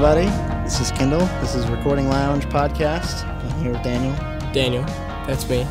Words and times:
everybody. 0.00 0.62
This 0.62 0.78
is 0.78 0.92
Kindle. 0.92 1.26
This 1.40 1.56
is 1.56 1.66
Recording 1.66 2.08
Lounge 2.08 2.44
podcast. 2.44 3.26
I'm 3.26 3.60
here 3.60 3.72
with 3.72 3.82
Daniel. 3.82 4.14
Daniel, 4.52 4.84
that's 5.26 5.42
me. 5.50 5.64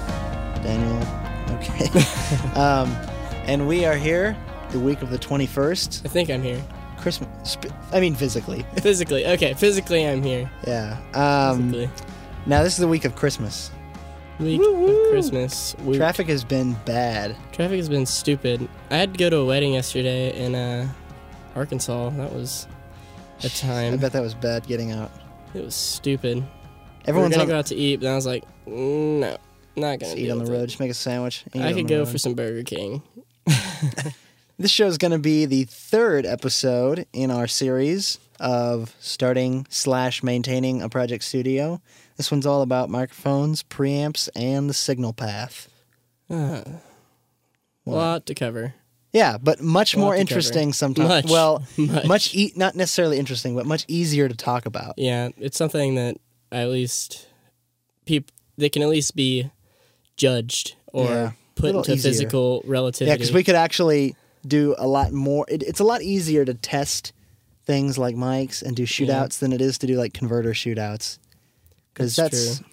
Daniel. 0.62 0.97
Okay. 1.51 1.88
um, 2.60 2.90
and 3.46 3.65
we 3.69 3.86
are 3.86 3.96
here 3.96 4.36
the 4.72 4.82
week 4.82 5.01
of 5.01 5.12
the 5.12 5.18
21st. 5.18 6.05
I 6.05 6.10
think 6.10 6.29
I'm 6.29 6.42
here. 6.42 6.62
Christmas. 6.97 7.58
I 7.94 8.01
mean, 8.01 8.15
physically. 8.15 8.65
Physically, 8.82 9.26
okay. 9.28 9.54
Physically, 9.54 10.05
I'm 10.05 10.22
here. 10.22 10.51
Yeah. 10.68 10.97
Um, 11.14 11.72
Physically, 11.72 11.90
now, 12.46 12.64
this 12.64 12.73
is 12.73 12.79
the 12.79 12.87
week 12.90 13.05
of 13.05 13.15
Christmas. 13.15 13.72
week 14.41 14.59
Woo-woo. 14.59 15.05
of 15.05 15.12
Christmas. 15.14 15.73
Week. 15.86 15.96
Traffic 15.96 16.28
has 16.28 16.44
been 16.44 16.73
bad. 16.84 17.34
Traffic 17.54 17.78
has 17.78 17.88
been 17.88 18.05
stupid. 18.05 18.68
I 18.91 18.98
had 18.98 19.14
to 19.14 19.18
go 19.18 19.30
to 19.30 19.38
a 19.38 19.46
wedding 19.46 19.76
yesterday 19.76 20.38
in 20.38 20.54
uh, 20.54 20.90
Arkansas. 21.55 22.09
That 22.09 22.34
was 22.34 22.68
a 23.44 23.46
I 23.46 23.50
time. 23.50 23.94
I 23.94 23.98
bet 23.98 24.14
that 24.14 24.22
was 24.22 24.34
bad 24.34 24.66
getting 24.68 24.91
out. 24.91 25.12
It 25.54 25.64
was 25.64 25.76
stupid. 25.76 26.44
Everyone's 27.05 27.32
we 27.36 27.38
gonna 27.38 27.48
go 27.52 27.58
out 27.60 27.66
to 27.68 27.76
eat, 27.76 28.02
but 28.02 28.08
I 28.10 28.16
was 28.16 28.26
like, 28.26 28.44
mm, 28.68 29.20
no, 29.20 29.38
not 29.76 30.00
gonna 30.00 30.00
just 30.00 30.18
eat 30.18 30.30
on 30.30 30.40
the 30.40 30.52
road. 30.52 30.68
Just 30.68 30.80
make 30.80 30.91
a 30.91 30.94
sandwich. 30.94 31.46
and 31.54 31.63
I 31.63 31.73
could 31.73 31.88
go 31.88 32.00
road. 32.00 32.10
for 32.10 32.18
some 32.18 32.34
Burger 32.34 32.63
King. 32.63 33.02
This 34.60 34.72
show 34.72 34.88
is 34.88 34.98
going 34.98 35.12
to 35.12 35.20
be 35.20 35.46
the 35.46 35.66
third 35.66 36.26
episode 36.26 37.05
in 37.13 37.30
our 37.30 37.46
series 37.46 38.18
of 38.40 38.96
starting 39.00 39.68
slash 39.70 40.24
maintaining 40.24 40.82
a 40.82 40.90
project 40.90 41.24
studio. 41.26 41.80
This 42.16 42.32
one's 42.32 42.48
all 42.48 42.63
about 42.63 42.90
microphones, 42.90 43.62
preamps, 43.62 44.30
and 44.35 44.68
the 44.68 44.74
signal 44.74 45.13
path. 45.13 45.70
Uh, 46.27 46.63
What? 47.84 47.96
lot 47.96 48.26
to 48.26 48.34
cover. 48.34 48.74
Yeah, 49.13 49.38
but 49.38 49.62
much 49.62 49.96
more 49.96 50.16
interesting 50.16 50.74
sometimes. 50.74 51.08
Much. 51.10 51.26
Well, 51.30 51.63
Much. 51.77 52.05
much 52.05 52.36
e- 52.36 52.54
not 52.55 52.76
necessarily 52.76 53.18
interesting, 53.18 53.55
but 53.55 53.66
much 53.66 53.86
easier 53.88 54.27
to 54.27 54.36
talk 54.36 54.66
about. 54.66 54.96
Yeah, 54.98 55.30
it's 55.38 55.58
something 55.58 55.96
that 55.96 56.18
at 56.52 56.70
least 56.70 57.27
people 58.05 58.34
they 58.58 58.70
can 58.70 58.82
at 58.82 58.90
least 58.90 59.16
be 59.16 59.49
judged 60.18 60.76
or 60.88 61.05
Yeah, 61.05 61.32
put 61.55 61.76
into 61.76 61.94
easier. 61.94 62.12
physical 62.12 62.62
relativity. 62.66 63.10
Yeah, 63.10 63.16
because 63.16 63.32
we 63.32 63.44
could 63.44 63.55
actually 63.55 64.16
do 64.45 64.75
a 64.77 64.88
lot 64.88 65.11
more. 65.14 65.45
It, 65.47 65.64
it's 65.64 65.80
a 65.80 65.83
lot 65.83 66.02
easier 66.02 66.44
to 66.45 66.53
test 66.53 67.14
things 67.66 67.97
like 67.97 68.16
mics 68.16 68.61
and 68.64 68.75
do 68.75 68.83
shootouts 68.83 69.39
than 69.39 69.52
it 69.53 69.61
is 69.61 69.77
to 69.80 69.88
do 69.88 69.95
like 69.95 70.14
converter 70.14 70.52
shootouts. 70.52 71.19
Because 71.94 72.16
That's 72.16 72.58
that's 72.58 72.69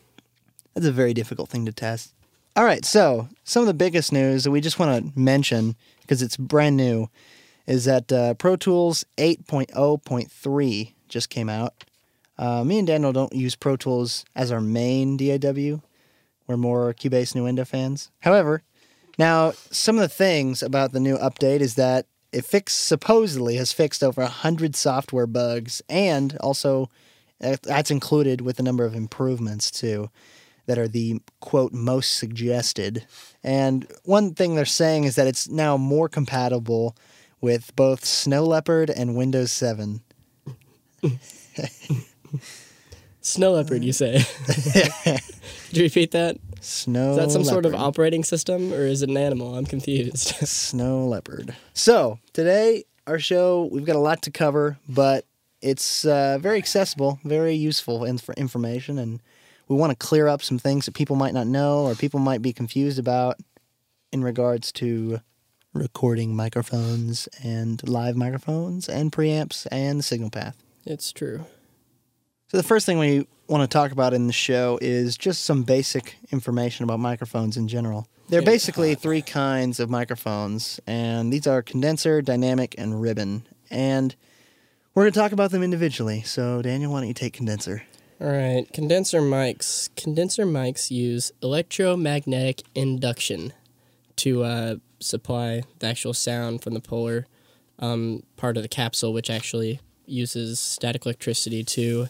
that's 0.75 0.87
a 0.87 0.93
very 0.93 1.15
difficult 1.15 1.49
thing 1.49 1.65
to 1.67 1.73
test. 1.73 2.13
All 2.57 2.65
right, 2.65 2.85
so 2.85 3.29
some 3.43 3.63
of 3.63 3.67
the 3.67 3.75
biggest 3.75 4.13
news 4.13 4.45
that 4.45 4.53
we 4.53 4.61
just 4.61 4.79
want 4.79 5.13
to 5.13 5.19
mention 5.19 5.75
because 6.03 6.23
it's 6.23 6.37
brand 6.37 6.77
new 6.77 7.11
is 7.67 7.85
that 7.87 8.13
uh, 8.13 8.35
Pro 8.35 8.55
Tools 8.55 9.05
8.0.3 9.17 10.93
just 11.09 11.31
came 11.31 11.49
out. 11.49 11.83
Uh, 12.39 12.63
me 12.63 12.79
and 12.79 12.87
Daniel 12.87 13.13
don't 13.13 13.33
use 13.33 13.57
Pro 13.57 13.75
Tools 13.77 14.25
as 14.37 14.53
our 14.53 14.61
main 14.61 15.17
DAW. 15.17 15.81
We're 16.47 16.57
more 16.57 16.95
Cubase 16.95 17.35
Nuendo 17.35 17.67
fans. 17.67 18.13
However, 18.21 18.63
now 19.19 19.51
some 19.73 19.97
of 19.97 20.03
the 20.03 20.09
things 20.09 20.63
about 20.63 20.93
the 20.93 21.01
new 21.01 21.19
update 21.19 21.59
is 21.59 21.75
that 21.75 22.07
it 22.31 22.45
fixed 22.45 22.87
supposedly 22.87 23.57
has 23.57 23.73
fixed 23.73 24.05
over 24.05 24.23
100 24.23 24.77
software 24.77 25.27
bugs 25.27 25.83
and 25.89 26.37
also 26.37 26.89
uh, 27.43 27.57
that's 27.65 27.91
included 27.91 28.43
with 28.43 28.61
a 28.61 28.63
number 28.63 28.85
of 28.85 28.95
improvements 28.95 29.73
too 29.73 30.09
that 30.67 30.79
are 30.79 30.89
the 30.89 31.21
quote 31.41 31.73
most 31.73 32.17
suggested. 32.17 33.07
And 33.43 33.87
one 34.05 34.35
thing 34.35 34.55
they're 34.55 34.65
saying 34.65 35.05
is 35.05 35.17
that 35.17 35.27
it's 35.27 35.49
now 35.49 35.77
more 35.77 36.09
compatible 36.09 36.97
with 37.41 37.75
both 37.77 38.05
Snow 38.05 38.45
Leopard 38.45 38.91
and 38.91 39.17
Windows 39.17 39.53
7. 39.53 40.01
Snow 43.21 43.53
leopard, 43.53 43.83
you 43.83 43.93
say? 43.93 44.23
Could 45.05 45.77
you 45.77 45.85
repeat 45.85 46.11
that? 46.11 46.37
Snow 46.61 47.11
Is 47.11 47.17
that 47.17 47.31
some 47.31 47.45
sort 47.45 47.67
of 47.67 47.75
operating 47.75 48.25
system 48.25 48.73
or 48.73 48.87
is 48.87 49.03
it 49.03 49.09
an 49.09 49.17
animal? 49.17 49.55
I'm 49.57 49.67
confused. 49.67 50.29
Snow 50.47 51.07
Leopard. 51.07 51.55
So, 51.73 52.19
today, 52.33 52.85
our 53.07 53.19
show, 53.19 53.69
we've 53.71 53.85
got 53.85 53.97
a 53.97 54.01
lot 54.01 54.23
to 54.23 54.31
cover, 54.31 54.79
but 54.89 55.27
it's 55.63 56.05
uh, 56.05 56.39
very 56.39 56.59
accessible, 56.59 57.19
very 57.25 57.55
useful 57.55 58.05
inf- 58.05 58.29
information, 58.31 58.99
and 58.99 59.23
we 59.69 59.77
want 59.77 59.91
to 59.91 59.97
clear 59.97 60.29
up 60.29 60.43
some 60.43 60.59
things 60.59 60.87
that 60.87 60.95
people 60.95 61.17
might 61.17 61.35
not 61.35 61.47
know 61.47 61.85
or 61.85 61.95
people 61.95 62.21
might 62.21 62.43
be 62.43 62.53
confused 62.53 62.99
about 62.99 63.39
in 64.13 64.23
regards 64.23 64.71
to 64.73 65.21
recording 65.73 66.37
microphones 66.37 67.29
and 67.43 67.87
live 67.89 68.17
microphones 68.17 68.89
and 68.89 69.11
preamps 69.11 69.67
and 69.73 69.99
the 69.99 70.03
signal 70.03 70.31
path. 70.31 70.57
it's 70.85 71.13
true. 71.13 71.45
So, 72.49 72.57
the 72.59 72.63
first 72.63 72.87
thing 72.87 72.99
we 72.99 73.27
want 73.49 73.69
to 73.69 73.73
talk 73.73 73.91
about 73.91 74.15
in 74.15 74.27
the 74.27 74.33
show 74.33 74.79
is 74.81 75.17
just 75.17 75.45
some 75.45 75.65
basic 75.65 76.17
information 76.31 76.85
about 76.85 77.01
microphones 77.01 77.57
in 77.57 77.67
general. 77.67 78.07
There 78.29 78.39
are 78.39 78.45
basically 78.45 78.95
three 78.95 79.23
kinds 79.23 79.81
of 79.81 79.91
microphones, 79.91 80.81
and 80.87 81.33
these 81.33 81.47
are 81.47 81.63
condenser, 81.63 82.23
dynamic, 82.23 82.75
and 82.79 83.01
ribbon. 83.01 83.45
And 83.71 84.15
we're 84.95 85.03
going 85.03 85.13
to 85.13 85.19
talk 85.19 85.33
about 85.33 85.51
them 85.51 85.63
individually. 85.63 86.23
So, 86.23 86.63
Daniel, 86.63 86.93
why 86.93 87.01
don't 87.01 87.09
you 87.09 87.15
take 87.15 87.35
condenser? 87.35 87.83
All 88.21 88.29
right, 88.29 88.73
condenser 88.73 89.21
mics. 89.21 89.91
Condenser 89.97 90.47
mics 90.47 90.89
use 90.89 91.33
electromagnetic 91.43 92.63
induction 92.73 93.53
to 94.17 94.45
uh, 94.45 94.77
supply 95.01 95.63
the 95.81 95.89
actual 95.89 96.15
sound 96.15 96.63
from 96.63 96.75
the 96.75 96.81
polar 96.81 97.27
um, 97.81 98.23
part 98.37 98.57
of 98.57 98.63
the 98.63 98.69
capsule, 98.69 99.13
which 99.13 99.31
actually 99.31 99.81
uses 100.07 100.61
static 100.61 101.05
electricity 101.05 101.65
to 101.65 102.07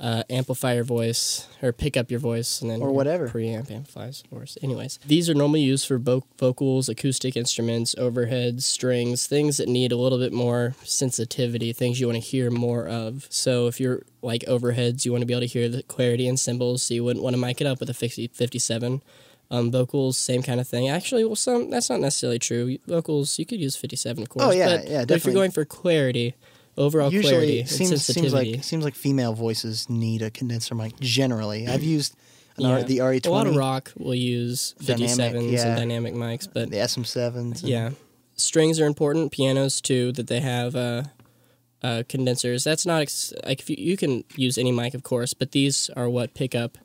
uh, 0.00 0.22
amplify 0.30 0.72
your 0.74 0.84
voice 0.84 1.46
or 1.62 1.72
pick 1.72 1.94
up 1.94 2.10
your 2.10 2.20
voice 2.20 2.62
and 2.62 2.70
then 2.70 2.80
Or 2.80 2.90
whatever. 2.90 3.28
preamp 3.28 3.70
amplifies 3.70 4.22
voice. 4.32 4.56
Anyways, 4.62 4.98
these 5.06 5.28
are 5.28 5.34
normally 5.34 5.60
used 5.60 5.86
for 5.86 5.98
vo- 5.98 6.24
vocals, 6.38 6.88
acoustic 6.88 7.36
instruments, 7.36 7.94
overheads, 7.96 8.62
strings, 8.62 9.26
things 9.26 9.58
that 9.58 9.68
need 9.68 9.92
a 9.92 9.96
little 9.98 10.18
bit 10.18 10.32
more 10.32 10.74
sensitivity, 10.84 11.72
things 11.72 12.00
you 12.00 12.06
want 12.06 12.16
to 12.16 12.20
hear 12.28 12.50
more 12.50 12.88
of. 12.88 13.26
So 13.30 13.66
if 13.66 13.78
you're 13.78 14.02
like 14.22 14.42
overheads, 14.42 15.04
you 15.04 15.12
want 15.12 15.22
to 15.22 15.26
be 15.26 15.34
able 15.34 15.42
to 15.42 15.46
hear 15.46 15.68
the 15.68 15.82
clarity 15.82 16.26
in 16.26 16.36
cymbals, 16.36 16.82
so 16.82 16.94
you 16.94 17.04
wouldn't 17.04 17.22
want 17.22 17.34
to 17.34 17.40
mic 17.40 17.60
it 17.60 17.66
up 17.66 17.80
with 17.80 17.90
a 17.90 17.94
50, 17.94 18.28
57. 18.28 19.02
Um, 19.52 19.72
vocals, 19.72 20.16
same 20.16 20.42
kind 20.44 20.60
of 20.60 20.68
thing. 20.68 20.88
Actually, 20.88 21.24
well, 21.24 21.34
some 21.34 21.70
that's 21.70 21.90
not 21.90 21.98
necessarily 21.98 22.38
true. 22.38 22.78
Vocals, 22.86 23.36
you 23.36 23.44
could 23.44 23.58
use 23.60 23.74
57, 23.74 24.22
of 24.22 24.28
course. 24.28 24.44
Oh, 24.46 24.50
yeah, 24.52 24.76
but, 24.76 24.88
yeah, 24.88 25.04
But 25.04 25.16
if 25.16 25.24
you're 25.24 25.34
going 25.34 25.50
for 25.50 25.64
clarity, 25.64 26.36
overall 26.80 27.12
Usually, 27.12 27.62
clarity, 27.62 27.64
seems, 27.66 28.04
seems 28.04 28.32
like 28.34 28.64
seems 28.64 28.84
like 28.84 28.94
female 28.94 29.34
voices 29.34 29.88
need 29.88 30.22
a 30.22 30.30
condenser 30.30 30.74
mic 30.74 30.98
generally. 31.00 31.68
I've 31.68 31.82
used 31.84 32.16
an 32.56 32.64
Yeah. 32.64 32.70
R, 32.70 32.82
the 32.82 32.98
RE20, 32.98 33.26
A 33.26 33.30
lot 33.30 33.46
of 33.46 33.54
rock 33.56 33.92
will 33.96 34.14
use 34.14 34.74
57s 34.82 35.16
Dynamic, 35.16 35.52
yeah. 35.52 35.66
and 35.68 35.76
dynamic 35.76 36.14
mics, 36.14 36.48
but 36.52 36.70
the 36.70 36.78
SM7s. 36.78 37.60
and- 37.62 37.62
yeah, 37.62 37.90
strings 38.34 38.80
are 38.80 38.86
important. 38.86 39.30
Pianos 39.32 39.80
too, 39.80 40.12
that 40.12 40.26
they 40.26 40.40
have 40.40 40.74
uh, 40.74 41.02
uh, 41.82 42.02
condensers. 42.08 42.64
That's 42.64 42.84
not 42.86 43.02
ex- 43.02 43.32
like 43.46 43.60
if 43.60 43.70
you, 43.70 43.76
you 43.78 43.96
can 43.96 44.24
use 44.36 44.58
any 44.58 44.72
mic, 44.72 44.94
of 44.94 45.02
course, 45.02 45.32
but 45.34 45.52
these 45.52 45.90
are 45.96 46.08
what 46.08 46.34
pick 46.34 46.54
up 46.54 46.76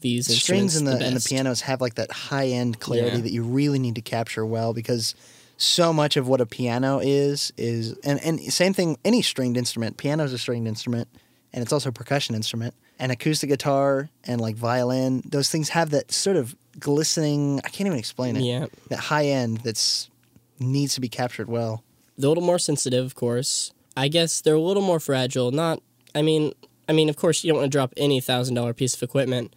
these 0.00 0.26
the 0.26 0.34
strings 0.34 0.74
and 0.76 0.86
the, 0.86 0.98
and 0.98 1.14
the 1.16 1.20
pianos 1.26 1.60
have 1.60 1.80
like 1.80 1.94
that 1.94 2.10
high 2.10 2.48
end 2.48 2.80
clarity 2.80 3.16
Yeah. 3.18 3.22
that 3.22 3.32
you 3.32 3.44
really 3.44 3.78
need 3.78 3.94
to 3.94 4.02
capture 4.02 4.44
well 4.44 4.74
because 4.74 5.14
so 5.62 5.92
much 5.92 6.16
of 6.16 6.26
what 6.28 6.40
a 6.40 6.46
piano 6.46 6.98
is 7.02 7.52
is 7.56 7.92
and, 8.04 8.20
and 8.24 8.40
same 8.52 8.72
thing 8.72 8.96
any 9.04 9.22
stringed 9.22 9.56
instrument 9.56 9.96
piano 9.96 10.24
is 10.24 10.32
a 10.32 10.38
stringed 10.38 10.66
instrument 10.66 11.08
and 11.52 11.62
it's 11.62 11.72
also 11.72 11.88
a 11.90 11.92
percussion 11.92 12.34
instrument 12.34 12.74
and 12.98 13.12
acoustic 13.12 13.48
guitar 13.48 14.10
and 14.24 14.40
like 14.40 14.56
violin 14.56 15.22
those 15.24 15.48
things 15.48 15.68
have 15.68 15.90
that 15.90 16.10
sort 16.10 16.36
of 16.36 16.56
glistening 16.80 17.60
i 17.64 17.68
can't 17.68 17.86
even 17.86 17.98
explain 17.98 18.36
it 18.36 18.42
Yeah, 18.42 18.66
that 18.88 18.98
high 18.98 19.26
end 19.26 19.58
that's 19.58 20.10
needs 20.58 20.94
to 20.94 21.00
be 21.00 21.08
captured 21.08 21.48
well 21.48 21.84
they're 22.16 22.28
a 22.28 22.30
little 22.30 22.44
more 22.44 22.58
sensitive, 22.58 23.04
of 23.04 23.14
course. 23.14 23.72
I 23.96 24.08
guess 24.08 24.40
they're 24.40 24.54
a 24.54 24.60
little 24.60 24.82
more 24.82 25.00
fragile. 25.00 25.50
Not, 25.50 25.82
I 26.14 26.22
mean, 26.22 26.52
I 26.88 26.92
mean, 26.92 27.08
of 27.08 27.16
course, 27.16 27.42
you 27.42 27.48
don't 27.50 27.60
want 27.60 27.72
to 27.72 27.76
drop 27.76 27.92
any 27.96 28.20
thousand 28.20 28.54
dollar 28.54 28.74
piece 28.74 28.94
of 28.94 29.02
equipment, 29.02 29.54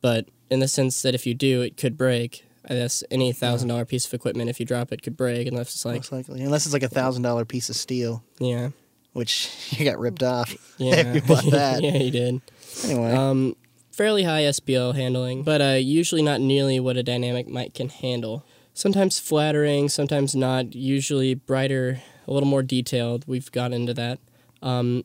but 0.00 0.26
in 0.50 0.60
the 0.60 0.68
sense 0.68 1.02
that 1.02 1.14
if 1.14 1.26
you 1.26 1.34
do, 1.34 1.62
it 1.62 1.76
could 1.76 1.96
break. 1.96 2.43
I 2.68 2.74
guess 2.74 3.04
any 3.10 3.32
thousand 3.32 3.68
dollar 3.68 3.84
piece 3.84 4.06
of 4.06 4.14
equipment, 4.14 4.50
if 4.50 4.58
you 4.60 4.66
drop 4.66 4.92
it, 4.92 5.02
could 5.02 5.16
break 5.16 5.46
unless 5.46 5.74
it's 5.74 5.84
like, 5.84 5.96
most 5.96 6.12
likely 6.12 6.42
unless 6.42 6.64
it's 6.66 6.72
like 6.72 6.82
a 6.82 6.88
thousand 6.88 7.22
dollar 7.22 7.44
piece 7.44 7.68
of 7.68 7.76
steel 7.76 8.22
yeah, 8.38 8.70
which 9.12 9.50
you 9.70 9.84
got 9.84 9.98
ripped 9.98 10.22
off 10.22 10.54
yeah, 10.78 11.12
you 11.12 11.20
bought 11.22 11.44
that 11.50 11.82
yeah, 11.82 11.96
you 11.96 12.10
did. 12.10 12.40
anyway 12.84 13.12
Um, 13.12 13.56
fairly 13.92 14.24
high 14.24 14.42
SPL 14.42 14.94
handling, 14.94 15.42
but 15.44 15.60
uh, 15.60 15.76
usually 15.78 16.22
not 16.22 16.40
nearly 16.40 16.80
what 16.80 16.96
a 16.96 17.02
dynamic 17.02 17.46
mic 17.46 17.74
can 17.74 17.88
handle. 17.88 18.44
Sometimes 18.72 19.20
flattering, 19.20 19.88
sometimes 19.88 20.34
not. 20.34 20.74
Usually 20.74 21.34
brighter, 21.34 22.02
a 22.26 22.32
little 22.32 22.48
more 22.48 22.62
detailed. 22.64 23.24
We've 23.28 23.50
got 23.52 23.72
into 23.72 23.94
that. 23.94 24.18
Um, 24.62 25.04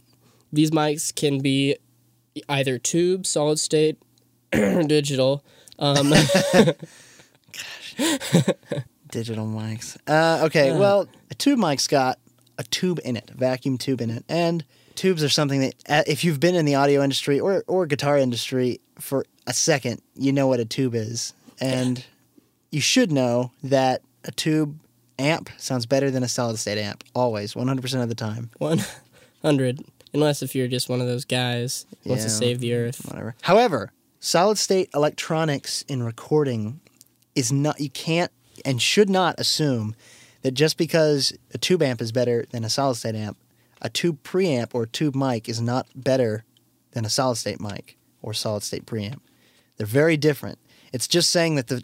these 0.51 0.71
mics 0.71 1.13
can 1.13 1.39
be 1.39 1.75
either 2.47 2.79
tube, 2.79 3.27
solid 3.27 3.59
state, 3.59 3.97
digital. 4.51 5.45
Um, 5.77 6.11
Digital 9.11 9.47
mics. 9.47 9.97
Uh, 10.07 10.45
okay, 10.45 10.71
well, 10.71 11.07
a 11.31 11.35
tube 11.35 11.59
mic's 11.59 11.87
got 11.87 12.19
a 12.57 12.63
tube 12.63 12.99
in 13.03 13.17
it, 13.17 13.31
a 13.31 13.33
vacuum 13.33 13.77
tube 13.77 14.01
in 14.01 14.09
it, 14.09 14.23
and 14.29 14.63
tubes 14.95 15.23
are 15.23 15.29
something 15.29 15.61
that 15.61 15.75
uh, 15.87 16.03
if 16.05 16.23
you've 16.23 16.39
been 16.39 16.55
in 16.55 16.65
the 16.65 16.75
audio 16.75 17.01
industry 17.01 17.39
or 17.39 17.63
or 17.67 17.85
guitar 17.85 18.17
industry 18.17 18.79
for 18.99 19.25
a 19.47 19.53
second, 19.53 20.01
you 20.15 20.31
know 20.31 20.45
what 20.47 20.59
a 20.59 20.65
tube 20.65 20.93
is, 20.93 21.33
and 21.59 22.05
you 22.71 22.81
should 22.81 23.11
know 23.11 23.51
that 23.63 24.01
a 24.25 24.31
tube 24.31 24.77
amp 25.17 25.49
sounds 25.57 25.85
better 25.85 26.11
than 26.11 26.21
a 26.21 26.27
solid 26.27 26.57
state 26.57 26.77
amp 26.77 27.03
always, 27.15 27.55
one 27.55 27.67
hundred 27.67 27.81
percent 27.81 28.03
of 28.03 28.09
the 28.09 28.15
time. 28.15 28.51
One 28.59 28.81
hundred, 29.41 29.83
unless 30.13 30.43
if 30.43 30.53
you're 30.53 30.67
just 30.67 30.87
one 30.87 31.01
of 31.01 31.07
those 31.07 31.25
guys 31.25 31.87
who 32.03 32.09
wants 32.11 32.25
to 32.25 32.29
save 32.29 32.59
the 32.59 32.75
earth. 32.75 33.05
Whatever. 33.05 33.35
However, 33.41 33.91
solid 34.19 34.57
state 34.57 34.89
electronics 34.93 35.81
in 35.87 36.03
recording 36.03 36.79
is 37.39 37.51
not. 37.51 37.79
You 37.79 37.89
can't 37.89 38.31
and 38.65 38.81
should 38.81 39.09
not 39.09 39.39
assume 39.39 39.95
that 40.41 40.51
just 40.51 40.77
because 40.77 41.33
a 41.53 41.57
tube 41.57 41.81
amp 41.81 42.01
is 42.01 42.11
better 42.11 42.45
than 42.51 42.63
a 42.63 42.69
solid 42.69 42.95
state 42.95 43.15
amp, 43.15 43.37
a 43.81 43.89
tube 43.89 44.21
preamp 44.23 44.69
or 44.73 44.85
tube 44.85 45.15
mic 45.15 45.47
is 45.47 45.61
not 45.61 45.87
better 45.95 46.43
than 46.91 47.05
a 47.05 47.09
solid 47.09 47.35
state 47.35 47.61
mic 47.61 47.97
or 48.21 48.33
solid 48.33 48.63
state 48.63 48.85
preamp. 48.85 49.19
They're 49.77 49.87
very 49.87 50.17
different. 50.17 50.59
It's 50.91 51.07
just 51.07 51.31
saying 51.31 51.55
that 51.55 51.67
the 51.67 51.83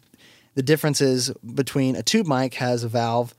the 0.55 0.63
difference 0.63 1.01
is 1.01 1.31
between 1.53 1.95
a 1.95 2.03
tube 2.03 2.27
mic 2.27 2.55
has 2.55 2.83
a 2.83 2.87
valve 2.87 3.33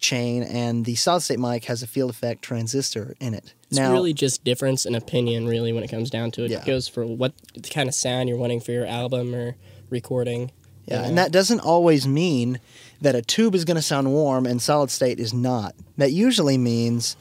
chain 0.00 0.42
and 0.42 0.84
the 0.84 0.94
solid 0.94 1.20
state 1.20 1.38
mic 1.38 1.64
has 1.64 1.82
a 1.82 1.86
field 1.86 2.10
effect 2.10 2.42
transistor 2.42 3.14
in 3.20 3.34
it. 3.34 3.54
It's 3.70 3.78
really 3.78 4.12
just 4.12 4.44
difference 4.44 4.86
in 4.86 4.94
opinion, 4.94 5.46
really, 5.46 5.72
when 5.72 5.84
it 5.84 5.88
comes 5.88 6.10
down 6.10 6.30
to 6.32 6.44
it. 6.44 6.50
Yeah. 6.50 6.58
It 6.58 6.66
goes 6.66 6.88
for 6.88 7.04
what 7.04 7.32
kind 7.70 7.88
of 7.88 7.94
sound 7.94 8.28
you're 8.28 8.38
wanting 8.38 8.60
for 8.60 8.72
your 8.72 8.86
album 8.86 9.34
or 9.34 9.56
recording. 9.90 10.50
Yeah, 10.88 11.02
you 11.02 11.08
and 11.08 11.18
that 11.18 11.30
doesn't 11.30 11.60
always 11.60 12.08
mean 12.08 12.60
that 13.00 13.14
a 13.14 13.22
tube 13.22 13.54
is 13.54 13.64
going 13.64 13.76
to 13.76 13.82
sound 13.82 14.10
warm 14.10 14.46
and 14.46 14.60
solid 14.60 14.90
state 14.90 15.20
is 15.20 15.32
not. 15.32 15.74
That 15.96 16.12
usually 16.12 16.58
means 16.58 17.16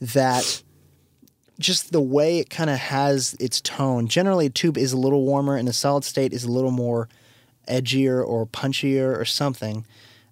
that 0.00 0.62
just 1.58 1.92
the 1.92 2.00
way 2.00 2.38
it 2.38 2.50
kind 2.50 2.68
of 2.68 2.78
has 2.78 3.34
its 3.34 3.60
tone. 3.60 4.08
Generally, 4.08 4.46
a 4.46 4.50
tube 4.50 4.76
is 4.76 4.92
a 4.92 4.96
little 4.96 5.22
warmer 5.24 5.56
and 5.56 5.68
a 5.68 5.72
solid 5.72 6.04
state 6.04 6.32
is 6.32 6.44
a 6.44 6.50
little 6.50 6.70
more 6.70 7.08
edgier 7.68 8.26
or 8.26 8.46
punchier 8.46 9.16
or 9.16 9.24
something. 9.24 9.86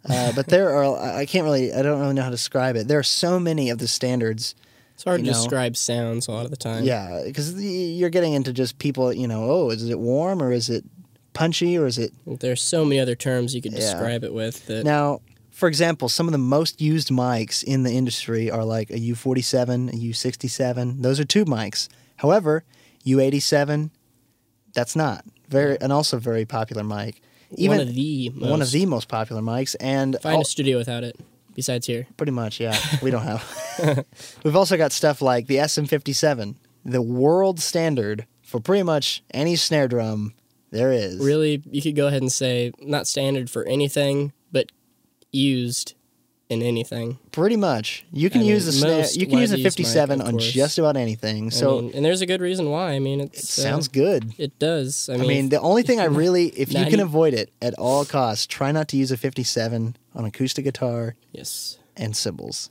Uh, 0.09 0.33
but 0.37 0.49
there 0.49 0.71
are, 0.71 0.99
I 0.99 1.21
I 1.21 1.27
can't 1.27 1.45
really, 1.45 1.73
I 1.73 1.83
don't 1.83 2.01
really 2.01 2.15
know 2.15 2.23
how 2.23 2.29
to 2.29 2.35
describe 2.35 2.77
it. 2.77 2.89
There 2.89 2.99
are 2.99 3.05
so 3.05 3.39
many 3.39 3.71
of 3.71 3.79
the 3.79 3.89
standards. 3.89 4.55
It's 4.95 5.05
hard 5.05 5.21
to 5.21 5.27
know. 5.27 5.33
describe 5.33 5.77
sounds 5.77 6.29
a 6.29 6.33
lot 6.33 6.45
of 6.45 6.51
the 6.51 6.59
time. 6.59 6.85
Yeah, 6.85 7.23
because 7.25 7.55
you're 7.63 8.11
getting 8.11 8.35
into 8.35 8.53
just 8.53 8.79
people, 8.79 9.13
you 9.13 9.29
know, 9.29 9.45
oh, 9.45 9.71
is 9.71 9.89
it 9.89 9.99
warm 9.99 10.43
or 10.43 10.53
is 10.53 10.69
it 10.69 10.85
punchy 11.33 11.77
or 11.79 11.87
is 11.87 11.99
it 11.99 12.13
There's 12.27 12.61
so 12.63 12.85
many 12.85 12.99
other 13.01 13.15
terms 13.15 13.55
you 13.55 13.63
could 13.63 13.73
Yeah. 13.73 13.81
describe 13.81 14.25
it 14.25 14.33
with 14.35 14.67
that 14.67 14.85
Now, 14.85 15.21
for 15.51 15.69
example, 15.69 16.09
some 16.09 16.27
of 16.27 16.33
the 16.33 16.39
most 16.39 16.81
used 16.81 17.09
mics 17.11 17.63
in 17.63 17.83
the 17.83 17.93
industry 17.93 18.51
are 18.51 18.65
like 18.65 18.91
a 18.91 18.99
U47, 18.99 19.91
a 19.91 19.97
U67. 19.97 21.03
Those 21.03 21.21
are 21.21 21.25
tube 21.25 21.49
mics. 21.49 21.89
However, 22.17 22.65
U87, 23.07 23.91
that's 24.75 24.95
not 24.97 25.25
very, 25.49 25.81
and 25.81 25.93
also 25.93 26.19
very 26.19 26.45
popular 26.45 26.85
mic. 26.85 27.21
Even 27.57 27.79
one 27.79 27.89
of 27.89 27.95
the 27.95 28.31
most, 28.31 28.51
one 28.51 28.63
of 28.63 28.71
the 28.71 28.87
most 28.87 29.09
popular 29.09 29.43
mics, 29.43 29.75
and 29.81 30.17
find 30.23 30.37
al- 30.37 30.43
a 30.43 30.45
studio 30.45 30.79
without 30.79 31.03
it 31.03 31.17
besides 31.55 31.87
here. 31.87 32.07
pretty 32.17 32.33
much, 32.33 32.61
yeah, 32.61 32.79
we 33.03 33.11
don't 33.11 33.25
have. 33.25 34.07
We've 34.45 34.55
also 34.57 34.77
got 34.77 34.93
stuff 34.93 35.21
like 35.21 35.47
the 35.49 35.57
SM57, 35.57 36.55
the 36.85 37.03
world 37.03 37.59
standard 37.61 38.27
for 38.43 38.61
pretty 38.61 38.85
much 38.85 39.23
any 39.33 39.57
snare 39.57 39.89
drum 39.89 40.35
there 40.71 40.93
is. 40.93 41.19
Really, 41.19 41.63
you 41.71 41.83
could 41.83 41.97
go 41.97 42.07
ahead 42.07 42.23
and 42.23 42.31
say 42.33 42.73
not 42.81 43.07
standard 43.07 43.51
for 43.51 43.65
anything, 43.65 44.33
but 44.53 44.71
used 45.33 45.95
in 46.51 46.63
anything. 46.63 47.19
Pretty 47.31 47.57
much, 47.57 48.05
you 48.13 48.29
can 48.29 48.41
I 48.41 48.43
mean, 48.43 48.51
use 48.51 48.67
a 48.67 48.73
snare. 48.73 49.07
You 49.13 49.27
can 49.27 49.39
use 49.39 49.53
a 49.53 49.55
widely 49.55 49.63
used 49.63 49.79
mic, 49.79 49.87
57 49.87 50.21
of 50.21 50.27
on 50.27 50.33
course. 50.33 50.51
just 50.51 50.79
about 50.79 50.97
anything. 50.97 51.51
So 51.53 51.79
I 51.79 51.81
mean, 51.83 51.93
and 51.95 52.05
there's 52.05 52.21
a 52.23 52.27
good 52.27 52.41
reason 52.41 52.71
why. 52.71 52.93
I 52.93 52.99
mean, 52.99 53.21
it 53.21 53.37
uh, 53.37 53.41
sounds 53.41 53.87
good. 53.87 54.35
It 54.37 54.59
does. 54.59 55.09
I 55.09 55.15
I 55.15 55.17
mean, 55.19 55.29
mean, 55.29 55.49
the 55.49 55.61
only 55.61 55.85
thing 55.85 56.01
I 56.01 56.05
really, 56.07 56.49
if 56.49 56.73
you 56.73 56.85
can 56.87 57.01
avoid 57.01 57.35
it 57.35 57.53
at 57.63 57.75
all 57.75 58.05
costs, 58.05 58.47
try 58.47 58.73
not 58.73 58.89
to 58.89 58.97
use 58.97 59.13
a 59.13 59.17
57 59.17 59.97
on 60.15 60.25
acoustic 60.25 60.65
guitar 60.65 61.15
yes, 61.33 61.79
and 61.97 62.17
cymbals. 62.17 62.71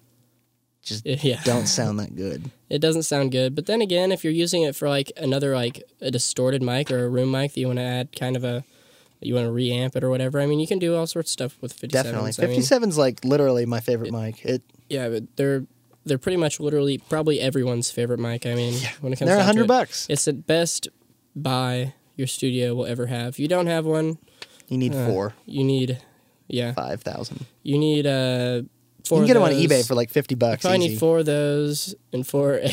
Just 0.89 1.05
yeah. 1.23 1.39
don't 1.43 1.67
sound 1.67 1.99
that 1.99 2.15
good. 2.15 2.51
It 2.69 2.79
doesn't 2.79 3.03
sound 3.03 3.31
good. 3.31 3.55
But 3.55 3.65
then 3.65 3.81
again, 3.81 4.11
if 4.11 4.23
you're 4.23 4.33
using 4.33 4.63
it 4.63 4.75
for 4.75 4.89
like 4.89 5.11
another 5.17 5.55
like 5.55 5.81
a 6.01 6.11
distorted 6.11 6.61
mic 6.61 6.91
or 6.91 7.05
a 7.05 7.09
room 7.09 7.31
mic 7.31 7.53
that 7.53 7.59
you 7.59 7.67
want 7.67 7.79
to 7.79 7.83
add 7.83 8.15
kind 8.17 8.35
of 8.35 8.43
a 8.43 8.63
you 9.21 9.33
want 9.35 9.45
to 9.47 9.51
reamp 9.51 9.95
it 9.95 10.03
or 10.03 10.09
whatever. 10.09 10.39
I 10.39 10.45
mean, 10.45 10.59
you 10.59 10.67
can 10.67 10.79
do 10.79 10.95
all 10.95 11.05
sorts 11.05 11.29
of 11.29 11.33
stuff 11.33 11.57
with 11.61 11.75
57s. 11.77 11.89
Definitely, 11.89 12.31
I 12.41 12.79
mean, 12.79 12.89
like 12.95 13.23
literally 13.25 13.65
my 13.65 13.79
favorite 13.81 14.11
mic. 14.13 14.45
It 14.45 14.61
yeah, 14.89 15.09
but 15.09 15.23
they're 15.35 15.65
they're 16.05 16.17
pretty 16.17 16.37
much 16.37 16.59
literally 16.59 16.97
probably 16.97 17.39
everyone's 17.39 17.91
favorite 17.91 18.19
mic. 18.19 18.45
I 18.45 18.55
mean, 18.55 18.73
when 19.01 19.13
it 19.13 19.19
comes 19.19 19.27
they're 19.29 19.37
a 19.37 19.41
to 19.41 19.45
hundred 19.45 19.65
it. 19.65 19.67
bucks. 19.67 20.07
It's 20.09 20.25
the 20.25 20.33
best 20.33 20.87
buy 21.35 21.93
your 22.15 22.27
studio 22.27 22.73
will 22.75 22.85
ever 22.85 23.07
have. 23.07 23.29
If 23.29 23.39
you 23.39 23.47
don't 23.47 23.67
have 23.67 23.85
one, 23.85 24.17
You 24.67 24.77
need 24.77 24.93
uh, 24.95 25.05
four, 25.07 25.33
you 25.45 25.63
need 25.63 26.01
yeah, 26.47 26.73
five 26.73 27.01
thousand. 27.01 27.45
you 27.63 27.77
need 27.77 28.07
uh 28.07 28.63
You 29.11 29.17
can 29.17 29.27
get 29.27 29.33
them 29.35 29.43
on 29.43 29.51
eBay 29.51 29.85
for 29.87 29.95
like 29.95 30.09
fifty 30.09 30.35
bucks. 30.35 30.61
probably 30.61 30.79
easy. 30.79 30.89
need 30.89 30.99
four 30.99 31.19
of 31.19 31.25
those 31.25 31.95
and 32.13 32.25
four 32.27 32.59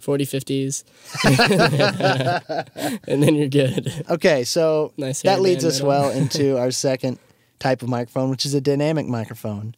40 0.00 0.24
50s. 0.26 0.82
and 3.06 3.22
then 3.22 3.34
you're 3.34 3.48
good. 3.48 4.04
Okay, 4.10 4.44
so 4.44 4.92
Nice 4.96 5.22
that 5.22 5.40
leads 5.40 5.64
us 5.64 5.80
well 5.82 6.10
into 6.16 6.58
our 6.58 6.70
second 6.70 7.18
type 7.58 7.82
of 7.82 7.88
microphone, 7.88 8.30
which 8.30 8.46
is 8.46 8.54
a 8.54 8.60
dynamic 8.60 9.06
microphone. 9.06 9.74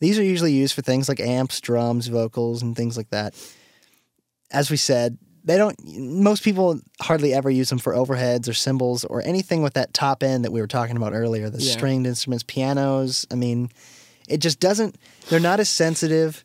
These 0.00 0.18
are 0.18 0.22
usually 0.22 0.52
used 0.52 0.74
for 0.74 0.82
things 0.82 1.08
like 1.08 1.20
amps, 1.20 1.60
drums, 1.60 2.06
vocals, 2.06 2.62
and 2.62 2.76
things 2.76 2.96
like 2.96 3.10
that. 3.10 3.34
As 4.52 4.70
we 4.70 4.76
said, 4.76 5.18
they 5.44 5.56
don't. 5.56 5.76
Most 5.84 6.42
people 6.44 6.80
hardly 7.00 7.34
ever 7.34 7.50
use 7.50 7.68
them 7.68 7.78
for 7.78 7.94
overheads 7.94 8.48
or 8.48 8.52
cymbals 8.54 9.04
or 9.04 9.22
anything 9.26 9.62
with 9.62 9.74
that 9.74 9.92
top 9.92 10.22
end 10.22 10.44
that 10.44 10.52
we 10.52 10.60
were 10.60 10.66
talking 10.66 10.96
about 10.96 11.14
earlier. 11.14 11.50
The 11.50 11.60
Yeah. 11.60 11.72
stringed 11.72 12.06
instruments, 12.06 12.44
pianos. 12.46 13.26
I 13.30 13.34
mean, 13.34 13.70
it 14.28 14.38
just 14.38 14.60
doesn't. 14.60 14.96
They're 15.28 15.40
not 15.40 15.60
as 15.60 15.68
sensitive. 15.68 16.44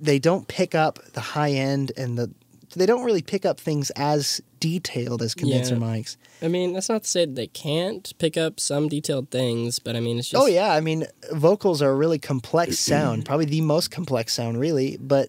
They 0.00 0.18
don't 0.18 0.48
pick 0.48 0.74
up 0.74 0.98
the 1.12 1.20
high 1.20 1.52
end 1.52 1.92
and 1.96 2.18
the. 2.18 2.30
They 2.74 2.86
don't 2.86 3.04
really 3.04 3.20
pick 3.22 3.44
up 3.44 3.60
things 3.60 3.90
as 3.96 4.40
detailed 4.58 5.20
as 5.20 5.34
condenser 5.34 5.74
Yeah. 5.74 5.80
mics. 5.80 6.16
I 6.40 6.48
mean, 6.48 6.72
that's 6.72 6.88
not 6.88 7.02
to 7.02 7.08
say 7.08 7.26
that 7.26 7.34
they 7.34 7.46
can't 7.48 8.10
pick 8.18 8.38
up 8.38 8.58
some 8.58 8.88
detailed 8.88 9.30
things, 9.30 9.78
but 9.78 9.94
I 9.94 10.00
mean, 10.00 10.18
it's 10.18 10.28
oh, 10.32 10.38
just 10.38 10.42
Oh 10.44 10.46
yeah, 10.46 10.72
I 10.72 10.80
mean, 10.80 11.04
vocals 11.32 11.82
are 11.82 11.90
a 11.90 11.94
really 11.94 12.18
complex 12.18 12.78
sound, 12.92 13.26
probably 13.26 13.44
the 13.44 13.60
most 13.60 13.90
complex 13.90 14.32
sound, 14.32 14.58
really. 14.58 14.96
But 14.98 15.28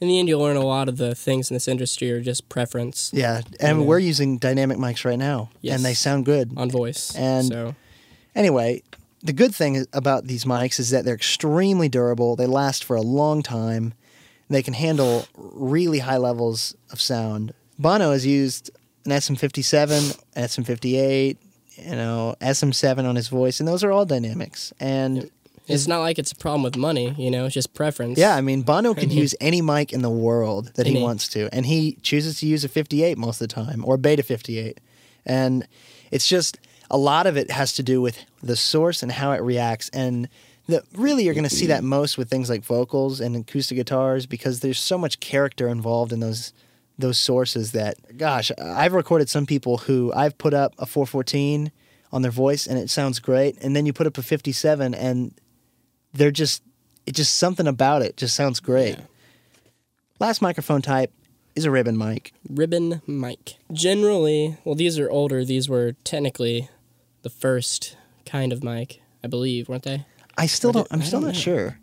in 0.00 0.08
the 0.08 0.18
end, 0.18 0.28
you'll 0.30 0.40
learn 0.40 0.56
a 0.56 0.64
lot 0.64 0.88
of 0.88 0.96
the 0.96 1.14
things 1.14 1.50
in 1.50 1.54
this 1.54 1.68
industry 1.68 2.10
are 2.12 2.22
just 2.22 2.48
preference 2.48 3.10
yeah, 3.12 3.42
and 3.60 3.80
Yeah. 3.80 3.84
we're 3.84 3.98
using 3.98 4.38
dynamic 4.38 4.78
mics 4.78 5.04
right 5.04 5.18
now, 5.18 5.50
Yes. 5.60 5.76
and 5.76 5.84
they 5.84 5.92
sound 5.92 6.24
good. 6.24 6.50
on 6.56 6.70
voice. 6.70 7.14
And- 7.14 7.46
so 7.48 7.74
Anyway, 8.34 8.82
the 9.22 9.32
good 9.32 9.54
thing 9.54 9.86
about 9.92 10.26
these 10.26 10.44
mics 10.44 10.78
is 10.78 10.90
that 10.90 11.04
they're 11.04 11.14
extremely 11.14 11.88
durable. 11.88 12.36
They 12.36 12.46
last 12.46 12.84
for 12.84 12.96
a 12.96 13.02
long 13.02 13.42
time. 13.42 13.94
They 14.48 14.62
can 14.62 14.74
handle 14.74 15.26
really 15.36 16.00
high 16.00 16.16
levels 16.16 16.74
of 16.90 17.00
sound. 17.00 17.54
Bono 17.78 18.12
has 18.12 18.26
used 18.26 18.70
an 19.04 19.12
SM57, 19.12 20.20
SM58, 20.36 21.36
you 21.76 21.90
know, 21.90 22.34
SM7 22.40 23.08
on 23.08 23.16
his 23.16 23.28
voice, 23.28 23.60
and 23.60 23.68
those 23.68 23.84
are 23.84 23.92
all 23.92 24.04
dynamics. 24.04 24.72
And 24.80 25.30
it's 25.66 25.86
not 25.86 26.00
like 26.00 26.18
it's 26.18 26.32
a 26.32 26.36
problem 26.36 26.62
with 26.62 26.76
money, 26.76 27.14
you 27.16 27.30
know, 27.30 27.46
it's 27.46 27.54
just 27.54 27.74
preference. 27.74 28.18
Yeah, 28.18 28.34
I 28.34 28.40
mean, 28.40 28.62
Bono 28.62 28.94
can 28.94 29.10
use 29.10 29.34
any 29.40 29.62
mic 29.62 29.92
in 29.92 30.02
the 30.02 30.10
world 30.10 30.72
that 30.74 30.86
he 30.86 31.00
wants 31.00 31.28
to, 31.28 31.48
and 31.54 31.64
he 31.66 31.92
chooses 32.02 32.40
to 32.40 32.46
use 32.46 32.64
a 32.64 32.68
58 32.68 33.16
most 33.16 33.40
of 33.40 33.48
the 33.48 33.54
time, 33.54 33.84
or 33.84 33.96
Beta 33.96 34.22
58. 34.22 34.80
And 35.24 35.66
it's 36.10 36.26
just 36.26 36.58
a 36.90 36.98
lot 36.98 37.26
of 37.26 37.36
it 37.36 37.50
has 37.50 37.72
to 37.74 37.82
do 37.82 38.00
with 38.00 38.24
the 38.42 38.56
source 38.56 39.02
and 39.02 39.12
how 39.12 39.32
it 39.32 39.42
reacts. 39.42 39.88
And 39.90 40.28
the, 40.66 40.82
really, 40.94 41.24
you're 41.24 41.34
going 41.34 41.44
to 41.44 41.50
see 41.54 41.66
that 41.66 41.84
most 41.84 42.18
with 42.18 42.28
things 42.28 42.50
like 42.50 42.64
vocals 42.64 43.20
and 43.20 43.36
acoustic 43.36 43.76
guitars 43.76 44.26
because 44.26 44.60
there's 44.60 44.80
so 44.80 44.98
much 44.98 45.20
character 45.20 45.68
involved 45.68 46.12
in 46.12 46.20
those 46.20 46.52
those 46.98 47.18
sources 47.18 47.72
that, 47.72 47.96
gosh, 48.18 48.52
I've 48.62 48.92
recorded 48.92 49.30
some 49.30 49.46
people 49.46 49.78
who 49.78 50.12
I've 50.14 50.36
put 50.36 50.52
up 50.52 50.74
a 50.78 50.84
414 50.84 51.72
on 52.12 52.20
their 52.20 52.30
voice 52.30 52.66
and 52.66 52.78
it 52.78 52.90
sounds 52.90 53.20
great, 53.20 53.56
and 53.62 53.74
then 53.74 53.86
you 53.86 53.94
put 53.94 54.06
up 54.06 54.18
a 54.18 54.22
57 54.22 54.94
and 54.94 55.32
they're 56.12 56.30
just 56.30 56.62
it 57.06 57.14
just 57.14 57.36
something 57.36 57.66
about 57.66 58.02
it 58.02 58.16
just 58.16 58.34
sounds 58.34 58.60
great. 58.60 58.98
Yeah. 58.98 59.04
Last 60.18 60.42
microphone 60.42 60.82
type 60.82 61.12
is 61.56 61.64
a 61.64 61.70
ribbon 61.70 61.96
mic. 61.96 62.32
ribbon 62.48 63.00
mic. 63.06 63.54
Generally, 63.72 64.58
well, 64.64 64.74
these 64.74 64.98
are 64.98 65.10
older. 65.10 65.44
These 65.44 65.68
were 65.68 65.92
technically 66.04 66.68
the 67.22 67.30
first 67.30 67.96
kind 68.26 68.52
of 68.52 68.62
mic, 68.62 69.00
I 69.24 69.28
believe, 69.28 69.68
weren't 69.68 69.82
they? 69.84 70.06
I 70.36 70.46
still 70.46 70.72
don't. 70.72 70.88
do- 70.88 70.94
I'm 70.94 71.02
I 71.02 71.04
still 71.04 71.20
don't 71.20 71.28
not 71.28 71.34
know. 71.34 71.40
sure. 71.40 71.78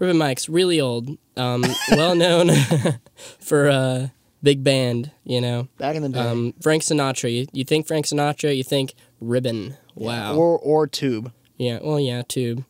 Ribbon 0.00 0.16
mics, 0.16 0.48
really 0.52 0.80
old. 0.80 1.16
Um, 1.36 1.64
well 1.92 2.14
known 2.14 2.50
for 3.40 3.68
uh, 3.68 4.08
big 4.42 4.64
band, 4.64 5.10
you 5.24 5.40
know. 5.40 5.68
Back 5.78 5.96
in 5.96 6.02
the 6.02 6.08
day, 6.08 6.18
Um, 6.18 6.54
Frank 6.60 6.82
Sinatra. 6.82 7.32
You, 7.32 7.46
you 7.52 7.64
think 7.64 7.86
Frank 7.86 8.06
Sinatra, 8.06 8.56
you 8.56 8.64
think 8.64 8.94
ribbon. 9.20 9.76
Wow. 9.94 10.34
or 10.36 10.58
or 10.58 10.86
tube, 10.88 11.32
yeah. 11.56 11.78
Well, 11.80 12.00
yeah. 12.00 12.22
Tube. 12.26 12.64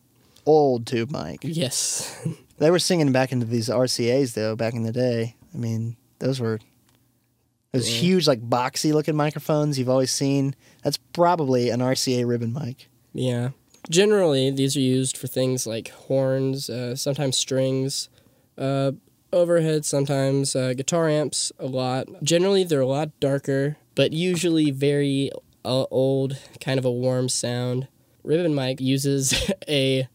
old 0.45 0.85
tube 0.85 1.11
mic. 1.11 1.39
Yes. 1.43 2.15
They 2.57 2.71
were 2.71 2.79
singing 2.79 3.11
back 3.11 3.33
into 3.33 3.45
these 3.45 3.67
RCA's 3.67 4.33
though 4.33 4.55
back 4.55 4.75
in 4.75 4.83
the 4.83 4.93
day. 4.93 5.35
I 5.53 5.57
mean, 5.57 5.97
those 6.19 6.39
were 6.39 6.61
those 7.75 7.89
Yeah. 7.89 7.99
huge, 8.01 8.27
like 8.27 8.41
boxy 8.41 8.93
looking 8.93 9.15
microphones 9.15 9.77
you've 9.77 9.89
always 9.89 10.11
seen. 10.11 10.55
That's 10.83 10.97
probably 11.13 11.69
an 11.69 11.81
RCA 11.81 12.25
ribbon 12.25 12.53
mic. 12.53 12.87
Yeah. 13.13 13.49
Generally, 13.89 14.51
these 14.51 14.75
are 14.75 14.79
used 14.81 15.15
for 15.17 15.27
things 15.27 15.67
like 15.67 15.89
horns, 15.89 16.69
uh, 16.69 16.95
sometimes 16.95 17.37
strings, 17.37 18.09
uh, 18.57 18.93
overhead, 19.31 19.85
sometimes 19.85 20.55
uh, 20.55 20.73
guitar 20.73 21.07
amps, 21.09 21.51
a 21.59 21.67
lot. 21.67 22.07
Generally, 22.23 22.63
they're 22.65 22.81
a 22.81 22.87
lot 22.87 23.11
darker, 23.19 23.77
but 23.93 24.11
usually 24.13 24.71
very 24.71 25.29
uh, 25.63 25.85
old, 25.91 26.37
kind 26.61 26.79
of 26.79 26.85
a 26.85 26.91
warm 26.91 27.29
sound. 27.29 27.87
Ribbon 28.23 28.55
mic 28.55 28.81
uses 28.81 29.33
a 29.69 30.07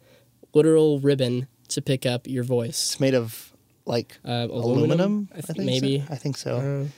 literal 0.53 0.99
ribbon 0.99 1.47
to 1.69 1.81
pick 1.81 2.05
up 2.05 2.27
your 2.27 2.43
voice. 2.43 2.93
It's 2.93 3.01
made 3.01 3.15
of 3.15 3.53
like 3.87 4.19
Uh, 4.25 4.49
aluminum. 4.51 5.29
I, 5.31 5.35
th- 5.35 5.45
think 5.47 5.59
maybe. 5.61 6.01
so. 6.07 6.13
I 6.13 6.17
think 6.17 6.37
so. 6.37 6.89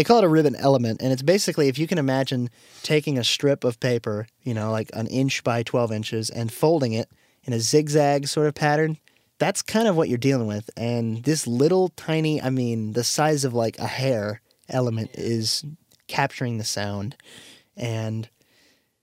They 0.00 0.04
call 0.04 0.16
it 0.16 0.24
a 0.24 0.28
ribbon 0.30 0.56
element, 0.56 1.02
and 1.02 1.12
it's 1.12 1.20
basically 1.20 1.68
if 1.68 1.78
you 1.78 1.86
can 1.86 1.98
imagine 1.98 2.48
taking 2.82 3.18
a 3.18 3.22
strip 3.22 3.64
of 3.64 3.78
paper, 3.80 4.26
you 4.42 4.54
know, 4.54 4.70
like 4.70 4.88
an 4.94 5.06
inch 5.08 5.44
by 5.44 5.62
12 5.62 5.92
inches, 5.92 6.30
and 6.30 6.50
folding 6.50 6.94
it 6.94 7.10
in 7.44 7.52
a 7.52 7.60
zigzag 7.60 8.26
sort 8.26 8.46
of 8.46 8.54
pattern. 8.54 8.96
That's 9.36 9.60
kind 9.60 9.86
of 9.86 9.98
what 9.98 10.08
you're 10.08 10.16
dealing 10.16 10.46
with. 10.46 10.70
And 10.74 11.22
this 11.24 11.46
little 11.46 11.90
tiny, 11.96 12.40
I 12.40 12.48
mean, 12.48 12.94
the 12.94 13.04
size 13.04 13.44
of 13.44 13.52
like 13.52 13.78
a 13.78 13.86
hair 13.86 14.40
element 14.70 15.10
is 15.12 15.66
capturing 16.08 16.56
the 16.56 16.64
sound. 16.64 17.14
And 17.76 18.26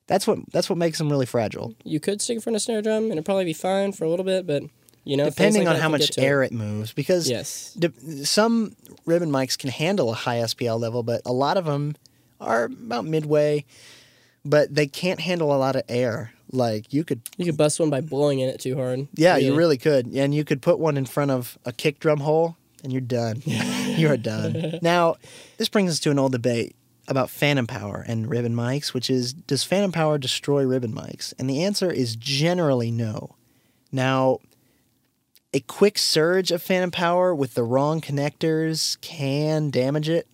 that's 0.08 0.26
what 0.26 0.40
that's 0.52 0.68
what 0.68 0.80
makes 0.80 0.98
them 0.98 1.12
really 1.12 1.28
fragile. 1.28 1.76
you 1.84 2.00
could 2.00 2.24
stick 2.24 2.38
it 2.38 2.48
of 2.48 2.56
a 2.56 2.60
snare 2.60 2.82
drum, 2.82 3.04
and 3.04 3.12
it'd 3.12 3.26
probably 3.26 3.46
be 3.46 3.54
fine 3.54 3.92
for 3.92 4.06
a 4.06 4.10
little 4.10 4.26
bit, 4.26 4.48
but 4.48 4.64
you 5.08 5.18
know, 5.18 5.26
Depending 5.30 5.66
like 5.66 5.76
on 5.76 5.82
how 5.82 5.90
much 5.90 6.12
to 6.12 6.22
it. 6.22 6.24
air 6.24 6.44
it 6.44 6.52
moves, 6.52 6.94
because 6.94 7.30
Yes. 7.30 7.74
De- 7.78 8.26
some 8.26 8.76
ribbon 9.06 9.30
mics 9.32 9.58
can 9.58 9.70
handle 9.70 10.12
a 10.12 10.16
high 10.16 10.38
SPL 10.38 10.80
level, 10.80 11.02
but 11.04 11.22
a 11.26 11.34
lot 11.34 11.58
of 11.58 11.66
them 11.66 11.96
are 12.42 12.66
about 12.66 13.06
midway, 13.06 13.66
but 14.46 14.74
they 14.74 14.88
can't 14.88 15.20
handle 15.20 15.54
a 15.54 15.58
lot 15.58 15.76
of 15.76 15.84
air. 15.90 16.34
Like 16.52 16.94
you 16.94 17.04
could, 17.04 17.22
You 17.38 17.46
could 17.46 17.58
bust 17.58 17.80
one 17.80 17.90
by 17.90 18.00
blowing 18.02 18.40
in 18.40 18.48
it 18.48 18.60
too 18.62 18.76
hard. 18.76 19.08
yeah, 19.16 19.36
you 19.38 19.54
really 19.56 19.78
could, 19.78 20.08
and 20.08 20.34
you 20.34 20.46
could 20.46 20.62
put 20.62 20.80
one 20.80 20.96
in 20.98 21.06
front 21.06 21.32
of 21.32 21.58
a 21.66 21.74
kick 21.74 22.00
drum 22.00 22.20
hole, 22.22 22.56
and 22.84 22.92
you're 22.94 23.02
done. 23.02 23.42
you 23.46 24.08
are 24.10 24.16
done. 24.18 24.80
Now, 24.82 25.16
this 25.58 25.68
brings 25.68 25.92
us 25.92 26.00
to 26.02 26.12
an 26.12 26.20
old 26.20 26.32
debate 26.32 26.74
about 27.10 27.30
phantom 27.30 27.68
power 27.68 28.04
and 28.08 28.30
ribbon 28.30 28.54
mics, 28.56 28.94
which 28.94 29.10
is 29.10 29.34
does 29.34 29.64
phantom 29.64 29.92
power 29.92 30.18
destroy 30.18 30.64
ribbon 30.66 30.94
mics? 30.94 31.34
And 31.40 31.50
the 31.50 31.64
answer 31.64 31.92
is 31.92 32.16
generally 32.16 32.92
no. 32.92 33.36
Now, 33.92 34.40
a 35.54 35.60
quick 35.62 35.98
surge 35.98 36.52
of 36.52 36.62
phantom 36.62 36.92
power 36.92 37.34
with 37.34 37.54
the 37.54 37.64
wrong 37.64 38.02
connectors 38.02 39.00
can 39.02 39.70
damage 39.70 40.10
it, 40.10 40.28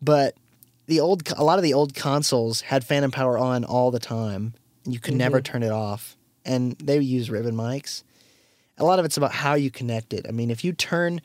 but 0.00 0.34
the 0.86 1.00
old 1.00 1.30
a 1.36 1.44
lot 1.44 1.58
of 1.58 1.62
the 1.62 1.74
old 1.74 1.94
consoles 1.94 2.62
had 2.62 2.84
phantom 2.84 3.10
power 3.10 3.38
on 3.38 3.64
all 3.64 3.90
the 3.90 4.00
time. 4.00 4.54
and 4.84 4.94
You 4.94 5.00
could 5.00 5.14
never 5.14 5.38
mm-hmm. 5.38 5.52
turn 5.52 5.62
it 5.62 5.70
off, 5.70 6.16
and 6.44 6.72
they 6.78 6.98
use 6.98 7.30
ribbon 7.30 7.54
mics. 7.54 8.02
A 8.78 8.84
lot 8.84 8.98
of 8.98 9.04
it's 9.04 9.16
about 9.16 9.32
how 9.32 9.54
you 9.54 9.70
connect 9.70 10.12
it. 10.12 10.26
I 10.28 10.32
mean, 10.32 10.50
if 10.50 10.64
you 10.64 10.72
turn 10.72 11.20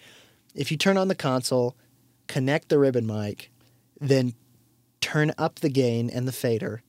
if 0.54 0.72
you 0.72 0.78
turn 0.78 0.98
on 0.98 1.08
the 1.08 1.16
console, 1.16 1.76
connect 2.28 2.70
the 2.70 2.80
ribbon 2.80 3.06
mic, 3.06 3.52
then 4.00 4.34
turn 5.02 5.32
up 5.38 5.60
the 5.60 5.70
gain 5.70 6.10
and 6.10 6.28
the 6.28 6.32
fader, 6.32 6.82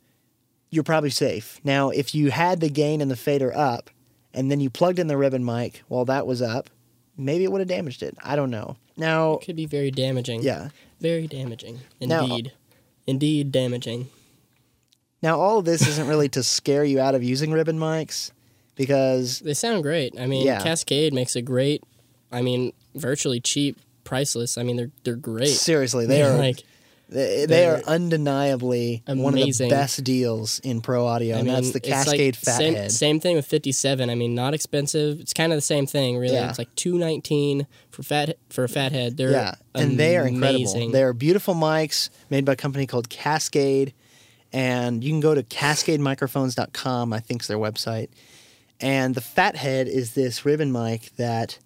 you're 0.70 0.84
probably 0.84 1.10
safe. 1.10 1.60
Now, 1.62 1.90
if 1.90 2.14
you 2.14 2.30
had 2.30 2.60
the 2.60 2.68
gain 2.68 3.00
and 3.00 3.10
the 3.10 3.16
fader 3.16 3.54
up, 3.56 3.90
and 4.35 4.50
then 4.50 4.61
you 4.61 4.70
plugged 4.70 4.99
in 4.99 5.06
the 5.06 5.16
ribbon 5.16 5.44
mic 5.44 5.82
while 5.88 6.04
that 6.06 6.26
was 6.26 6.40
up, 6.42 6.70
maybe 7.16 7.44
it 7.44 7.52
would 7.52 7.61
have 7.61 7.68
damaged 7.68 8.02
it. 8.02 8.16
I 8.23 8.37
don't 8.37 8.50
know. 8.50 8.76
Now, 8.97 9.35
it 9.35 9.44
Could 9.44 9.56
be 9.56 9.66
very 9.66 9.90
damaging. 9.90 10.42
yeah. 10.42 10.68
Very 11.00 11.26
damaging. 11.26 11.80
Now- 12.00 12.20
uh 12.20 12.25
Indeed. 12.25 12.52
Indeed 13.06 13.52
damaging. 13.52 14.08
Now, 15.23 15.40
all 15.40 15.58
of 15.58 15.64
this 15.64 15.87
isn't 15.87 16.06
really 16.08 16.28
to 16.30 16.42
scare 16.42 16.85
you 16.85 17.00
out 17.00 17.14
of 17.14 17.23
using 17.25 17.50
ribbon 17.52 17.78
mics 17.78 18.30
because 18.76 19.40
They 19.40 19.54
sound 19.54 19.82
great. 19.82 20.18
I 20.18 20.26
mean, 20.26 20.47
Yeah. 20.47 20.62
Cascade 20.62 21.12
makes 21.12 21.35
a 21.35 21.42
great, 21.42 21.82
I 22.30 22.42
mean, 22.42 22.73
virtually 22.94 23.40
cheap, 23.40 23.78
priceless. 24.04 24.56
I 24.58 24.62
mean, 24.62 24.76
they're 24.76 24.90
they're 25.04 25.16
great. 25.16 25.49
seriously, 25.49 26.06
they 26.06 26.23
are 26.28 26.37
like 26.37 26.62
they, 27.08 27.46
they 27.46 27.66
are 27.66 27.80
undeniably 27.86 29.02
one 29.06 29.38
of 29.38 29.40
the 29.40 29.68
best 29.70 30.04
deals 30.04 30.58
in 30.58 30.82
pro 30.82 31.06
audio, 31.06 31.36
I 31.36 31.38
and 31.38 31.46
mean, 31.46 31.54
that's 31.54 31.70
the 31.72 31.78
it's 31.78 31.88
like 31.88 32.04
Cascade 32.04 32.36
same, 32.36 32.90
Same 32.90 33.20
thing 33.20 33.36
with 33.36 33.46
57. 33.46 34.10
I 34.10 34.14
mean, 34.14 34.34
not 34.34 34.52
expensive. 34.52 35.18
It's 35.20 35.32
kind 35.32 35.52
of 35.52 35.56
the 35.56 35.62
same 35.62 35.86
thing, 35.86 36.18
really. 36.18 36.34
Yeah. 36.34 36.50
It's 36.50 36.58
like 36.58 36.74
219 36.74 37.66
for 37.90 38.02
fat 38.02 38.36
for 38.50 38.64
a 38.64 38.68
fathead. 38.68 39.16
They're 39.16 39.30
yeah, 39.30 39.54
and 39.74 39.98
they 39.98 40.16
are 40.18 40.26
incredible. 40.26 40.90
They 40.90 41.02
are 41.02 41.14
beautiful 41.14 41.54
mics 41.54 42.10
made 42.28 42.44
by 42.44 42.52
a 42.52 42.56
company 42.56 42.86
called 42.86 43.08
Cascade, 43.08 43.94
and 44.52 45.02
you 45.02 45.10
can 45.10 45.20
go 45.20 45.34
to 45.34 45.42
cascademicrophones.com. 45.42 47.12
I 47.12 47.20
think 47.20 47.42
is 47.42 47.48
their 47.48 47.58
website. 47.58 48.08
And 48.80 49.14
the 49.14 49.20
Fathead 49.20 49.88
is 49.88 50.14
this 50.14 50.44
ribbon 50.44 50.70
mic 50.70 51.10
that 51.16 51.58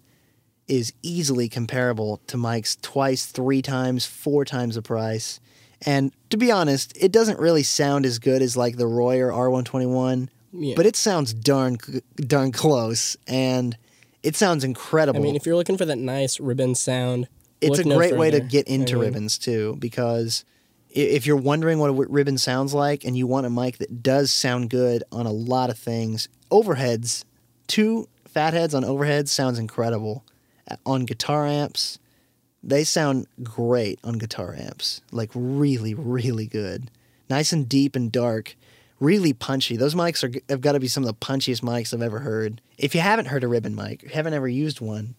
is 0.67 0.93
easily 1.01 1.49
comparable 1.49 2.21
to 2.27 2.37
mics 2.37 2.79
twice, 2.81 3.25
three 3.25 3.61
times, 3.61 4.05
four 4.05 4.45
times 4.45 4.75
the 4.75 4.81
price. 4.81 5.39
And 5.85 6.13
to 6.29 6.37
be 6.37 6.51
honest, 6.51 6.93
it 6.95 7.11
doesn't 7.11 7.39
really 7.39 7.63
sound 7.63 8.05
as 8.05 8.19
good 8.19 8.41
as 8.41 8.55
like 8.55 8.77
the 8.77 8.87
Royer 8.87 9.29
R121, 9.31 10.29
Yeah. 10.53 10.75
but 10.75 10.85
it 10.85 10.95
sounds 10.95 11.33
darn 11.33 11.77
darn 12.15 12.51
close, 12.53 13.17
and 13.27 13.77
it 14.21 14.35
sounds 14.37 14.63
incredible. 14.63 15.19
I 15.19 15.23
mean, 15.23 15.35
if 15.35 15.45
you're 15.45 15.57
looking 15.57 15.77
for 15.77 15.85
that 15.85 15.97
nice 15.97 16.39
ribbon 16.39 16.75
sound, 16.75 17.27
it's 17.59 17.79
a 17.79 17.83
no 17.83 17.97
great 17.97 18.15
way 18.15 18.31
to 18.31 18.39
get 18.39 18.67
into 18.67 18.93
I 18.93 18.95
mean, 18.95 19.05
ribbons 19.05 19.37
too 19.37 19.75
because 19.79 20.45
if 20.89 21.25
you're 21.25 21.35
wondering 21.35 21.79
what 21.79 21.89
a 21.89 21.93
ribbon 21.93 22.37
sounds 22.37 22.73
like 22.73 23.03
and 23.03 23.17
you 23.17 23.25
want 23.25 23.45
a 23.45 23.49
mic 23.49 23.77
that 23.79 24.03
does 24.03 24.31
sound 24.31 24.69
good 24.69 25.03
on 25.11 25.25
a 25.25 25.31
lot 25.31 25.69
of 25.69 25.77
things 25.77 26.27
overheads 26.51 27.23
two 27.67 28.07
fatheads 28.27 28.75
on 28.75 28.83
overheads 28.83 29.29
sounds 29.29 29.57
incredible 29.57 30.23
Uh, 30.69 30.75
on 30.85 31.05
guitar 31.05 31.45
amps 31.45 31.99
they 32.63 32.83
sound 32.85 33.27
great 33.43 33.99
on 34.03 34.17
guitar 34.17 34.55
amps 34.57 35.01
like 35.11 35.29
really 35.35 35.93
really 35.93 36.47
good 36.47 36.89
nice 37.29 37.51
and 37.51 37.67
deep 37.67 37.95
and 37.97 38.11
dark 38.11 38.55
really 38.99 39.33
punchy 39.33 39.75
those 39.75 39.93
mics 39.95 40.23
are 40.23 40.31
have 40.47 40.61
got 40.61 40.71
to 40.71 40.79
be 40.79 40.87
some 40.87 41.03
of 41.03 41.07
the 41.07 41.13
punchiest 41.25 41.61
mics 41.61 41.93
i've 41.93 42.01
ever 42.01 42.19
heard 42.19 42.61
if 42.77 42.95
you 42.95 43.01
haven't 43.01 43.25
heard 43.25 43.43
a 43.43 43.47
ribbon 43.47 43.75
mic 43.75 44.09
haven't 44.11 44.33
ever 44.33 44.47
used 44.47 44.79
one 44.79 45.15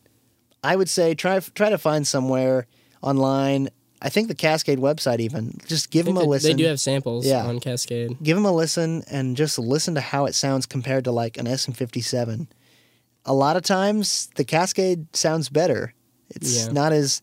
I 0.62 0.76
would 0.76 0.88
say 0.88 1.14
try 1.14 1.38
try 1.40 1.68
to 1.68 1.76
find 1.76 2.06
somewhere 2.06 2.66
online. 3.02 3.68
I 4.00 4.08
think 4.08 4.28
the 4.28 4.34
Cascade 4.34 4.78
website 4.78 5.20
even 5.20 5.58
just 5.66 5.90
give 5.90 6.06
them 6.06 6.16
a 6.16 6.20
they, 6.20 6.26
listen. 6.26 6.50
they 6.56 6.62
do 6.62 6.68
have 6.68 6.80
samples 6.80 7.26
Yeah. 7.26 7.44
on 7.44 7.60
Cascade. 7.60 8.16
give 8.22 8.34
them 8.34 8.46
a 8.46 8.50
listen 8.52 9.04
and 9.10 9.36
just 9.36 9.58
listen 9.58 9.94
to 9.94 10.00
how 10.00 10.24
it 10.24 10.34
sounds 10.34 10.64
compared 10.64 11.04
to 11.04 11.12
like 11.12 11.36
an 11.36 11.44
SM57. 11.44 12.46
A 13.26 13.32
lot 13.34 13.56
of 13.56 13.62
times 13.62 14.28
the 14.36 14.44
Cascade 14.44 15.14
sounds 15.16 15.48
better. 15.48 15.94
It's 16.30 16.66
Yeah. 16.66 16.72
not 16.72 16.92
as 16.92 17.22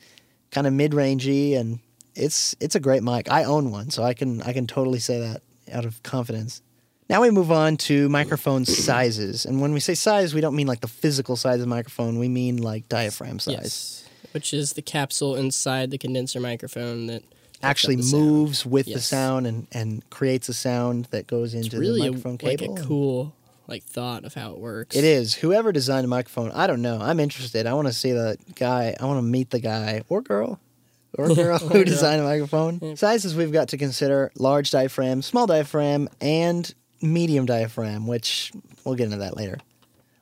kind 0.52 0.66
of 0.68 0.74
mid-rangey 0.74 1.58
and 1.58 1.80
it's 2.16 2.56
it's 2.60 2.76
a 2.76 2.80
great 2.80 3.04
mic. 3.04 3.32
I 3.32 3.44
own 3.46 3.72
one, 3.72 3.90
so 3.90 4.04
I 4.04 4.14
can 4.14 4.42
I 4.42 4.54
can 4.54 4.68
totally 4.68 5.00
say 5.00 5.20
that 5.20 5.42
out 5.72 5.86
of 5.86 6.02
confidence. 6.04 6.62
Now 7.10 7.22
we 7.22 7.30
move 7.30 7.52
on 7.52 7.78
to 7.78 8.08
microphone 8.10 8.66
sizes. 8.66 9.46
And 9.46 9.62
when 9.62 9.74
we 9.74 9.80
say 9.80 9.96
size, 9.96 10.34
we 10.34 10.40
don't 10.42 10.56
mean 10.56 10.68
like 10.68 10.80
the 10.82 10.88
physical 10.88 11.36
size 11.36 11.56
of 11.56 11.62
the 11.62 11.68
microphone. 11.68 12.20
We 12.20 12.30
mean 12.30 12.58
like 12.58 12.88
diaphragm 12.90 13.40
size. 13.40 13.54
Yes. 13.62 14.04
Which 14.32 14.54
is 14.54 14.74
the 14.74 14.82
capsule 14.82 15.36
inside 15.36 15.92
the 15.92 15.98
condenser 15.98 16.40
microphone 16.40 17.08
that 17.08 17.24
actually 17.62 17.98
the 17.98 18.04
sound. 18.04 18.24
moves 18.24 18.66
with 18.66 18.86
the 18.86 19.00
sound 19.02 19.46
and, 19.46 19.68
and 19.74 20.10
creates 20.10 20.48
a 20.50 20.54
sound 20.54 21.06
that 21.12 21.28
goes 21.28 21.54
into 21.54 21.78
really 21.80 22.00
the 22.02 22.08
a, 22.08 22.12
microphone 22.12 22.38
like 22.42 22.60
cable. 22.60 22.78
a 22.78 22.82
cool 22.84 23.36
like 23.72 23.84
thought 23.84 24.26
of 24.26 24.34
how 24.34 24.52
it 24.52 24.60
works. 24.60 24.96
It 24.96 25.06
is. 25.06 25.34
Whoever 25.34 25.72
designed 25.72 26.04
a 26.04 26.08
microphone, 26.10 26.52
I 26.52 26.68
don't 26.68 26.82
know. 26.82 27.00
I'm 27.02 27.20
interested. 27.22 27.66
I 27.66 27.74
want 27.74 27.88
to 27.88 27.94
see 27.94 28.12
the 28.12 28.38
guy. 28.56 28.96
I 29.00 29.06
want 29.06 29.18
to 29.18 29.24
meet 29.24 29.50
the 29.50 29.62
guy 29.62 30.04
or 30.10 30.22
girl 30.22 30.60
or 31.18 31.30
girl 31.36 31.58
who 31.58 31.86
designed 31.86 32.22
a 32.22 32.26
microphone. 32.26 32.98
Sizes 32.98 33.34
we've 33.34 33.54
got 33.54 33.70
to 33.70 33.78
consider 33.78 34.30
large 34.38 34.72
diaphragm, 34.72 35.22
small 35.22 35.48
diaphragm, 35.48 36.10
and 36.20 36.74
medium 37.02 37.46
diaphragm, 37.46 38.08
which 38.08 38.52
we'll 38.84 38.96
get 38.96 39.06
into 39.06 39.18
that 39.18 39.38
later. 39.38 39.58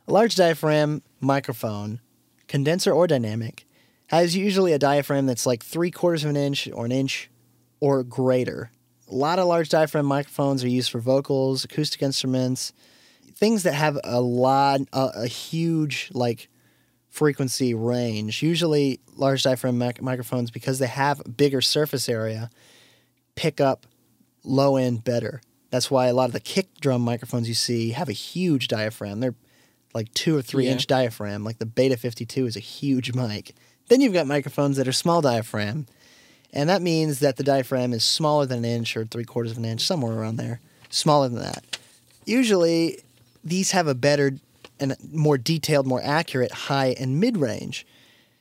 A 0.07 0.13
large 0.13 0.35
diaphragm 0.35 1.01
microphone, 1.19 1.99
condenser 2.47 2.93
or 2.93 3.07
dynamic, 3.07 3.65
has 4.07 4.35
usually 4.35 4.73
a 4.73 4.79
diaphragm 4.79 5.25
that's 5.25 5.47
like 5.47 5.63
three 5.63 5.91
quarters 5.91 6.23
of 6.23 6.29
an 6.29 6.37
inch 6.37 6.69
or 6.71 6.85
an 6.85 6.91
inch 6.91 7.31
or 7.79 8.03
greater. 8.03 8.69
A 9.11 9.15
lot 9.15 9.39
of 9.39 9.47
large 9.47 9.69
diaphragm 9.69 10.05
microphones 10.05 10.63
are 10.63 10.69
used 10.69 10.91
for 10.91 10.99
vocals, 10.99 11.63
acoustic 11.63 12.03
instruments, 12.03 12.73
things 13.39 13.63
that 13.63 13.73
have 13.73 13.97
a 14.03 14.19
lot, 14.19 14.81
a, 14.91 15.11
a 15.23 15.27
huge 15.27 16.09
like 16.13 16.49
frequency 17.09 17.73
range. 17.73 18.43
Usually, 18.43 18.99
large 19.15 19.43
diaphragm 19.43 19.77
mic- 19.77 20.01
microphones, 20.01 20.51
because 20.51 20.79
they 20.79 20.87
have 20.87 21.21
bigger 21.37 21.61
surface 21.61 22.09
area, 22.09 22.49
pick 23.35 23.61
up 23.61 23.85
low 24.43 24.75
end 24.75 25.03
better. 25.03 25.41
That's 25.71 25.89
why 25.89 26.07
a 26.07 26.13
lot 26.13 26.25
of 26.25 26.33
the 26.33 26.39
kick 26.39 26.67
drum 26.81 27.01
microphones 27.01 27.47
you 27.47 27.53
see 27.53 27.91
have 27.91 28.09
a 28.09 28.13
huge 28.13 28.67
diaphragm. 28.67 29.19
They're 29.19 29.35
like 29.93 30.13
two 30.13 30.35
or 30.37 30.41
three 30.41 30.65
Yeah. 30.65 30.71
inch 30.73 30.87
diaphragm. 30.87 31.43
Like 31.43 31.59
the 31.59 31.65
Beta 31.65 31.95
52 31.97 32.45
is 32.45 32.55
a 32.55 32.59
huge 32.59 33.13
mic. 33.13 33.55
Then 33.87 34.01
you've 34.01 34.13
got 34.13 34.27
microphones 34.27 34.77
that 34.77 34.87
are 34.87 34.91
small 34.91 35.21
diaphragm, 35.21 35.87
and 36.53 36.69
that 36.69 36.81
means 36.81 37.19
that 37.19 37.37
the 37.37 37.43
diaphragm 37.43 37.93
is 37.93 38.03
smaller 38.03 38.45
than 38.45 38.59
an 38.59 38.65
inch 38.65 38.95
or 38.97 39.05
three 39.05 39.23
quarters 39.23 39.51
of 39.53 39.57
an 39.57 39.65
inch, 39.65 39.81
somewhere 39.81 40.13
around 40.13 40.35
there, 40.37 40.59
smaller 40.89 41.27
than 41.29 41.39
that. 41.39 41.63
Usually, 42.25 42.99
these 43.49 43.71
have 43.71 43.87
a 43.87 43.95
better 43.95 44.33
and 44.79 44.95
more 45.11 45.37
detailed, 45.37 45.85
more 45.85 46.01
accurate 46.03 46.51
high 46.51 46.95
and 46.99 47.19
mid 47.19 47.37
range. 47.37 47.85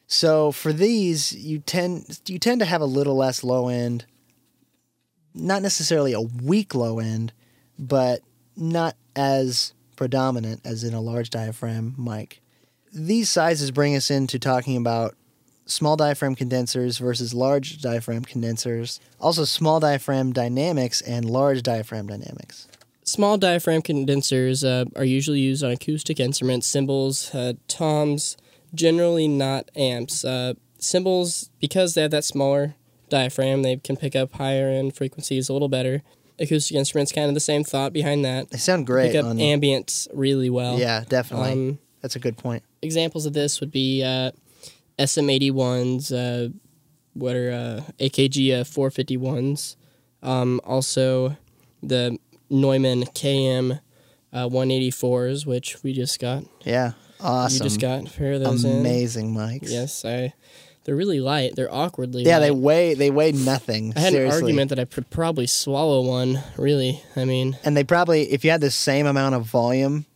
So 0.06 0.52
for 0.52 0.72
these, 0.72 1.32
you 1.32 1.58
tend 1.58 2.20
you 2.26 2.38
tend 2.38 2.60
to 2.60 2.66
have 2.66 2.80
a 2.80 2.86
little 2.86 3.16
less 3.16 3.44
low 3.44 3.68
end, 3.68 4.06
not 5.34 5.62
necessarily 5.62 6.12
a 6.12 6.20
weak 6.20 6.74
low 6.74 6.98
end, 6.98 7.32
but 7.78 8.22
not 8.56 8.96
as 9.14 9.74
predominant 9.96 10.60
as 10.64 10.84
in 10.84 10.94
a 10.94 11.00
large 11.00 11.30
diaphragm 11.30 11.94
mic. 11.98 12.40
These 12.92 13.28
sizes 13.28 13.70
bring 13.70 13.94
us 13.94 14.10
into 14.10 14.38
talking 14.38 14.76
about 14.76 15.14
small 15.66 15.96
diaphragm 15.96 16.34
condensers 16.34 16.98
versus 16.98 17.34
large 17.34 17.82
diaphragm 17.82 18.24
condensers, 18.24 19.00
also 19.20 19.44
small 19.44 19.80
diaphragm 19.80 20.32
dynamics 20.32 21.02
and 21.02 21.28
large 21.28 21.62
diaphragm 21.62 22.06
dynamics. 22.06 22.66
Small 23.08 23.38
diaphragm 23.38 23.80
condensers 23.80 24.62
uh, 24.62 24.84
are 24.94 25.04
usually 25.04 25.40
used 25.40 25.64
on 25.64 25.70
acoustic 25.70 26.20
instruments, 26.20 26.66
cymbals, 26.66 27.34
uh, 27.34 27.54
toms, 27.66 28.36
generally 28.74 29.26
not 29.26 29.70
amps. 29.74 30.26
Uh, 30.26 30.52
cymbals, 30.78 31.48
because 31.58 31.94
they 31.94 32.02
have 32.02 32.10
that 32.10 32.24
smaller 32.24 32.74
diaphragm, 33.08 33.62
they 33.62 33.78
can 33.78 33.96
pick 33.96 34.14
up 34.14 34.34
higher 34.34 34.68
end 34.68 34.94
frequencies 34.94 35.48
a 35.48 35.54
little 35.54 35.70
better. 35.70 36.02
Acoustic 36.38 36.76
instruments, 36.76 37.10
kind 37.10 37.28
of 37.28 37.34
the 37.34 37.40
same 37.40 37.64
thought 37.64 37.94
behind 37.94 38.26
that. 38.26 38.50
They 38.50 38.58
sound 38.58 38.86
great. 38.86 39.12
Pick 39.12 39.24
up 39.24 39.30
on, 39.30 39.38
ambience 39.38 40.06
really 40.12 40.50
well. 40.50 40.78
yeah, 40.78 41.04
definitely. 41.08 41.52
Um, 41.52 41.78
That's 42.02 42.14
a 42.14 42.20
good 42.20 42.36
point. 42.36 42.62
examples 42.82 43.24
of 43.24 43.32
this 43.32 43.58
would 43.60 43.72
be 43.72 44.04
uh, 44.04 44.32
SM81s, 44.98 46.12
uh, 46.12 46.52
what 47.14 47.34
are 47.36 47.52
uh, 47.52 48.04
AKG 48.04 48.60
uh, 48.60 48.64
451s, 48.64 49.76
um, 50.22 50.60
also 50.62 51.38
the 51.82 52.18
Neumann 52.50 53.04
KM 53.04 53.80
uh, 54.32 54.48
184s, 54.48 55.46
which 55.46 55.82
we 55.82 55.92
just 55.92 56.20
got. 56.20 56.44
Yeah, 56.64 56.92
awesome. 57.20 57.56
You 57.56 57.62
just 57.70 57.80
got 57.80 58.06
a 58.06 58.10
pair 58.10 58.32
of 58.34 58.40
those 58.40 58.64
in. 58.64 58.80
amazing 58.80 59.34
mics. 59.34 59.70
Yes, 59.70 60.04
I. 60.04 60.34
They're 60.84 60.96
really 60.96 61.20
light. 61.20 61.54
They're 61.54 61.72
awkwardly. 61.72 62.22
Yeah, 62.22 62.38
they 62.38 62.50
weigh 62.50 62.94
they 62.94 63.10
weigh 63.10 63.32
nothing. 63.32 63.92
I 63.94 64.00
had 64.00 64.12
seriously. 64.12 64.38
an 64.38 64.42
argument 64.44 64.70
that 64.70 64.78
I 64.78 64.86
could 64.86 65.10
probably 65.10 65.46
swallow 65.46 66.00
one. 66.00 66.42
Really, 66.56 67.02
I 67.14 67.26
mean, 67.26 67.58
And 67.62 67.76
they 67.76 67.84
probably, 67.84 68.32
if 68.32 68.42
you 68.42 68.50
had 68.50 68.62
the 68.62 68.70
same 68.70 69.04
amount 69.04 69.34
of 69.34 69.44
volume 69.44 70.06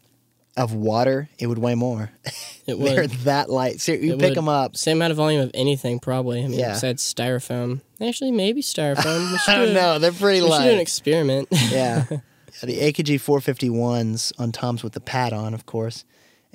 of 0.56 0.74
water, 0.74 1.28
it 1.38 1.46
would 1.46 1.58
weigh 1.58 1.74
more. 1.74 2.10
it 2.66 2.74
They're 2.78 3.06
that 3.06 3.48
light. 3.48 3.80
So 3.80 3.92
you 3.92 4.14
It 4.14 4.18
pick 4.18 4.30
would. 4.30 4.36
them 4.36 4.48
up. 4.48 4.76
same 4.76 4.98
amount 4.98 5.10
of 5.12 5.16
volume 5.16 5.40
of 5.40 5.50
anything 5.54 5.98
probably. 5.98 6.44
I 6.44 6.48
mean, 6.48 6.58
Yeah. 6.58 6.72
besides 6.74 7.02
styrofoam. 7.02 7.80
Actually, 8.00 8.32
maybe 8.32 8.60
styrofoam. 8.62 9.32
We 9.32 9.38
should 9.44 9.54
I 9.54 9.58
do 9.60 9.66
don't 9.66 9.70
a- 9.76 9.80
know. 9.80 9.98
They're 9.98 10.12
pretty 10.12 10.42
We 10.42 10.50
should 10.50 10.62
do 10.62 10.68
an 10.70 10.78
experiment. 10.80 11.48
yeah. 11.70 12.04
Yeah, 12.62 12.66
The 12.66 12.92
AKG 12.92 13.18
451s 13.18 14.32
on 14.38 14.52
toms 14.52 14.82
with 14.82 14.92
the 14.92 15.00
pad 15.00 15.32
on, 15.32 15.54
of 15.54 15.64
course. 15.66 16.04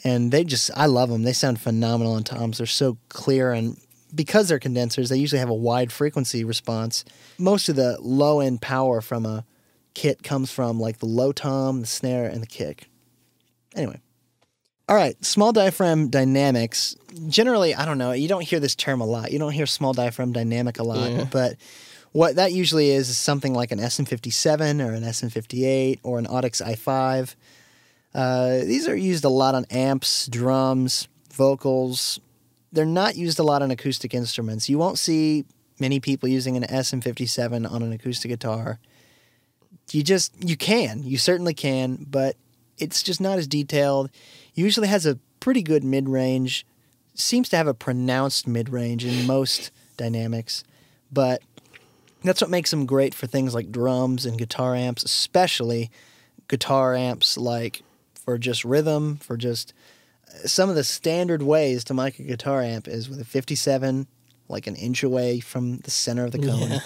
And 0.04 0.32
they 0.32 0.44
just, 0.44 0.70
I 0.76 0.86
love 0.86 1.10
them. 1.10 1.24
They 1.24 1.34
sound 1.34 1.60
phenomenal 1.60 2.14
on 2.14 2.24
toms. 2.24 2.60
They're 2.60 2.68
so 2.68 2.98
clear. 3.10 3.52
And 3.52 3.78
because 4.14 4.48
they're 4.48 4.60
condensers, 4.60 5.10
they 5.10 5.18
usually 5.18 5.40
have 5.40 5.50
a 5.50 5.56
wide 5.56 5.92
frequency 5.92 6.44
response. 6.44 7.04
Most 7.40 7.68
of 7.68 7.76
the 7.76 7.98
low 8.00 8.40
end 8.42 8.62
power 8.62 9.02
from 9.02 9.26
a 9.26 9.44
kit 9.96 10.22
comes 10.22 10.52
from 10.52 10.80
like 10.80 11.00
the 11.00 11.08
low 11.08 11.32
tom, 11.32 11.82
the 11.82 11.88
snare, 11.88 12.28
and 12.28 12.44
the 12.44 12.48
kick. 12.48 12.90
Anyway. 13.78 14.02
All 14.90 14.96
right, 14.96 15.24
small 15.24 15.52
diaphragm 15.52 16.10
dynamics. 16.10 16.96
Generally, 17.28 17.76
I 17.76 17.84
don't 17.86 17.98
know, 17.98 18.14
you 18.14 18.30
don't 18.30 18.44
hear 18.44 18.60
this 18.62 18.74
term 18.74 19.02
a 19.02 19.06
lot. 19.06 19.32
You 19.34 19.40
don't 19.40 19.52
hear 19.52 19.66
small 19.66 19.92
diaphragm 19.94 20.32
dynamic 20.32 20.80
a 20.80 20.84
lot, 20.84 21.12
Yeah. 21.12 21.26
but 21.30 21.58
what 22.14 22.38
that 22.38 22.54
usually 22.54 22.92
is 22.92 23.10
is 23.10 23.18
something 23.18 23.54
like 23.54 23.72
an 23.72 23.80
SM57 23.80 24.80
or 24.86 24.94
an 24.94 25.04
SM58 25.04 26.00
or 26.04 26.20
an 26.20 26.26
Audix 26.26 26.66
i5. 26.66 27.36
Uh, 28.16 28.60
these 28.60 28.88
are 28.88 28.96
used 28.96 29.26
a 29.26 29.30
lot 29.30 29.56
on 29.56 29.66
amps, 29.70 30.28
drums, 30.28 31.10
vocals. 31.34 32.20
They're 32.72 32.86
not 32.86 33.18
used 33.18 33.40
a 33.40 33.44
lot 33.44 33.62
on 33.62 33.72
acoustic 33.72 34.14
instruments. 34.14 34.70
You 34.70 34.78
won't 34.78 34.98
see 34.98 35.44
many 35.80 36.00
people 36.00 36.30
using 36.30 36.56
an 36.56 36.64
SM57 36.64 37.70
on 37.70 37.84
an 37.84 37.92
acoustic 37.92 38.30
guitar. 38.30 38.80
You 39.92 40.02
just 40.02 40.34
you 40.44 40.56
can, 40.58 41.04
you 41.04 41.18
certainly 41.18 41.54
can, 41.54 42.06
but 42.10 42.36
it's 42.78 43.04
just 43.04 43.22
not 43.22 43.38
as 43.38 43.48
detailed. 43.48 44.10
Usually 44.54 44.88
has 44.88 45.06
a 45.06 45.20
pretty 45.40 45.62
good 45.62 45.84
mid-range. 45.84 46.66
Seems 47.16 47.50
to 47.50 47.58
have 47.58 47.68
a 47.68 47.74
pronounced 47.74 48.48
mid-range 48.48 49.06
in 49.06 49.26
most 49.26 49.72
dynamics, 49.98 50.64
but 51.12 51.42
that's 52.24 52.42
what 52.42 52.50
makes 52.50 52.72
them 52.72 52.86
great 52.86 53.14
for 53.14 53.28
things 53.28 53.54
like 53.54 53.72
drums 53.72 54.26
and 54.26 54.38
guitar 54.38 54.76
amps, 54.76 55.04
especially 55.04 55.90
guitar 56.48 56.96
amps 56.96 57.38
like 57.38 57.82
for 58.14 58.38
just 58.38 58.66
rhythm, 58.66 59.18
for 59.18 59.38
just 59.38 59.74
uh, 60.28 60.48
some 60.48 60.70
of 60.70 60.76
the 60.76 60.84
standard 60.84 61.42
ways 61.42 61.84
to 61.86 61.94
mic 61.94 62.20
a 62.20 62.24
guitar 62.24 62.62
amp 62.62 62.88
is 62.88 63.10
with 63.10 63.22
a 63.22 63.26
57, 63.26 64.08
like 64.50 64.68
an 64.68 64.76
inch 64.76 65.04
away 65.04 65.40
from 65.40 65.78
the 65.80 65.92
center 65.92 66.26
of 66.26 66.32
the 66.32 66.40
cone. 66.40 66.72
Yeah. 66.72 66.80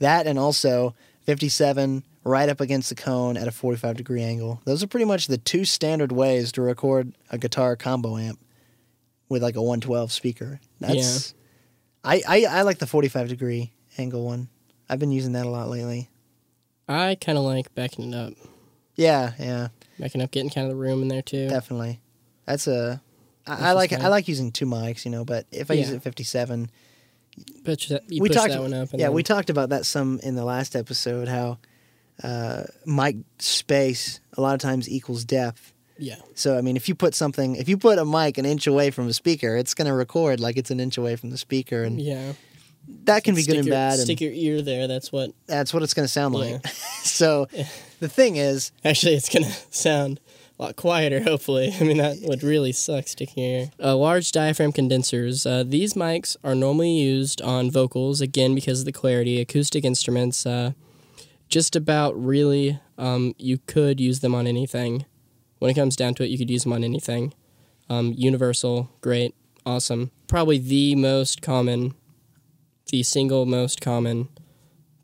That 0.00 0.26
and 0.26 0.38
also 0.38 0.94
57 1.24 2.04
right 2.28 2.48
up 2.48 2.60
against 2.60 2.88
the 2.90 2.94
cone 2.94 3.36
at 3.36 3.48
a 3.48 3.50
45 3.50 3.96
degree 3.96 4.22
angle. 4.22 4.60
Those 4.64 4.82
are 4.82 4.86
pretty 4.86 5.06
much 5.06 5.26
the 5.26 5.38
two 5.38 5.64
standard 5.64 6.12
ways 6.12 6.52
to 6.52 6.62
record 6.62 7.12
a 7.30 7.38
guitar 7.38 7.74
combo 7.76 8.16
amp 8.18 8.38
with 9.28 9.42
like 9.42 9.56
a 9.56 9.62
112 9.62 10.12
speaker. 10.12 10.60
That's 10.80 11.34
I, 12.04 12.22
I 12.28 12.44
I 12.44 12.62
like 12.62 12.78
the 12.78 12.86
45 12.86 13.28
degree 13.28 13.72
angle 13.96 14.24
one. 14.24 14.48
I've 14.88 14.98
been 14.98 15.10
using 15.10 15.32
that 15.32 15.46
a 15.46 15.50
lot 15.50 15.68
lately. 15.68 16.08
I 16.88 17.16
kind 17.20 17.36
of 17.36 17.44
like 17.44 17.74
backing 17.74 18.12
it 18.12 18.16
up, 18.16 18.32
Yeah, 18.94 19.32
yeah, 19.38 19.68
backing 19.98 20.22
up, 20.22 20.30
getting 20.30 20.48
kind 20.48 20.66
of 20.66 20.70
the 20.70 20.76
room 20.80 21.02
in 21.02 21.08
there 21.08 21.20
too. 21.22 21.48
definitely. 21.48 22.00
That's 22.46 22.66
a 22.66 23.02
I, 23.46 23.72
like 23.72 23.92
I 23.92 24.08
like 24.08 24.28
using 24.28 24.52
two 24.52 24.66
mics, 24.66 25.04
you 25.04 25.10
know, 25.10 25.24
but 25.24 25.46
if 25.50 25.70
I 25.70 25.74
use 25.74 25.90
Yeah. 25.90 25.96
it 25.96 26.02
57, 26.02 26.70
Push 27.64 27.88
that, 27.88 28.02
you 28.10 28.20
we 28.22 28.28
talked 28.28 28.50
that 28.50 28.60
one 28.60 28.74
up. 28.74 28.90
And 28.92 29.00
yeah, 29.00 29.06
then, 29.06 29.14
we 29.14 29.22
talked 29.22 29.48
about 29.50 29.68
that 29.68 29.86
some 29.86 30.18
in 30.22 30.34
the 30.34 30.44
last 30.44 30.74
episode 30.74 31.28
how 31.28 31.58
uh, 32.22 32.64
mic 32.86 33.16
space 33.38 34.20
a 34.36 34.40
lot 34.40 34.54
of 34.54 34.60
times 34.60 34.88
equals 34.88 35.24
depth. 35.24 35.72
yeah, 35.98 36.16
So 36.34 36.56
I 36.56 36.60
mean, 36.60 36.76
if 36.76 36.88
you 36.88 36.94
put 36.94 37.14
something, 37.14 37.56
if 37.56 37.68
you 37.68 37.76
put 37.78 37.98
a 37.98 38.04
mic 38.04 38.38
an 38.38 38.44
inch 38.46 38.66
away 38.66 38.90
from 38.90 39.08
a 39.08 39.12
speaker, 39.12 39.56
it's 39.56 39.74
going 39.74 39.86
to 39.86 39.94
record 39.94 40.40
like 40.40 40.56
it's 40.56 40.70
an 40.70 40.80
inch 40.80 40.98
away 40.98 41.16
from 41.16 41.30
the 41.30 41.38
speaker, 41.38 41.82
and 41.82 42.00
yeah. 42.00 42.32
that 43.04 43.24
can 43.24 43.34
be 43.34 43.42
Stick 43.42 43.54
good 43.54 43.60
and 43.60 43.70
bad, 43.70 43.94
and 43.94 44.02
Stick 44.02 44.20
your 44.20 44.32
ear 44.32 44.62
there. 44.62 44.86
That's 44.88 45.10
what. 45.12 45.30
that's 45.46 45.72
what 45.74 45.82
it's 45.82 45.94
going 45.94 46.06
to 46.06 46.12
sound 46.12 46.34
like. 46.34 46.48
Yeah. 46.64 46.70
so 47.02 47.46
the 48.00 48.08
thing 48.08 48.36
is, 48.36 48.70
Actually, 48.84 49.14
it's 49.14 49.28
gonna 49.28 49.50
sound 49.70 50.20
a 50.58 50.62
lot 50.64 50.76
quieter. 50.76 51.20
Hopefully, 51.20 51.72
I 51.80 51.84
mean 51.84 51.98
that 51.98 52.18
would 52.22 52.42
really 52.42 52.72
suck 52.72 53.08
sticking 53.08 53.42
your 53.44 53.60
ear. 53.60 53.70
Uh, 53.82 53.96
large 53.96 54.30
diaphragm 54.32 54.72
condensers. 54.72 55.46
Uh, 55.46 55.64
these 55.66 55.94
mics 55.94 56.36
are 56.44 56.54
normally 56.54 56.92
used 56.96 57.40
on 57.42 57.70
vocals 57.70 58.20
again 58.20 58.54
because 58.54 58.80
of 58.80 58.86
the 58.86 58.92
clarity. 58.92 59.40
Acoustic 59.40 59.84
instruments. 59.84 60.44
Uh, 60.46 60.72
just 61.48 61.74
about 61.76 62.12
really, 62.22 62.78
um, 62.96 63.34
you 63.38 63.58
could 63.58 64.00
use 64.00 64.20
them 64.20 64.34
on 64.34 64.46
anything. 64.46 65.06
When 65.58 65.70
it 65.70 65.74
comes 65.74 65.96
down 65.96 66.14
to 66.14 66.24
it, 66.24 66.28
you 66.30 66.38
could 66.38 66.50
use 66.50 66.64
them 66.64 66.72
on 66.72 66.84
anything. 66.84 67.34
Um, 67.90 68.12
universal, 68.16 68.90
great, 69.00 69.34
awesome. 69.64 70.10
Probably 70.28 70.58
the 70.58 70.94
most 70.94 71.42
common, 71.42 71.94
the 72.90 73.02
single 73.02 73.46
most 73.46 73.80
common 73.80 74.28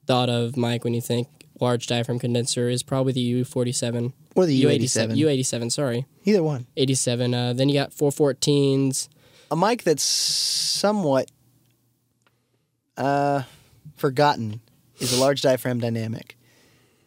thought 0.07 0.29
of 0.29 0.57
mic 0.57 0.85
when 0.85 0.95
you 0.95 1.01
think 1.01 1.29
large 1.61 1.87
diaphragm 1.87 2.19
condenser 2.19 2.69
is 2.69 2.83
probably 2.83 3.13
the 3.13 3.43
U47. 3.43 4.13
or 4.35 4.45
the 4.47 4.63
U87. 4.65 5.17
U87, 5.17 5.19
U87, 5.19 5.73
sorry. 5.73 6.07
either 6.25 6.43
one. 6.43 6.67
87. 6.77 7.33
Uh, 7.35 7.53
then 7.55 7.69
you 7.69 7.75
got 7.75 7.91
414s. 7.91 9.09
a 9.51 9.57
mic 9.57 9.83
that's 9.83 10.03
somewhat 10.03 11.31
uh, 12.97 13.43
forgotten 13.97 14.61
is 14.99 15.17
a 15.17 15.21
large 15.21 15.43
diaphragm 15.43 15.81
dynamic. 15.81 16.34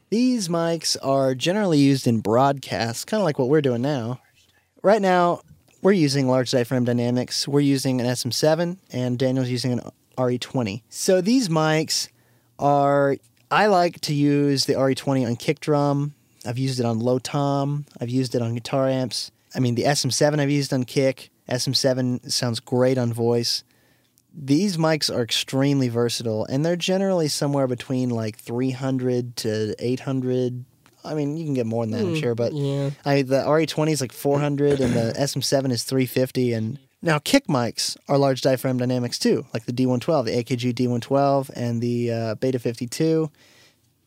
These 0.09 0.47
mics 0.47 0.95
are 1.03 1.35
generally 1.35 1.79
used 1.79 2.07
in 2.07 2.21
broadcasts, 2.21 3.03
kind 3.03 3.19
of 3.19 3.25
like 3.25 3.37
what 3.37 3.49
we're 3.49 3.61
doing 3.61 3.81
now. 3.81 4.21
Right 4.81 5.01
now, 5.01 5.41
we're 5.81 5.91
using 5.91 6.29
large 6.29 6.49
diaphragm 6.51 6.85
dynamics. 6.85 7.45
We're 7.45 7.59
using 7.59 7.99
an 7.99 8.07
SM7, 8.07 8.77
and 8.91 9.19
Daniel's 9.19 9.49
using 9.49 9.73
an 9.73 9.81
RE20. 10.17 10.83
So 10.87 11.19
these 11.19 11.49
mics 11.49 12.07
are, 12.57 13.17
I 13.51 13.67
like 13.67 13.99
to 14.01 14.13
use 14.13 14.63
the 14.63 14.75
RE20 14.75 15.27
on 15.27 15.35
kick 15.35 15.59
drum. 15.59 16.13
I've 16.45 16.57
used 16.57 16.79
it 16.79 16.85
on 16.85 16.99
low 16.99 17.19
tom. 17.19 17.85
I've 17.99 18.09
used 18.09 18.33
it 18.33 18.41
on 18.41 18.53
guitar 18.53 18.87
amps. 18.87 19.31
I 19.53 19.59
mean, 19.59 19.75
the 19.75 19.83
SM7 19.83 20.39
I've 20.39 20.49
used 20.49 20.71
on 20.71 20.85
kick. 20.85 21.31
SM7 21.49 22.31
sounds 22.31 22.61
great 22.61 22.97
on 22.97 23.11
voice. 23.11 23.65
These 24.39 24.77
mics 24.77 25.13
are 25.13 25.23
extremely 25.23 25.89
versatile, 25.89 26.45
and 26.45 26.63
they're 26.63 26.75
generally 26.75 27.27
somewhere 27.27 27.65
between 27.65 28.09
like 28.09 28.37
300 28.37 29.35
to 29.37 29.75
800. 29.79 30.63
I 31.03 31.15
mean, 31.15 31.37
you 31.37 31.45
can 31.45 31.55
get 31.55 31.65
more 31.65 31.85
than 31.85 31.91
that, 31.93 32.01
I'm 32.01 32.15
sure, 32.15 32.35
but 32.35 32.53
Yeah. 32.53 32.91
I 33.03 33.23
the 33.23 33.41
RE20 33.43 33.91
is 33.91 34.01
like 34.01 34.11
400, 34.11 34.79
and 34.79 34.93
the 34.93 35.13
SM7 35.17 35.71
is 35.71 35.83
350, 35.83 36.53
and 36.53 36.77
Now, 37.01 37.17
kick 37.19 37.47
mics 37.47 37.97
are 38.07 38.17
large 38.17 38.41
diaphragm 38.41 38.77
dynamics 38.77 39.17
too, 39.17 39.45
like 39.53 39.65
the 39.65 39.73
D112, 39.73 40.25
the 40.25 40.43
AKG 40.43 40.73
D112, 40.73 41.49
and 41.55 41.81
the 41.81 42.11
uh, 42.11 42.35
Beta 42.35 42.59
52. 42.59 43.31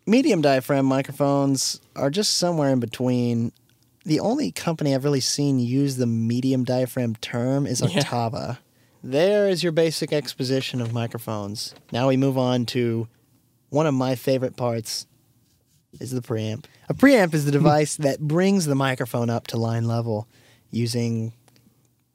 Medium 0.07 0.41
diaphragm 0.43 0.87
microphones 0.87 1.81
are 1.97 2.11
just 2.11 2.37
somewhere 2.37 2.71
in 2.71 2.81
between. 2.81 3.53
The 4.05 4.21
only 4.21 4.51
company 4.51 4.95
I've 4.95 5.05
really 5.05 5.21
seen 5.21 5.59
use 5.59 5.97
the 5.97 6.07
medium 6.07 6.65
diaphragm 6.65 7.17
term 7.17 7.67
is 7.67 7.81
Yeah. 7.81 7.89
There 9.03 9.49
is 9.49 9.63
your 9.63 9.73
basic 9.73 10.13
exposition 10.13 10.81
of 10.81 10.93
microphones. 10.93 11.75
Now 11.91 12.09
we 12.09 12.19
move 12.19 12.37
on 12.37 12.67
to 12.67 13.09
one 13.71 13.87
of 13.87 13.95
my 13.95 14.15
favorite 14.15 14.57
parts 14.57 15.07
is 15.99 16.11
the 16.11 16.21
preamp. 16.21 16.67
A 16.89 16.95
preamp 16.95 17.33
is 17.33 17.47
the 17.47 17.51
device 17.61 17.97
that 17.97 18.21
brings 18.21 18.67
the 18.67 18.75
microphone 18.75 19.31
up 19.31 19.47
to 19.49 19.57
line 19.57 19.87
level 19.87 20.29
using 20.71 21.33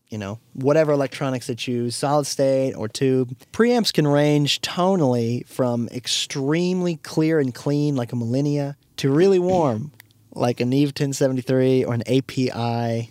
you 0.09 0.19
know, 0.19 0.39
whatever 0.53 0.91
electronics 0.91 1.47
they 1.47 1.55
choose, 1.55 1.95
solid 1.95 2.25
state 2.25 2.73
or 2.73 2.87
tube. 2.87 3.35
Preamps 3.51 3.91
can 3.91 4.07
range 4.07 4.61
tonally 4.61 5.45
from 5.47 5.89
extremely 5.89 6.97
clear 6.97 7.39
and 7.39 7.53
clean, 7.53 7.95
like 7.95 8.13
a 8.13 8.15
Millennia, 8.15 8.77
to 8.97 9.09
really 9.09 9.39
warm, 9.39 9.91
like 10.31 10.61
a 10.61 10.65
Neve 10.65 10.89
1073 10.89 11.83
or 11.83 11.95
an 11.95 12.03
API 12.07 13.09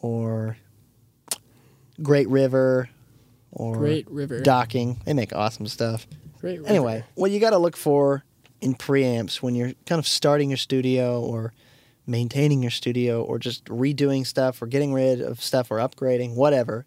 or 0.00 0.56
Great 2.02 2.28
River 2.28 2.88
or 3.52 3.76
Great 3.76 4.10
River. 4.10 4.40
Daking. 4.40 5.00
They 5.04 5.12
make 5.12 5.34
awesome 5.34 5.66
stuff. 5.66 6.06
Great 6.40 6.58
River. 6.58 6.68
Anyway, 6.68 7.04
what 7.14 7.30
you 7.30 7.38
got 7.38 7.50
to 7.50 7.58
look 7.58 7.76
for 7.76 8.24
in 8.60 8.74
preamps 8.74 9.42
when 9.42 9.54
you're 9.54 9.72
kind 9.86 9.98
of 9.98 10.06
starting 10.06 10.50
your 10.50 10.56
studio 10.56 11.20
or 11.20 11.52
maintaining 12.06 12.62
your 12.62 12.70
studio 12.70 13.22
or 13.22 13.38
just 13.38 13.64
redoing 13.66 14.26
stuff 14.26 14.60
or 14.60 14.66
getting 14.66 14.92
rid 14.92 15.20
of 15.20 15.42
stuff 15.42 15.70
or 15.70 15.78
upgrading, 15.78 16.34
whatever. 16.34 16.86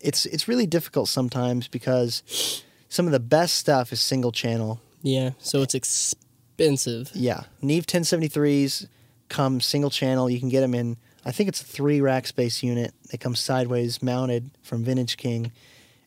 It's 0.00 0.26
it's 0.26 0.48
really 0.48 0.66
difficult 0.66 1.08
sometimes 1.08 1.68
because 1.68 2.62
some 2.88 3.06
of 3.06 3.12
the 3.12 3.20
best 3.20 3.56
stuff 3.56 3.92
is 3.92 4.00
single 4.00 4.32
channel. 4.32 4.80
Yeah, 5.02 5.30
so 5.38 5.62
it's 5.62 5.74
expensive. 5.74 7.10
Yeah, 7.14 7.44
Neve 7.62 7.86
1073s 7.86 8.88
come 9.28 9.60
single 9.60 9.90
channel. 9.90 10.28
You 10.28 10.38
can 10.38 10.48
get 10.48 10.60
them 10.60 10.74
in. 10.74 10.96
I 11.24 11.32
think 11.32 11.48
it's 11.48 11.60
a 11.60 11.64
three 11.64 12.00
rack 12.00 12.26
space 12.26 12.62
unit. 12.62 12.92
They 13.10 13.18
come 13.18 13.34
sideways 13.34 14.02
mounted 14.02 14.50
from 14.62 14.84
Vintage 14.84 15.16
King, 15.16 15.52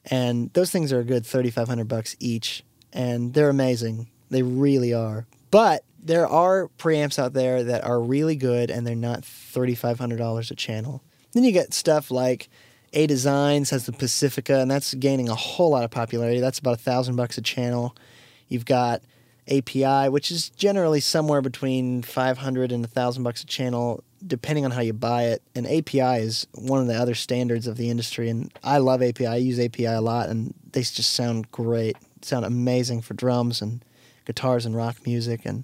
and 0.10 0.52
those 0.54 0.72
things 0.72 0.92
are 0.92 1.00
a 1.00 1.04
good 1.04 1.26
thirty 1.26 1.52
five 1.52 1.68
hundred 1.68 1.88
bucks 1.88 2.16
each, 2.20 2.64
and 2.92 3.34
they're 3.34 3.50
amazing. 3.50 4.10
They 4.30 4.44
really 4.44 4.94
are. 4.94 5.28
But 5.52 5.84
there 6.02 6.28
are 6.28 6.70
preamps 6.78 7.20
out 7.20 7.34
there 7.34 7.64
that 7.64 7.84
are 7.84 8.00
really 8.00 8.36
good, 8.36 8.70
and 8.72 8.86
they're 8.86 8.96
not 8.96 9.24
thirty 9.24 9.76
five 9.76 10.00
hundred 10.00 10.18
dollars 10.18 10.52
a 10.52 10.56
channel. 10.56 11.04
Then 11.34 11.44
you 11.44 11.52
get 11.52 11.74
stuff 11.74 12.10
like 12.10 12.50
A 12.94 13.06
Designs 13.08 13.70
has 13.70 13.86
the 13.86 13.92
Pacifica, 13.92 14.60
and 14.60 14.70
that's 14.70 14.94
gaining 14.96 15.30
a 15.30 15.36
whole 15.36 15.70
lot 15.72 15.84
of 15.84 15.92
popularity. 15.92 16.40
That's 16.40 16.60
about 16.60 16.76
a 16.76 16.82
thousand 16.82 17.16
bucks 17.16 17.38
a 17.38 17.42
channel. 17.42 17.96
You've 18.48 18.66
got 18.66 19.04
API, 19.50 20.10
which 20.10 20.32
is 20.32 20.50
generally 20.50 21.00
somewhere 21.00 21.42
between 21.42 22.02
500 22.02 22.72
and 22.72 22.84
a 22.84 22.88
1000 22.88 23.24
bucks 23.24 23.44
a 23.44 23.46
channel 23.46 24.04
depending 24.26 24.66
on 24.66 24.72
how 24.72 24.82
you 24.82 24.94
buy 24.94 25.26
it. 25.26 25.42
And 25.56 25.66
API 25.66 26.22
is 26.22 26.48
one 26.54 26.82
of 26.82 26.88
the 26.88 26.96
other 26.96 27.16
standards 27.16 27.68
of 27.68 27.78
the 27.78 27.90
industry 27.90 28.30
and 28.30 28.52
I 28.64 28.78
love 28.78 29.02
API. 29.02 29.28
I 29.28 29.38
use 29.38 29.60
API 29.60 29.86
a 29.86 30.02
lot 30.02 30.30
and 30.30 30.54
they 30.72 30.82
just 30.82 31.14
sound 31.14 31.52
great. 31.52 31.98
Sound 32.22 32.46
amazing 32.46 33.02
for 33.02 33.14
drums 33.14 33.62
and 33.62 33.84
guitars 34.26 34.66
and 34.66 34.76
rock 34.76 34.98
music 35.06 35.42
and 35.46 35.64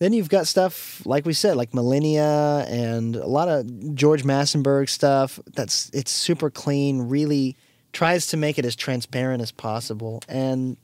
then 0.00 0.14
you've 0.14 0.30
got 0.30 0.46
stuff 0.46 1.02
like 1.04 1.26
we 1.26 1.34
said, 1.34 1.56
like 1.56 1.74
Millennia 1.74 2.64
and 2.68 3.16
a 3.16 3.26
lot 3.26 3.48
of 3.48 3.94
George 3.94 4.24
Massenburg 4.24 4.88
stuff. 4.88 5.38
That's 5.54 5.90
it's 5.92 6.10
super 6.10 6.48
clean. 6.48 7.02
Really 7.02 7.54
tries 7.92 8.26
to 8.28 8.36
make 8.36 8.58
it 8.58 8.64
as 8.64 8.74
transparent 8.74 9.42
as 9.42 9.52
possible. 9.52 10.22
And 10.26 10.78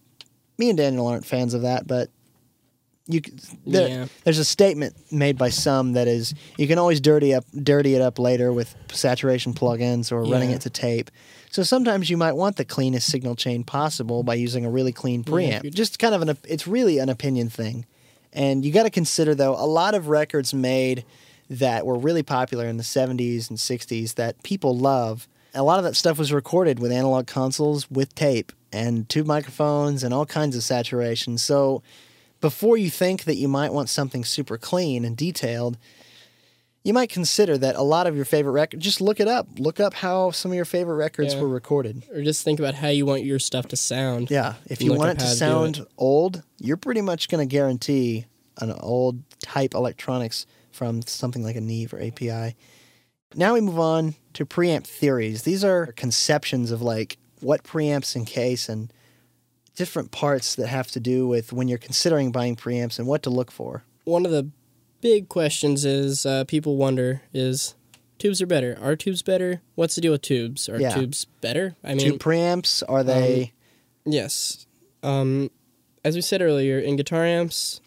me 0.58 0.68
and 0.68 0.76
Daniel 0.76 1.06
aren't 1.06 1.24
fans 1.24 1.54
of 1.54 1.62
that, 1.62 1.86
but 1.86 2.10
you 3.08 3.20
there, 3.66 3.88
Yeah. 3.88 4.06
there's 4.24 4.38
a 4.38 4.44
statement 4.44 4.94
made 5.12 5.38
by 5.38 5.48
some 5.50 5.92
that 5.92 6.08
is 6.08 6.34
you 6.58 6.66
can 6.66 6.78
always 6.78 7.00
dirty 7.00 7.34
up 7.34 7.44
dirty 7.62 7.94
it 7.94 8.02
up 8.02 8.18
later 8.18 8.52
with 8.52 8.74
saturation 8.92 9.54
plugins 9.54 10.10
or 10.10 10.22
running 10.24 10.50
it 10.50 10.60
to 10.62 10.70
tape. 10.70 11.10
So 11.50 11.62
sometimes 11.62 12.10
you 12.10 12.16
might 12.16 12.32
want 12.32 12.56
the 12.56 12.64
cleanest 12.64 13.08
signal 13.10 13.36
chain 13.36 13.62
possible 13.64 14.22
by 14.22 14.34
using 14.34 14.64
a 14.64 14.70
really 14.70 14.92
clean 14.92 15.22
preamp. 15.24 15.64
you- 15.64 15.70
Just 15.70 15.98
kind 15.98 16.14
of 16.14 16.22
an 16.22 16.36
it's 16.48 16.66
really 16.66 16.98
an 16.98 17.08
opinion 17.08 17.48
thing. 17.48 17.86
And 18.32 18.64
you 18.64 18.72
got 18.72 18.82
to 18.82 18.90
consider 18.90 19.34
though 19.34 19.54
a 19.54 19.64
lot 19.66 19.94
of 19.94 20.08
records 20.08 20.52
made 20.52 21.04
that 21.48 21.86
were 21.86 21.96
really 21.96 22.24
popular 22.24 22.66
in 22.66 22.76
the 22.76 22.82
70s 22.82 23.48
and 23.48 23.58
60s 23.58 24.14
that 24.14 24.42
people 24.42 24.76
love. 24.76 25.28
A 25.54 25.62
lot 25.62 25.78
of 25.78 25.84
that 25.84 25.94
stuff 25.94 26.18
was 26.18 26.32
recorded 26.32 26.80
with 26.80 26.90
analog 26.92 27.26
consoles 27.28 27.88
with 27.90 28.14
tape 28.16 28.52
and 28.72 29.08
tube 29.08 29.26
microphones 29.26 30.02
and 30.02 30.12
all 30.12 30.26
kinds 30.26 30.56
of 30.56 30.62
saturation. 30.64 31.38
So 31.38 31.82
before 32.40 32.76
you 32.76 32.90
think 32.90 33.24
that 33.24 33.36
you 33.36 33.48
might 33.48 33.72
want 33.72 33.88
something 33.88 34.24
super 34.24 34.58
clean 34.58 35.04
and 35.04 35.16
detailed, 35.16 35.78
you 36.84 36.92
might 36.92 37.10
consider 37.10 37.58
that 37.58 37.74
a 37.74 37.82
lot 37.82 38.06
of 38.06 38.14
your 38.14 38.24
favorite 38.24 38.52
records, 38.52 38.84
just 38.84 39.00
look 39.00 39.18
it 39.18 39.26
up. 39.26 39.48
Look 39.58 39.80
up 39.80 39.94
how 39.94 40.30
some 40.30 40.52
of 40.52 40.54
your 40.56 40.64
favorite 40.64 40.94
records 40.94 41.34
Yeah. 41.34 41.40
were 41.40 41.48
recorded. 41.48 42.04
Or 42.12 42.22
just 42.22 42.44
think 42.44 42.60
about 42.60 42.74
how 42.74 42.88
you 42.88 43.04
want 43.04 43.24
your 43.24 43.40
stuff 43.40 43.66
to 43.68 43.76
sound. 43.76 44.30
Yeah, 44.30 44.54
if 44.66 44.80
you 44.80 44.94
want 44.94 45.10
it 45.10 45.18
to 45.18 45.24
how 45.24 45.30
to 45.30 45.34
do 45.34 45.38
sound 45.38 45.86
old, 45.98 46.42
you're 46.60 46.76
pretty 46.76 47.00
much 47.00 47.28
going 47.28 47.46
to 47.46 47.50
guarantee 47.52 48.26
an 48.60 48.70
old 48.72 49.22
type 49.40 49.74
electronics 49.74 50.46
from 50.70 51.02
something 51.02 51.42
like 51.42 51.56
a 51.56 51.60
Neve 51.60 51.92
or 51.92 52.00
API. 52.00 52.54
Now 53.34 53.54
we 53.54 53.60
move 53.60 53.80
on 53.80 54.14
to 54.34 54.46
preamp 54.46 54.86
theories. 54.86 55.42
These 55.42 55.64
are 55.64 55.86
conceptions 55.92 56.70
of 56.70 56.82
like 56.82 57.18
what 57.40 57.64
preamps 57.64 58.14
encase 58.14 58.68
and 58.68 58.92
different 59.76 60.10
parts 60.10 60.54
that 60.56 60.66
have 60.68 60.88
to 60.92 61.00
do 61.00 61.28
with 61.28 61.52
when 61.52 61.68
you're 61.68 61.78
considering 61.78 62.32
buying 62.32 62.56
preamps 62.56 62.98
and 62.98 63.06
what 63.06 63.22
to 63.22 63.30
look 63.30 63.50
for. 63.50 63.84
One 64.04 64.24
of 64.26 64.32
the 64.32 64.48
big 65.00 65.28
questions 65.28 65.84
is 65.84 66.24
uh, 66.26 66.44
people 66.44 66.76
wonder 66.76 67.22
is 67.32 67.74
tubes 68.18 68.40
are 68.42 68.46
better. 68.46 68.76
Are 68.80 68.96
tubes 68.96 69.22
better? 69.22 69.60
What's 69.74 69.94
the 69.94 70.00
deal 70.00 70.12
with 70.12 70.22
tubes? 70.22 70.68
Are 70.68 70.80
Yeah. 70.80 70.94
tubes 70.94 71.26
better? 71.42 71.76
I 71.84 71.94
mean, 71.94 72.12
Tube 72.12 72.20
preamps 72.20 72.82
are 72.88 73.04
they? 73.04 73.52
Yes. 74.04 74.66
Um, 75.02 75.50
as 76.04 76.14
we 76.14 76.22
said 76.22 76.40
earlier, 76.40 76.78
in 76.78 76.96
guitar 76.96 77.24
amps, 77.24 77.80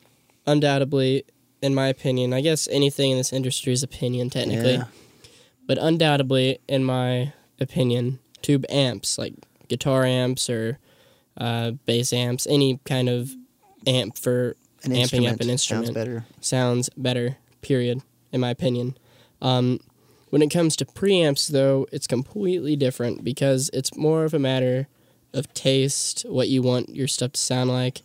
undoubtedly, 0.45 1.23
in 1.62 1.73
my 1.73 1.88
opinion, 1.88 2.34
I 2.34 2.41
guess 2.41 2.67
anything 2.69 3.12
in 3.12 3.17
this 3.17 3.34
industry 3.34 3.73
is 3.73 3.84
opinion 3.84 4.30
technically, 4.30 4.73
Yeah. 4.73 4.86
but 5.65 5.78
undoubtedly, 5.78 6.60
in 6.67 6.84
my 6.84 7.34
opinion, 7.60 8.19
tube 8.41 8.65
amps 8.69 9.17
like 9.17 9.34
guitar 9.67 10.06
amps 10.06 10.49
or 10.49 10.78
uh, 11.39 11.71
bass 11.71 12.13
amps, 12.13 12.45
any 12.47 12.80
kind 12.86 13.10
of 13.10 13.34
amp 13.88 14.17
for 14.17 14.56
an 14.84 14.91
amping 14.91 14.97
instrument, 14.97 15.34
up 15.34 15.41
an 15.41 15.49
instrument 15.49 15.86
sounds 15.88 15.95
better. 15.95 16.25
sounds 16.41 16.89
better. 16.95 17.38
Period. 17.62 18.02
In 18.32 18.41
my 18.41 18.49
opinion. 18.49 18.97
Um, 19.41 19.80
when 20.30 20.41
it 20.41 20.49
comes 20.49 20.75
to 20.78 20.86
preamps, 20.86 21.47
though, 21.47 21.88
it's 21.91 22.06
completely 22.08 22.75
different 22.75 23.23
because 23.23 23.69
it's 23.73 23.95
more 23.97 24.23
of 24.23 24.34
a 24.34 24.39
matter 24.39 24.88
of 25.34 25.52
taste, 25.54 26.25
what 26.28 26.49
you 26.49 26.62
want 26.62 26.95
your 26.95 27.08
stuff 27.08 27.34
to 27.34 27.39
sound 27.39 27.69
like. 27.69 28.02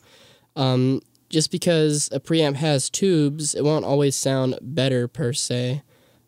Um, 0.57 1.03
just 1.29 1.51
because 1.51 2.09
a 2.12 2.20
preamp 2.20 2.57
has 2.57 2.88
tubes, 2.88 3.55
it 3.55 3.64
won't 3.64 3.85
always 3.85 4.16
sound 4.16 4.59
better 4.62 5.09
per 5.09 5.33
se. 5.33 5.83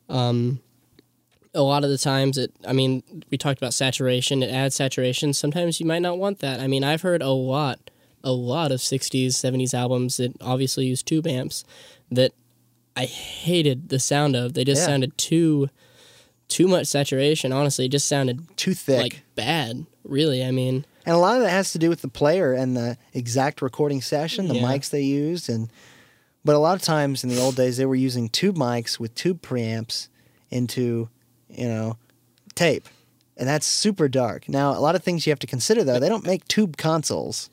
Um, 0.09 0.61
a 1.57 1.63
lot 1.63 1.83
of 1.85 1.91
the 1.91 1.99
times, 1.99 2.39
it. 2.39 2.53
I 2.67 2.73
mean, 2.73 3.03
we 3.31 3.39
talked 3.39 3.59
about 3.61 3.75
saturation. 3.75 4.43
It 4.43 4.51
adds 4.51 4.75
saturation. 4.77 5.33
Sometimes 5.33 5.81
you 5.81 5.87
might 5.87 6.03
not 6.03 6.19
want 6.19 6.39
that. 6.41 6.61
I 6.61 6.67
mean, 6.67 6.85
I've 6.85 7.03
heard 7.03 7.23
a 7.23 7.31
lot, 7.31 7.91
a 8.23 8.33
lot 8.33 8.71
of 8.73 8.81
'60s, 8.81 9.29
'70s 9.29 9.75
albums 9.75 10.19
that 10.19 10.33
obviously 10.41 10.87
use 10.87 11.03
tube 11.03 11.27
amps 11.27 11.65
that 12.11 12.33
I 12.97 13.05
hated 13.07 13.89
the 13.89 13.99
sound 13.99 14.37
of. 14.37 14.55
They 14.55 14.65
just 14.65 14.83
Yeah. 14.83 14.87
sounded 14.87 15.17
too, 15.19 15.69
too 16.49 16.69
much 16.69 16.87
saturation. 16.87 17.53
Honestly, 17.53 17.87
it 17.87 17.91
just 17.91 18.07
sounded 18.09 18.57
Too 18.57 18.75
thick. 18.75 19.01
like 19.03 19.23
bad. 19.35 19.87
Really, 20.05 20.45
I 20.45 20.51
mean, 20.53 20.85
And 21.05 21.15
a 21.15 21.19
lot 21.19 21.37
of 21.37 21.43
that 21.43 21.51
has 21.51 21.73
to 21.73 21.79
do 21.79 21.89
with 21.89 22.03
the 22.03 22.09
player 22.09 22.53
and 22.53 22.77
the 22.77 22.97
exact 23.15 23.61
recording 23.63 24.01
session, 24.03 24.49
the 24.49 24.55
Yeah. 24.57 24.63
mics 24.63 24.91
they 24.91 25.03
used, 25.03 25.49
and 25.49 25.69
but 26.45 26.55
a 26.55 26.59
lot 26.59 26.77
of 26.77 26.83
times 26.83 27.23
in 27.25 27.31
the 27.31 27.41
old 27.41 27.57
days 27.57 27.77
they 27.77 27.87
were 27.87 27.95
using 27.97 28.29
tube 28.29 28.57
mics 28.57 28.99
with 29.01 29.15
tube 29.17 29.43
preamps 29.43 30.09
into, 30.51 31.09
you 31.49 31.69
know, 31.69 31.97
tape, 32.55 32.89
and 33.37 33.49
that's 33.49 33.67
super 33.67 34.09
dark. 34.09 34.49
Now 34.49 34.73
a 34.73 34.81
lot 34.81 34.95
of 34.95 35.03
things 35.03 35.27
you 35.27 35.31
have 35.31 35.39
to 35.41 35.47
consider 35.47 35.85
though. 35.85 35.99
They 35.99 36.09
don't 36.09 36.27
make 36.27 36.47
tube 36.49 36.77
consoles. 36.77 37.51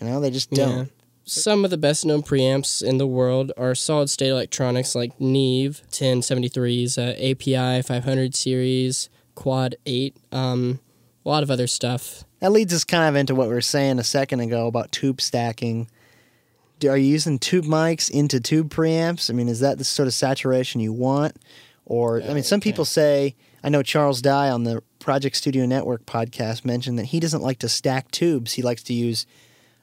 You 0.00 0.08
know, 0.08 0.20
they 0.20 0.30
just 0.30 0.50
don't. 0.50 0.90
Some 1.26 1.64
of 1.64 1.70
the 1.70 1.78
best 1.78 2.04
known 2.04 2.22
preamps 2.22 2.82
in 2.82 2.98
the 2.98 3.06
world 3.06 3.50
are 3.56 3.74
solid 3.74 4.10
state 4.10 4.28
electronics 4.28 4.94
like 4.94 5.18
Neve 5.18 5.80
1073s, 5.90 6.98
uh, 6.98 7.12
API 7.30 7.80
500 7.80 8.34
series, 8.34 9.08
Quad 9.34 9.76
8, 9.86 10.16
um, 10.32 10.80
a 11.24 11.28
lot 11.28 11.42
of 11.42 11.50
other 11.50 11.66
stuff. 11.66 12.24
That 12.40 12.52
leads 12.52 12.74
us 12.74 12.84
kind 12.84 13.08
of 13.08 13.16
into 13.16 13.34
what 13.34 13.48
we 13.48 13.54
were 13.54 13.62
saying 13.62 13.98
a 13.98 14.04
second 14.04 14.40
ago 14.40 14.66
about 14.66 14.92
tube 14.92 15.22
stacking. 15.22 15.88
Are 16.86 16.98
you 16.98 17.06
using 17.06 17.38
tube 17.38 17.64
mics 17.64 18.10
into 18.10 18.38
tube 18.38 18.68
preamps? 18.68 19.30
I 19.30 19.32
mean, 19.32 19.48
is 19.48 19.60
that 19.60 19.78
the 19.78 19.84
sort 19.84 20.06
of 20.08 20.12
saturation 20.12 20.82
you 20.82 20.92
want? 20.92 21.36
Or 21.86 22.20
I 22.20 22.26
Oh, 22.26 22.34
mean, 22.34 22.42
some 22.42 22.60
people 22.60 22.84
say. 22.84 23.34
I 23.62 23.70
know 23.70 23.82
Charles 23.82 24.20
Dye 24.20 24.50
on 24.50 24.64
the 24.64 24.82
Project 24.98 25.36
Studio 25.36 25.64
Network 25.64 26.04
podcast 26.04 26.64
mentioned 26.66 26.98
that 26.98 27.06
he 27.06 27.20
doesn't 27.20 27.42
like 27.42 27.58
to 27.60 27.68
stack 27.68 28.10
tubes. 28.10 28.52
He 28.52 28.62
likes 28.62 28.82
to 28.84 28.92
use 28.92 29.26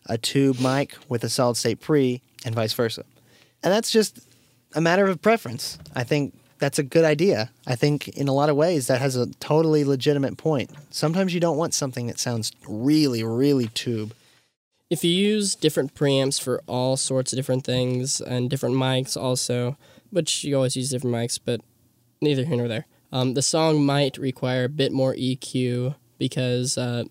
a 0.05 0.17
tube 0.19 0.59
mic 0.59 0.95
with 1.09 1.23
a 1.23 1.29
solid 1.29 1.57
state 1.57 1.79
pre, 1.79 2.21
and 2.45 2.53
vice 2.53 2.73
versa. 2.73 3.03
And 3.63 3.73
that's 3.73 3.91
just 3.91 4.19
a 4.75 4.81
matter 4.81 5.05
of 5.07 5.21
preference. 5.21 5.79
I 5.95 6.03
think 6.03 6.35
that's 6.59 6.77
a 6.77 6.83
good 6.83 7.05
idea. 7.05 7.49
I 7.65 7.75
think 7.75 8.07
in 8.09 8.27
a 8.27 8.33
lot 8.33 8.49
of 8.49 8.55
ways 8.55 8.85
that 8.85 9.01
has 9.01 9.15
a 9.15 9.27
totally 9.39 9.83
legitimate 9.83 10.37
point. 10.37 10.69
Sometimes 10.91 11.33
you 11.33 11.39
don't 11.39 11.57
want 11.57 11.73
something 11.73 12.05
that 12.05 12.19
sounds 12.19 12.51
really, 12.67 13.23
really 13.23 13.67
tube. 13.69 14.13
If 14.91 15.03
you 15.03 15.11
use 15.11 15.55
different 15.55 15.95
preamps 15.95 16.39
for 16.39 16.61
all 16.67 16.97
sorts 16.97 17.33
of 17.33 17.37
different 17.37 17.63
things 17.63 18.21
and 18.21 18.47
different 18.49 18.75
mics 18.75 19.17
also, 19.17 19.75
which 20.11 20.43
you 20.43 20.55
always 20.55 20.75
use 20.75 20.89
different 20.91 21.15
mics, 21.15 21.39
but 21.43 21.61
neither 22.21 22.45
here 22.45 22.57
nor 22.57 22.67
there. 22.67 22.85
Um, 23.11 23.33
the 23.33 23.41
song 23.41 23.85
might 23.85 24.17
require 24.17 24.65
a 24.65 24.69
bit 24.69 24.91
more 24.91 25.13
EQ 25.13 25.95
because 26.17 26.77
uh, 26.77 27.03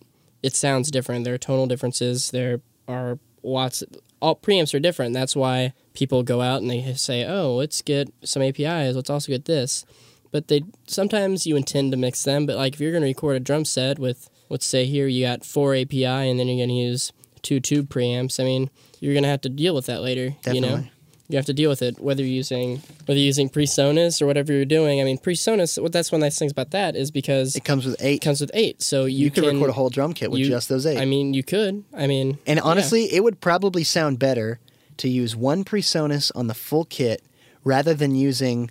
it 0.42 0.54
sounds 0.54 0.90
different. 0.90 1.24
There 1.24 1.34
are 1.34 1.38
tonal 1.38 1.66
differences. 1.66 2.30
There 2.30 2.60
are 2.88 3.18
lots. 3.42 3.84
all 4.22 4.36
preamps 4.36 4.72
are 4.74 4.80
different. 4.80 5.14
That's 5.14 5.36
why 5.36 5.74
people 5.92 6.22
go 6.22 6.40
out 6.40 6.62
and 6.62 6.70
they 6.70 6.94
say, 6.94 7.26
"Oh, 7.26 7.54
let's 7.54 7.82
get 7.82 8.12
some 8.24 8.42
APIs. 8.42 8.96
Let's 8.96 9.10
also 9.10 9.32
get 9.32 9.44
this." 9.44 9.84
But 10.32 10.48
they 10.48 10.62
sometimes 10.86 11.46
you 11.46 11.56
intend 11.56 11.90
to 11.90 11.98
mix 11.98 12.22
them. 12.22 12.46
But 12.46 12.56
like 12.56 12.74
if 12.74 12.80
you're 12.80 12.92
going 12.92 13.02
to 13.02 13.08
record 13.08 13.36
a 13.36 13.40
drum 13.40 13.64
set 13.64 13.98
with, 13.98 14.30
let's 14.48 14.66
say 14.66 14.86
here 14.86 15.06
you 15.06 15.26
got 15.26 15.44
four 15.44 15.74
API 15.74 16.04
and 16.04 16.38
then 16.38 16.46
you're 16.46 16.64
going 16.66 16.68
to 16.68 16.74
use 16.74 17.12
two 17.42 17.60
tube 17.60 17.88
preamps. 17.88 18.38
I 18.40 18.44
mean, 18.44 18.70
you're 19.00 19.14
going 19.14 19.24
to 19.24 19.28
have 19.28 19.40
to 19.42 19.48
deal 19.48 19.74
with 19.74 19.86
that 19.86 20.02
later. 20.02 20.36
You 20.46 20.60
know, 20.60 20.68
Definitely. 20.68 20.92
You 21.30 21.36
have 21.36 21.46
to 21.46 21.52
deal 21.54 21.70
with 21.70 21.80
it 21.82 21.98
whether 22.00 22.22
you're 22.22 22.30
using 22.32 22.82
whether 23.06 23.18
you're 23.18 23.26
using 23.26 23.48
PreSonus 23.48 24.20
or 24.20 24.26
whatever 24.26 24.52
you're 24.52 24.64
doing. 24.64 25.00
I 25.00 25.04
mean, 25.04 25.18
PreSonus. 25.18 25.80
What 25.80 25.92
that's 25.92 26.10
one 26.12 26.20
nice 26.20 26.38
things 26.38 26.52
about 26.52 26.70
that 26.72 26.96
is 26.96 27.10
because 27.10 27.56
It 27.56 27.64
comes 27.64 27.86
with 27.86 27.96
eight. 28.00 28.16
it 28.16 28.24
comes 28.24 28.40
with 28.40 28.50
eight, 28.54 28.82
so 28.82 29.04
you, 29.04 29.24
you, 29.24 29.30
could 29.30 29.44
can 29.44 29.54
record 29.54 29.70
a 29.70 29.72
whole 29.74 29.90
drum 29.90 30.12
kit 30.12 30.30
with 30.30 30.40
you- 30.40 30.48
just 30.48 30.68
those 30.68 30.86
eight. 30.86 30.98
I 30.98 31.04
mean, 31.04 31.32
you 31.34 31.42
could. 31.42 31.84
I 31.94 32.06
mean, 32.06 32.38
and 32.46 32.56
yeah. 32.58 32.62
honestly, 32.64 33.04
it 33.14 33.22
would 33.22 33.40
probably 33.40 33.84
sound 33.84 34.18
better 34.18 34.58
to 34.98 35.08
use 35.08 35.34
one 35.36 35.64
PreSonus 35.64 36.30
on 36.34 36.46
the 36.46 36.54
full 36.54 36.84
kit 36.84 37.22
rather 37.64 37.94
than 37.94 38.14
using 38.14 38.70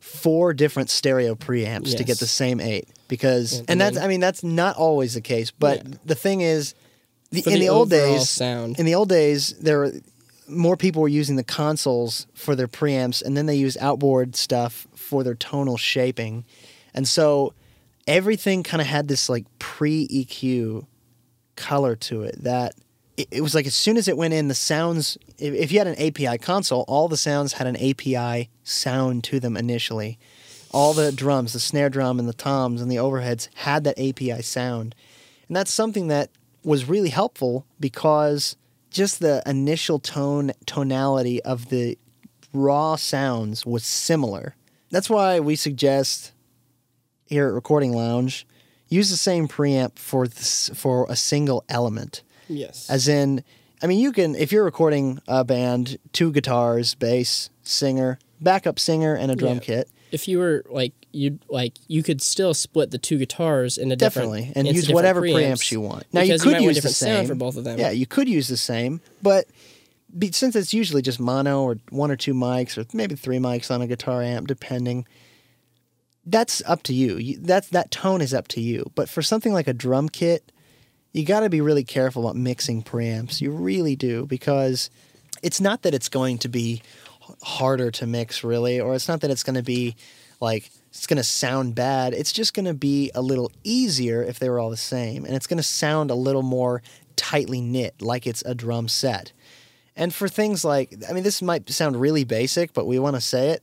four 0.00 0.54
different 0.54 0.90
stereo 0.90 1.34
preamps 1.34 1.96
to 1.96 2.04
get 2.04 2.18
the 2.18 2.26
same 2.26 2.60
eight. 2.60 2.88
Because 3.08 3.52
Yeah, 3.54 3.58
and 3.60 3.70
and 3.70 3.80
that's 3.80 3.96
then- 3.96 4.04
I 4.04 4.08
mean 4.08 4.20
that's 4.20 4.42
not 4.42 4.76
always 4.76 5.14
the 5.14 5.20
case, 5.20 5.50
but 5.50 5.78
Yeah. 5.86 5.94
the 6.04 6.14
thing 6.14 6.40
is 6.40 6.74
the, 7.30 7.42
in 7.46 7.54
the 7.54 7.58
the, 7.60 7.68
old 7.68 7.90
days 7.90 8.28
sound. 8.28 8.78
in 8.78 8.86
the 8.86 8.94
old 8.94 9.08
days 9.10 9.54
there 9.60 9.78
were 9.78 9.92
more 10.48 10.76
people 10.76 11.02
were 11.02 11.08
using 11.08 11.36
the 11.36 11.44
consoles 11.44 12.26
for 12.34 12.56
their 12.56 12.68
preamps 12.68 13.22
and 13.22 13.36
then 13.36 13.46
they 13.46 13.54
used 13.54 13.78
outboard 13.80 14.36
stuff 14.36 14.86
for 14.94 15.22
their 15.22 15.34
tonal 15.34 15.76
shaping. 15.76 16.44
And 16.94 17.06
so 17.06 17.54
everything 18.06 18.62
kind 18.62 18.80
of 18.80 18.86
had 18.86 19.08
this 19.08 19.28
like 19.28 19.44
pre 19.58 20.08
EQ 20.08 20.86
color 21.56 21.96
to 21.96 22.22
it 22.22 22.42
that 22.42 22.74
it, 23.16 23.28
it 23.30 23.40
was 23.42 23.54
like 23.54 23.66
as 23.66 23.74
soon 23.74 23.96
as 23.96 24.08
it 24.08 24.16
went 24.16 24.32
in, 24.32 24.48
the 24.48 24.54
sounds, 24.54 25.18
if, 25.38 25.52
if 25.52 25.72
you 25.72 25.78
had 25.78 25.88
an 25.88 26.00
API 26.00 26.38
console, 26.38 26.84
all 26.88 27.08
the 27.08 27.16
sounds 27.16 27.54
had 27.54 27.66
an 27.66 27.76
API 27.76 28.48
sound 28.64 29.24
to 29.24 29.40
them 29.40 29.56
initially. 29.56 30.18
All 30.70 30.92
the 30.94 31.12
drums, 31.12 31.52
the 31.52 31.60
snare 31.60 31.90
drum 31.90 32.18
and 32.18 32.28
the 32.28 32.34
toms 32.34 32.80
and 32.80 32.90
the 32.90 32.96
overheads 32.96 33.48
had 33.54 33.84
that 33.84 33.98
API 33.98 34.42
sound. 34.42 34.94
And 35.48 35.56
that's 35.56 35.72
something 35.72 36.08
that 36.08 36.30
was 36.62 36.88
really 36.88 37.08
helpful 37.08 37.66
because 37.80 38.56
just 38.90 39.20
the 39.20 39.42
initial 39.46 39.98
tone 39.98 40.52
tonality 40.66 41.42
of 41.42 41.68
the 41.68 41.98
raw 42.52 42.96
sounds 42.96 43.64
was 43.66 43.84
similar. 43.84 44.54
That's 44.90 45.10
why 45.10 45.40
we 45.40 45.56
suggest 45.56 46.32
here 47.26 47.48
at 47.48 47.54
Recording 47.54 47.92
Lounge 47.92 48.46
use 48.88 49.10
the 49.10 49.16
same 49.16 49.46
preamp 49.48 49.98
for 49.98 50.26
this, 50.26 50.70
for 50.74 51.06
a 51.10 51.16
single 51.16 51.64
element. 51.68 52.22
yes, 52.48 52.88
As 52.88 53.06
in, 53.06 53.44
I 53.82 53.86
mean, 53.86 53.98
you 53.98 54.12
can 54.12 54.34
if 54.34 54.50
you're 54.50 54.64
recording 54.64 55.20
a 55.28 55.44
band, 55.44 55.98
two 56.12 56.32
guitars, 56.32 56.94
bass, 56.94 57.50
singer, 57.62 58.18
backup 58.40 58.78
singer, 58.78 59.14
and 59.14 59.30
a 59.30 59.36
drum 59.36 59.54
Yeah. 59.54 59.60
kit. 59.60 59.90
If 60.12 60.28
you 60.28 60.38
were 60.38 60.64
like 60.68 60.92
you 61.12 61.38
like 61.48 61.74
you 61.86 62.02
could 62.02 62.20
still 62.20 62.54
split 62.54 62.90
the 62.90 62.98
two 62.98 63.18
guitars 63.18 63.78
into 63.78 63.96
Definitely, 63.96 64.46
different 64.46 64.68
and 64.68 64.76
use 64.76 64.90
whatever 64.90 65.22
preamps, 65.22 65.34
preamps 65.34 65.72
you 65.72 65.80
want. 65.80 66.04
Now 66.12 66.22
you 66.22 66.38
could 66.38 66.52
want 66.52 66.64
use 66.64 66.82
the 66.82 66.88
same 66.88 67.26
for 67.26 67.34
both 67.34 67.56
of 67.56 67.64
them. 67.64 67.78
Yeah, 67.78 67.90
you 67.90 68.06
could 68.06 68.28
use 68.28 68.48
the 68.48 68.56
same, 68.56 69.00
but 69.22 69.46
be, 70.16 70.32
since 70.32 70.56
it's 70.56 70.72
usually 70.72 71.02
just 71.02 71.20
mono 71.20 71.62
or 71.62 71.76
one 71.90 72.10
or 72.10 72.16
two 72.16 72.34
mics 72.34 72.78
or 72.78 72.86
maybe 72.96 73.14
three 73.14 73.38
mics 73.38 73.70
on 73.70 73.82
a 73.82 73.86
guitar 73.86 74.22
amp, 74.22 74.46
depending. 74.46 75.06
That's 76.24 76.62
up 76.66 76.82
to 76.84 76.94
you. 76.94 77.16
you 77.16 77.38
that's 77.38 77.68
that 77.68 77.90
tone 77.90 78.20
is 78.20 78.34
up 78.34 78.48
to 78.48 78.60
you. 78.60 78.90
But 78.94 79.08
for 79.08 79.22
something 79.22 79.52
like 79.52 79.66
a 79.66 79.72
drum 79.72 80.10
kit, 80.10 80.52
you 81.12 81.24
got 81.24 81.40
to 81.40 81.48
be 81.48 81.60
really 81.60 81.84
careful 81.84 82.24
about 82.24 82.36
mixing 82.36 82.82
preamps. 82.82 83.40
You 83.40 83.50
really 83.50 83.96
do 83.96 84.26
because 84.26 84.90
it's 85.42 85.60
not 85.60 85.82
that 85.82 85.94
it's 85.94 86.08
going 86.08 86.38
to 86.38 86.48
be 86.48 86.82
harder 87.42 87.90
to 87.90 88.06
mix 88.06 88.42
really 88.42 88.80
or 88.80 88.94
it's 88.94 89.08
not 89.08 89.20
that 89.20 89.30
it's 89.30 89.42
going 89.42 89.54
to 89.54 89.62
be 89.62 89.96
like 90.40 90.70
it's 90.90 91.06
going 91.06 91.18
to 91.18 91.24
sound 91.24 91.74
bad. 91.74 92.14
It's 92.14 92.32
just 92.32 92.54
going 92.54 92.64
to 92.64 92.74
be 92.74 93.10
a 93.14 93.20
little 93.20 93.52
easier 93.62 94.22
if 94.22 94.38
they 94.38 94.48
were 94.48 94.58
all 94.58 94.70
the 94.70 94.76
same 94.76 95.24
and 95.24 95.34
it's 95.34 95.46
going 95.46 95.58
to 95.58 95.62
sound 95.62 96.10
a 96.10 96.14
little 96.14 96.42
more 96.42 96.82
tightly 97.16 97.60
knit 97.60 98.00
like 98.00 98.26
it's 98.26 98.42
a 98.42 98.54
drum 98.54 98.88
set. 98.88 99.32
And 99.96 100.14
for 100.14 100.28
things 100.28 100.64
like 100.64 100.94
I 101.08 101.12
mean 101.12 101.24
this 101.24 101.42
might 101.42 101.68
sound 101.70 102.00
really 102.00 102.24
basic, 102.24 102.72
but 102.72 102.86
we 102.86 102.98
want 102.98 103.16
to 103.16 103.20
say 103.20 103.50
it. 103.50 103.62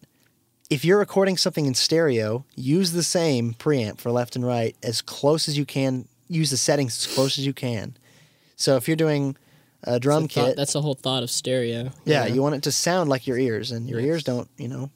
If 0.70 0.84
you're 0.84 0.98
recording 0.98 1.38
something 1.38 1.66
in 1.66 1.76
stereo, 1.76 2.44
use 2.56 2.92
the 2.92 3.04
same 3.04 3.54
preamp 3.54 4.00
for 4.00 4.12
left 4.12 4.36
and 4.36 4.46
right 4.46 4.76
as 4.82 5.02
close 5.02 5.48
as 5.48 5.58
you 5.58 5.66
can. 5.66 6.08
Use 6.28 6.50
the 6.50 6.58
settings 6.58 6.98
as 7.06 7.14
close 7.14 7.38
as 7.38 7.46
you 7.46 7.54
can. 7.54 7.96
So 8.56 8.76
if 8.76 8.88
you're 8.88 8.98
doing 8.98 9.38
a 9.86 10.00
drum 10.00 10.24
That's 10.24 10.34
the 10.34 10.40
thought- 10.42 10.48
kit, 10.48 10.58
that's 10.58 10.74
the 10.74 10.82
whole 10.82 10.96
thought 10.96 11.24
of 11.24 11.30
stereo. 11.32 11.92
yeah, 12.06 12.26
know? 12.28 12.34
you 12.34 12.42
want 12.42 12.56
it 12.56 12.64
to 12.64 12.72
sound 12.72 13.10
like 13.10 13.28
your 13.28 13.38
ears, 13.38 13.72
and 13.72 13.88
your 13.90 14.00
Yes. 14.00 14.08
ears 14.08 14.24
don't, 14.24 14.50
you 14.58 14.68
know. 14.68 14.92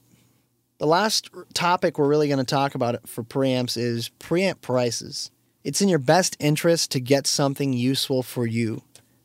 The 0.80 0.88
last 0.88 1.30
topic 1.54 1.98
we're 1.98 2.08
really 2.08 2.28
going 2.28 2.40
to 2.40 2.46
talk 2.46 2.74
about 2.76 3.08
for 3.08 3.24
preamps 3.24 3.78
is 3.78 4.10
preamp 4.20 4.62
prices. 4.62 5.30
It's 5.64 5.82
in 5.82 5.90
your 5.90 6.00
best 6.00 6.38
interest 6.40 6.92
to 6.92 7.00
get 7.02 7.28
something 7.28 7.74
useful 7.74 8.24
for 8.24 8.48
you. 8.48 8.82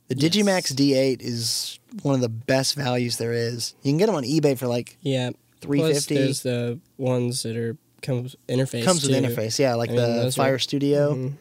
The 0.08 0.16
Yes. 0.16 0.32
Digimax 0.34 0.74
D8 0.74 1.22
is 1.22 1.78
one 2.02 2.14
of 2.16 2.20
the 2.20 2.28
best 2.28 2.74
values 2.74 3.16
there 3.18 3.32
is. 3.32 3.74
You 3.82 3.92
can 3.92 3.98
get 3.98 4.06
them 4.06 4.16
on 4.16 4.24
eBay 4.24 4.58
for 4.58 4.66
like 4.66 4.98
yeah. 5.00 5.30
three 5.60 5.80
fifty. 5.80 6.16
There's 6.16 6.42
the 6.42 6.78
ones 6.98 7.42
that 7.44 7.56
are 7.56 7.76
comes 8.02 8.34
with 8.46 8.58
interface. 8.58 8.84
Comes 8.84 9.06
with 9.08 9.12
interface, 9.16 9.58
yeah, 9.58 9.74
like 9.76 9.88
I 9.90 9.92
mean, 9.94 10.02
the 10.02 10.06
those 10.24 10.34
are- 10.36 10.42
Fire 10.42 10.58
Studio. 10.58 11.14
Mhm. 11.14 11.32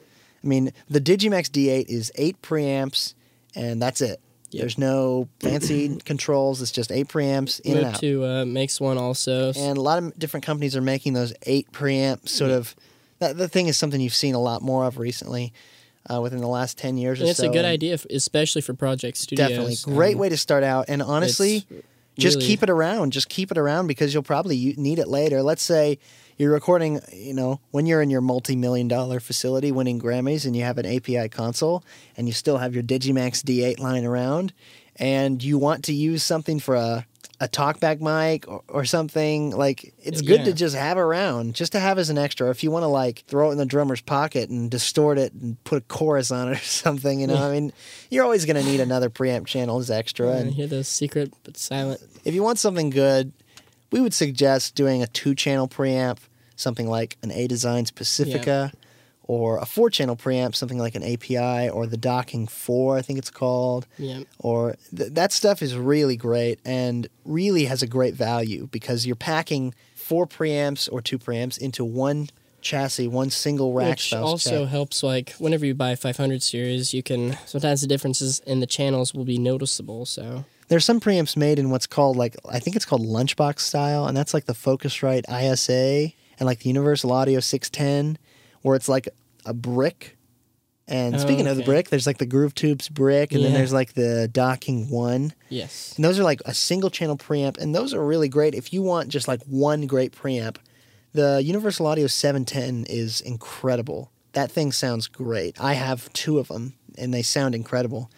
I 0.43 0.47
mean, 0.47 0.71
the 0.89 1.01
Digimax 1.01 1.49
D8 1.49 1.89
is 1.89 2.11
eight 2.15 2.41
preamps, 2.41 3.15
and 3.55 3.81
that's 3.81 4.01
it. 4.01 4.19
Yep. 4.51 4.61
There's 4.61 4.77
no 4.77 5.27
fancy 5.39 5.97
controls. 6.05 6.61
It's 6.61 6.69
just 6.71 6.91
eight 6.91 7.07
preamps 7.07 7.59
in 7.61 7.73
and 7.73 7.81
Move 7.85 7.93
out. 7.95 7.99
to 8.01 8.25
uh, 8.25 8.45
makes 8.45 8.79
one 8.79 8.97
also. 8.99 9.51
and 9.55 9.77
a 9.77 9.81
lot 9.81 9.97
of 10.01 10.17
different 10.19 10.45
companies 10.45 10.75
are 10.75 10.81
making 10.81 11.13
those 11.13 11.33
eight 11.43 11.71
preamp 11.71 12.29
sort 12.29 12.51
of. 12.51 12.75
That 13.19 13.37
the 13.37 13.47
thing 13.47 13.67
is 13.67 13.77
something 13.77 13.99
you've 14.01 14.13
seen 14.13 14.35
a 14.35 14.39
lot 14.41 14.61
more 14.61 14.85
of 14.85 14.97
recently, 14.99 15.53
uh, 16.11 16.19
within 16.21 16.39
the 16.39 16.47
last 16.47 16.77
ten 16.77 16.97
years 16.97 17.19
and 17.19 17.27
or 17.27 17.31
it's 17.31 17.39
so. 17.39 17.45
a 17.49 17.53
good 17.53 17.59
and 17.65 17.67
idea, 17.67 17.97
especially 18.11 18.61
for 18.61 18.73
project 18.73 19.17
studios. 19.17 19.49
Definitely, 19.49 19.75
great 19.85 20.15
Um, 20.15 20.19
way 20.19 20.29
to 20.29 20.37
start 20.37 20.63
out. 20.63 20.85
And 20.87 21.01
honestly, 21.01 21.65
just 22.19 22.35
really- 22.37 22.47
keep 22.47 22.61
it 22.63 22.69
around. 22.69 23.11
Just 23.13 23.29
keep 23.29 23.49
it 23.49 23.57
around 23.57 23.87
because 23.87 24.13
you'll 24.13 24.21
probably 24.23 24.75
need 24.77 24.99
it 24.99 25.07
later. 25.07 25.41
Let's 25.41 25.63
say 25.63 25.97
you're 26.37 26.51
recording, 26.51 26.99
you 27.11 27.33
know, 27.33 27.59
when 27.71 27.85
you're 27.85 28.01
in 28.01 28.09
your 28.09 28.21
multi-million 28.21 28.87
dollar 28.87 29.19
facility 29.19 29.71
winning 29.71 29.99
Grammys 30.01 30.45
and 30.45 30.55
you 30.55 30.63
have 30.63 30.77
an 30.77 30.85
API 30.85 31.29
console 31.29 31.83
and 32.17 32.27
you 32.27 32.33
still 32.33 32.57
have 32.57 32.73
your 32.73 32.83
Digimax 32.83 33.43
D8 33.43 33.79
lying 33.79 34.05
around 34.05 34.53
and 34.97 35.43
you 35.43 35.57
want 35.57 35.83
to 35.85 35.93
use 35.93 36.23
something 36.23 36.59
for 36.59 36.75
a 36.75 37.05
a 37.39 37.47
talkback 37.47 37.99
mic 37.99 38.47
or, 38.47 38.61
or 38.69 38.85
something 38.85 39.49
like 39.51 39.93
it's 40.01 40.21
good 40.21 40.45
to 40.45 40.53
just 40.53 40.75
have 40.75 40.97
around 40.97 41.55
just 41.55 41.73
to 41.73 41.79
have 41.79 41.97
as 41.97 42.09
an 42.09 42.17
extra. 42.17 42.49
If 42.49 42.63
you 42.63 42.71
want 42.71 42.83
to 42.83 42.87
like 42.87 43.23
throw 43.27 43.49
it 43.49 43.53
in 43.53 43.57
the 43.57 43.65
drummer's 43.65 43.99
pocket 44.01 44.49
and 44.49 44.71
distort 44.71 45.17
it 45.17 45.33
and 45.33 45.61
put 45.65 45.79
a 45.79 45.81
chorus 45.81 46.31
on 46.31 46.47
it 46.49 46.51
or 46.51 46.55
something 46.61 47.19
you 47.19 47.27
know 47.27 47.35
i 47.35 47.51
mean 47.51 47.73
you're 48.09 48.23
always 48.23 48.45
going 48.45 48.55
to 48.55 48.63
need 48.63 48.79
another 48.79 49.09
preamp 49.09 49.45
channel 49.45 49.77
as 49.79 49.91
extra 49.91 50.29
Uh, 50.29 50.33
and 50.37 50.53
hear 50.53 50.67
the 50.67 50.83
secret 50.85 51.33
but 51.43 51.57
silent. 51.57 51.99
if 52.23 52.33
you 52.33 52.43
want 52.43 52.59
something 52.59 52.89
good, 52.91 53.33
we 53.93 54.01
would 54.01 54.13
suggest 54.13 54.73
doing 54.73 55.03
a 55.03 55.07
two 55.07 55.35
channel 55.35 55.67
preamp, 55.67 56.17
something 56.55 56.89
like 56.89 57.15
an 57.21 57.31
A 57.31 57.45
Designs 57.45 57.91
Pacifica, 57.91 58.73
or 59.25 59.59
a 59.59 59.67
four 59.67 59.91
channel 59.91 60.15
preamp, 60.15 60.55
something 60.55 60.79
like 60.79 60.95
an 60.95 61.03
API 61.03 61.69
or 61.69 61.85
the 61.85 61.95
Daking 61.95 62.47
4, 62.47 62.97
I 62.97 63.03
think 63.03 63.19
it's 63.19 63.29
called. 63.29 63.85
Yeah. 63.99 64.21
Or 64.39 64.77
th- 64.97 65.13
that 65.13 65.31
stuff 65.31 65.61
is 65.61 65.77
really 65.77 66.17
great 66.17 66.59
and 66.65 67.07
really 67.23 67.65
has 67.65 67.83
a 67.83 67.87
great 67.87 68.15
value 68.15 68.67
because 68.71 69.05
you're 69.05 69.15
packing 69.15 69.75
four 69.93 70.25
preamps 70.25 70.91
or 70.91 70.99
two 70.99 71.19
preamps 71.19 71.59
into 71.59 71.85
one 71.85 72.29
chassis, 72.61 73.07
one 73.07 73.29
single 73.29 73.73
rack 73.73 73.89
Which 73.89 74.11
also 74.11 74.61
chat. 74.61 74.69
helps, 74.69 75.03
like 75.03 75.33
whenever 75.33 75.67
you 75.67 75.75
buy 75.75 75.93
500 75.95 76.41
series, 76.41 76.95
you 76.95 77.03
can 77.03 77.37
sometimes 77.45 77.81
the 77.81 77.87
differences 77.87 78.39
in 78.47 78.59
the 78.59 78.67
channels 78.67 79.13
will 79.13 79.25
be 79.25 79.37
noticeable. 79.37 80.07
So 80.07 80.45
There's 80.67 80.85
some 80.85 80.99
preamps 80.99 81.35
made 81.37 81.59
in 81.59 81.69
what's 81.69 81.87
called 81.87 82.17
like 82.17 82.35
I 82.49 82.59
think 82.59 82.75
it's 82.75 82.85
called 82.85 83.01
lunchbox 83.05 83.59
style, 83.59 84.05
and 84.07 84.15
that's 84.15 84.33
like 84.33 84.45
the 84.45 84.53
Focusrite 84.53 85.23
ISA. 85.29 86.13
and 86.39 86.47
like 86.47 86.59
the 86.59 86.69
Universal 86.69 87.11
Audio 87.11 87.39
610, 87.39 88.17
where 88.63 88.75
it's 88.75 88.89
like 88.89 89.07
a 89.45 89.53
brick. 89.53 90.17
And 90.87 91.15
Oh, 91.15 91.17
speaking 91.19 91.47
of 91.47 91.55
the 91.57 91.63
brick, 91.63 91.89
there's 91.89 92.05
like 92.07 92.17
the 92.17 92.25
Groove 92.25 92.53
Tubes 92.55 92.89
brick, 92.89 93.31
and 93.31 93.43
then 93.43 93.53
there's 93.53 93.71
like 93.71 93.93
the 93.93 94.27
Daking 94.31 94.89
One. 94.89 95.33
Yes. 95.47 95.93
And 95.95 96.03
those 96.03 96.19
are 96.19 96.23
like 96.23 96.41
a 96.45 96.53
single 96.53 96.89
channel 96.89 97.17
preamp, 97.17 97.57
and 97.57 97.73
those 97.73 97.93
are 97.93 98.03
really 98.05 98.27
great 98.27 98.53
if 98.53 98.73
you 98.73 98.81
want 98.81 99.07
just 99.09 99.27
like 99.27 99.41
one 99.43 99.87
great 99.87 100.11
preamp. 100.11 100.57
The 101.13 101.41
Universal 101.43 101.85
Audio 101.87 102.07
710 102.07 102.85
is 102.89 103.21
incredible. 103.21 104.11
That 104.33 104.51
thing 104.51 104.71
sounds 104.71 105.07
great. 105.07 105.61
I 105.61 105.73
have 105.73 106.11
two 106.13 106.39
of 106.39 106.47
them, 106.49 106.73
and 106.97 107.13
they 107.13 107.21
sound 107.21 107.53
incredible. 107.55 108.09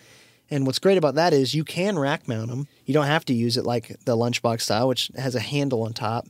And 0.50 0.66
what's 0.66 0.80
great 0.80 0.98
about 0.98 1.16
that 1.16 1.34
is 1.34 1.56
you 1.56 1.64
can 1.64 1.98
rack 1.98 2.28
mount 2.28 2.50
them. 2.50 2.68
You 2.86 2.94
don't 2.94 3.08
have 3.08 3.26
to 3.26 3.34
use 3.34 3.58
it 3.58 3.66
like 3.66 3.88
the 4.06 4.16
lunchbox 4.16 4.62
style, 4.62 4.88
which 4.88 5.10
has 5.18 5.36
a 5.36 5.40
handle 5.40 5.84
on 5.84 5.94
top, 5.94 6.28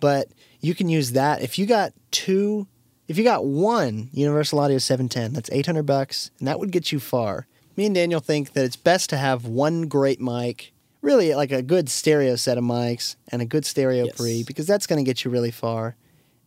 but 0.00 0.28
you 0.60 0.74
can 0.74 0.88
use 0.88 1.12
that 1.12 1.42
if 1.42 1.58
you 1.58 1.66
got 1.66 1.92
two. 2.10 2.66
If 3.08 3.18
you 3.18 3.24
got 3.24 3.44
one 3.44 4.08
Universal 4.12 4.60
Audio 4.60 4.78
710, 4.78 5.32
that's 5.32 5.50
800 5.52 5.82
bucks, 5.84 6.30
and 6.38 6.48
that 6.48 6.58
would 6.58 6.70
get 6.70 6.92
you 6.92 7.00
far. 7.00 7.46
Me 7.76 7.84
and 7.86 7.94
Daniel 7.94 8.20
think 8.20 8.52
that 8.52 8.64
it's 8.64 8.76
best 8.76 9.10
to 9.10 9.16
have 9.16 9.44
one 9.44 9.82
great 9.88 10.20
mic, 10.20 10.72
really 11.02 11.34
like 11.34 11.50
a 11.52 11.62
good 11.62 11.88
stereo 11.88 12.36
set 12.36 12.58
of 12.58 12.64
mics 12.64 13.16
and 13.28 13.42
a 13.42 13.44
good 13.44 13.66
stereo 13.66 14.04
Yes. 14.06 14.16
pre, 14.16 14.44
because 14.44 14.66
that's 14.66 14.86
going 14.86 15.04
to 15.04 15.08
get 15.08 15.24
you 15.24 15.30
really 15.30 15.50
far. 15.50 15.96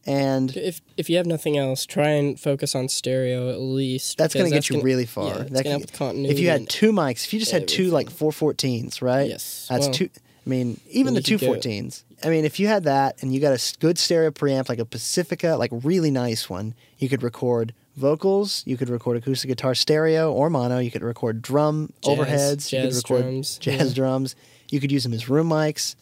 And 0.07 0.55
If 0.55 0.81
if 0.97 1.09
you 1.09 1.17
have 1.17 1.25
nothing 1.25 1.57
else, 1.57 1.85
try 1.85 2.09
and 2.09 2.39
focus 2.39 2.75
on 2.75 2.89
stereo 2.89 3.49
at 3.51 3.59
least. 3.59 4.17
that's 4.17 4.33
going 4.35 4.45
to 4.49 4.55
get 4.55 4.69
you 4.69 4.81
really 4.81 5.05
far. 5.07 5.29
Yeah, 5.29 5.37
That 5.37 5.49
gonna 5.49 5.63
can- 5.63 5.71
help 5.79 5.91
continuity. 5.93 6.33
if 6.33 6.39
you 6.39 6.49
had 6.49 6.69
two 6.69 6.91
mics, 6.91 7.25
if 7.25 7.33
you 7.33 7.39
just 7.39 7.51
had 7.51 7.67
two 7.67 7.89
like 7.89 8.09
414s, 8.09 9.01
right? 9.01 9.27
Yes. 9.29 9.65
That's 9.69 9.85
Well, 9.87 9.93
two. 9.93 10.09
I 10.45 10.49
mean, 10.49 10.79
even 10.91 11.15
the 11.15 11.21
two 11.21 11.39
14s. 11.39 12.03
I 12.23 12.29
mean, 12.29 12.45
if 12.45 12.59
you 12.59 12.67
had 12.67 12.83
that 12.83 13.17
and 13.21 13.33
you 13.33 13.39
got 13.41 13.53
a 13.59 13.77
good 13.79 13.97
stereo 13.97 14.29
preamp, 14.29 14.69
like 14.69 14.77
a 14.79 14.85
Pacifica, 14.85 15.55
like 15.57 15.71
really 15.73 16.11
nice 16.11 16.47
one, 16.49 16.75
you 16.99 17.09
could 17.09 17.23
record 17.23 17.73
vocals, 17.97 18.61
you 18.67 18.77
could 18.77 18.89
record 18.89 19.17
acoustic 19.17 19.47
guitar 19.47 19.73
stereo 19.73 20.31
or 20.31 20.49
mono, 20.51 20.77
you 20.77 20.91
could 20.91 21.01
record 21.01 21.41
drum 21.41 21.91
Jazz- 22.03 22.17
overheads, 22.17 22.71
you 22.71 22.77
could 22.79 22.85
jazz 22.91 22.97
record 22.97 23.21
drums, 23.23 23.57
jazz 23.57 23.87
yeah. 23.89 23.95
drums. 23.95 24.35
You 24.69 24.79
could 24.79 24.91
use 24.91 25.03
them 25.03 25.13
as 25.13 25.27
room 25.29 25.49
mics. 25.49 25.95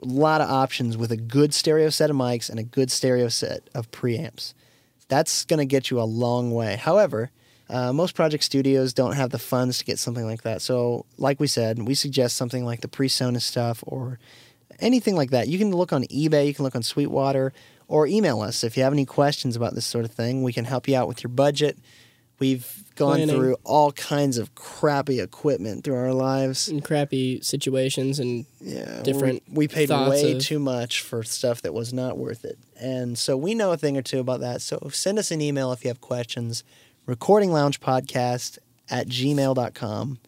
Lot 0.00 0.40
of 0.40 0.48
options 0.48 0.96
with 0.96 1.10
a 1.10 1.16
good 1.16 1.52
stereo 1.52 1.90
set 1.90 2.10
of 2.10 2.16
mics 2.16 2.48
and 2.48 2.58
a 2.58 2.62
good 2.62 2.90
stereo 2.90 3.28
set 3.28 3.68
of 3.74 3.90
preamps. 3.90 4.54
That's 5.08 5.44
going 5.44 5.58
to 5.58 5.66
get 5.66 5.90
you 5.90 6.00
a 6.00 6.02
long 6.04 6.52
way. 6.52 6.76
However, 6.76 7.30
uh, 7.68 7.92
most 7.92 8.14
project 8.14 8.44
studios 8.44 8.92
don't 8.92 9.16
have 9.16 9.30
the 9.30 9.38
funds 9.38 9.78
to 9.78 9.84
get 9.84 9.98
something 9.98 10.24
like 10.24 10.42
that. 10.42 10.62
So, 10.62 11.04
like 11.18 11.40
we 11.40 11.46
said, 11.46 11.82
we 11.82 11.94
suggest 11.94 12.36
something 12.36 12.64
like 12.64 12.80
the 12.80 12.88
PreSonus 12.88 13.42
stuff 13.42 13.82
or 13.86 14.18
anything 14.78 15.16
like 15.16 15.30
that. 15.30 15.48
You 15.48 15.58
can 15.58 15.70
look 15.70 15.92
on 15.92 16.04
eBay, 16.04 16.46
you 16.46 16.54
can 16.54 16.64
look 16.64 16.76
on 16.76 16.82
Sweetwater, 16.82 17.52
or 17.88 18.06
email 18.06 18.40
us 18.40 18.64
if 18.64 18.76
you 18.76 18.82
have 18.82 18.92
any 18.92 19.04
questions 19.04 19.56
about 19.56 19.74
this 19.74 19.86
sort 19.86 20.04
of 20.04 20.12
thing. 20.12 20.42
We 20.42 20.52
can 20.52 20.64
help 20.64 20.88
you 20.88 20.96
out 20.96 21.08
with 21.08 21.22
your 21.22 21.30
budget. 21.30 21.78
We've 22.38 22.84
gone 22.94 23.16
Planning. 23.16 23.34
through 23.36 23.56
all 23.64 23.92
kinds 23.92 24.38
of 24.38 24.54
crappy 24.54 25.20
equipment 25.20 25.84
through 25.84 25.96
our 25.96 26.12
lives. 26.12 26.68
and 26.68 26.82
crappy 26.84 27.40
situations 27.42 28.18
and 28.20 28.44
Yeah, 28.60 29.02
different 29.02 29.42
We, 29.48 29.66
we 29.66 29.68
paid 29.68 29.90
way 29.90 30.32
of- 30.32 30.42
too 30.42 30.58
much 30.58 31.00
for 31.00 31.22
stuff 31.22 31.62
that 31.62 31.74
was 31.74 31.92
not 31.92 32.16
worth 32.18 32.44
it, 32.44 32.58
and 32.80 33.18
so 33.18 33.36
we 33.36 33.54
know 33.54 33.72
a 33.72 33.76
thing 33.76 33.96
or 33.96 34.02
two 34.02 34.20
about 34.20 34.40
that. 34.40 34.62
So 34.62 34.78
send 34.92 35.18
us 35.18 35.30
an 35.30 35.40
email 35.40 35.72
if 35.72 35.84
you 35.84 35.88
have 35.88 36.00
questions. 36.00 36.62
Recording 37.06 37.50
Lounge 37.52 37.80
Podcast 37.80 38.58
at 38.90 39.08
gmail.com. 39.08 40.18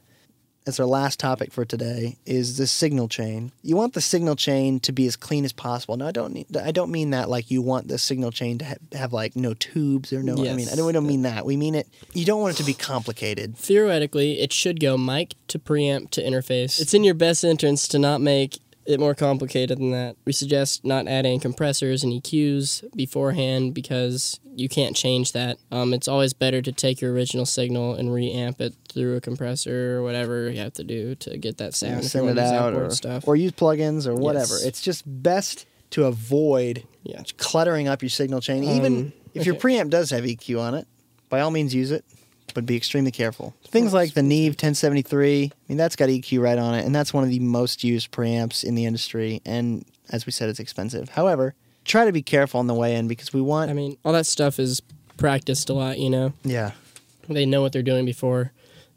That's 0.64 0.78
our 0.78 0.86
last 0.86 1.18
topic 1.18 1.52
for 1.52 1.64
today. 1.64 2.16
Is 2.26 2.58
the 2.58 2.66
signal 2.66 3.08
chain? 3.08 3.50
You 3.62 3.76
want 3.76 3.94
the 3.94 4.00
signal 4.00 4.36
chain 4.36 4.78
to 4.80 4.92
be 4.92 5.06
as 5.06 5.16
clean 5.16 5.44
as 5.44 5.52
possible. 5.52 5.96
Now, 5.96 6.08
I 6.08 6.12
don't. 6.12 6.34
Need, 6.34 6.56
I 6.56 6.70
don't 6.70 6.90
mean 6.90 7.10
that 7.10 7.28
like 7.30 7.50
you 7.50 7.62
want 7.62 7.88
the 7.88 7.98
signal 7.98 8.30
chain 8.30 8.58
to 8.58 8.64
ha- 8.64 8.74
have 8.92 9.12
like 9.12 9.36
no 9.36 9.54
tubes 9.54 10.12
or 10.12 10.22
no. 10.22 10.36
Yes. 10.36 10.52
I 10.52 10.56
mean, 10.56 10.68
I 10.68 10.76
don't. 10.76 10.86
We 10.86 10.92
don't 10.92 11.06
mean 11.06 11.22
that. 11.22 11.46
We 11.46 11.56
mean 11.56 11.74
it. 11.74 11.88
You 12.12 12.24
don't 12.24 12.40
want 12.42 12.54
it 12.54 12.58
to 12.58 12.66
be 12.66 12.74
complicated. 12.74 13.56
theoretically, 13.56 14.40
it 14.40 14.52
should 14.52 14.80
go 14.80 14.98
mic 14.98 15.34
to 15.48 15.58
preamp 15.58 16.10
to 16.10 16.22
interface. 16.22 16.80
It's 16.80 16.94
in 16.94 17.04
your 17.04 17.14
best 17.14 17.42
interest 17.42 17.90
to 17.92 17.98
not 17.98 18.20
make 18.20 18.58
it 18.90 19.00
more 19.00 19.14
complicated 19.14 19.78
than 19.78 19.90
that. 19.92 20.16
We 20.24 20.32
suggest 20.32 20.84
not 20.84 21.06
adding 21.08 21.40
compressors 21.40 22.02
and 22.04 22.12
EQs 22.12 22.84
beforehand 22.96 23.74
because 23.74 24.38
you 24.56 24.68
can't 24.68 24.94
change 24.96 25.32
that. 25.32 25.58
Um, 25.70 25.94
it's 25.94 26.08
always 26.08 26.32
better 26.32 26.60
to 26.62 26.72
take 26.72 27.00
your 27.00 27.12
original 27.12 27.46
signal 27.46 27.94
and 27.94 28.08
reamp 28.10 28.60
it 28.60 28.74
through 28.92 29.16
a 29.16 29.20
compressor 29.20 29.96
or 29.98 30.02
whatever 30.02 30.50
you 30.50 30.58
have 30.60 30.72
to 30.74 30.84
do 30.84 31.14
to 31.16 31.38
get 31.38 31.58
that 31.58 31.74
sound. 31.74 32.02
Yeah, 32.02 32.08
send 32.08 32.28
it 32.30 32.38
out 32.38 32.74
or, 32.74 32.90
stuff. 32.90 33.26
or 33.26 33.36
use 33.36 33.52
plugins 33.52 34.06
or 34.06 34.14
whatever. 34.14 34.54
Yes. 34.54 34.64
It's 34.64 34.80
just 34.82 35.02
best 35.06 35.66
to 35.90 36.04
avoid 36.04 36.84
Yeah. 37.04 37.22
cluttering 37.38 37.88
up 37.88 38.02
your 38.02 38.10
signal 38.10 38.40
chain. 38.40 38.62
Even 38.64 38.96
Um, 38.96 39.12
if 39.34 39.46
your 39.46 39.54
preamp 39.54 39.90
does 39.90 40.10
have 40.10 40.24
EQ 40.24 40.60
on 40.60 40.74
it, 40.74 40.86
by 41.28 41.40
all 41.40 41.50
means 41.50 41.74
use 41.74 41.90
it, 41.90 42.04
but 42.54 42.66
be 42.66 42.76
extremely 42.76 43.10
careful. 43.10 43.54
Things 43.64 43.92
like 43.92 44.14
the 44.14 44.22
Neve 44.22 44.52
1073, 44.52 45.44
I 45.44 45.56
mean, 45.68 45.78
that's 45.78 45.96
got 45.96 46.08
EQ 46.08 46.40
right 46.40 46.58
on 46.58 46.74
it, 46.74 46.84
and 46.84 46.94
that's 46.94 47.14
one 47.14 47.24
of 47.24 47.30
the 47.30 47.40
most 47.40 47.84
used 47.84 48.10
preamps 48.12 48.64
in 48.64 48.74
the 48.74 48.84
industry. 48.84 49.40
And 49.44 49.84
as 50.10 50.26
we 50.26 50.32
said, 50.32 50.48
it's 50.48 50.60
expensive. 50.60 51.10
However, 51.10 51.54
try 51.84 52.04
to 52.04 52.12
be 52.12 52.22
careful 52.22 52.60
on 52.60 52.66
the 52.66 52.74
way 52.74 52.96
in 52.96 53.08
because 53.08 53.32
we 53.32 53.40
want. 53.40 53.70
I 53.70 53.74
mean, 53.74 53.96
all 54.04 54.12
that 54.12 54.26
stuff 54.26 54.58
is 54.58 54.82
practiced 55.16 55.68
a 55.70 55.74
lot, 55.74 55.98
you 55.98 56.10
know? 56.10 56.32
yeah. 56.44 56.72
They 57.28 57.46
know 57.46 57.62
what 57.62 57.72
they're 57.72 57.82
doing 57.82 58.04
before 58.04 58.50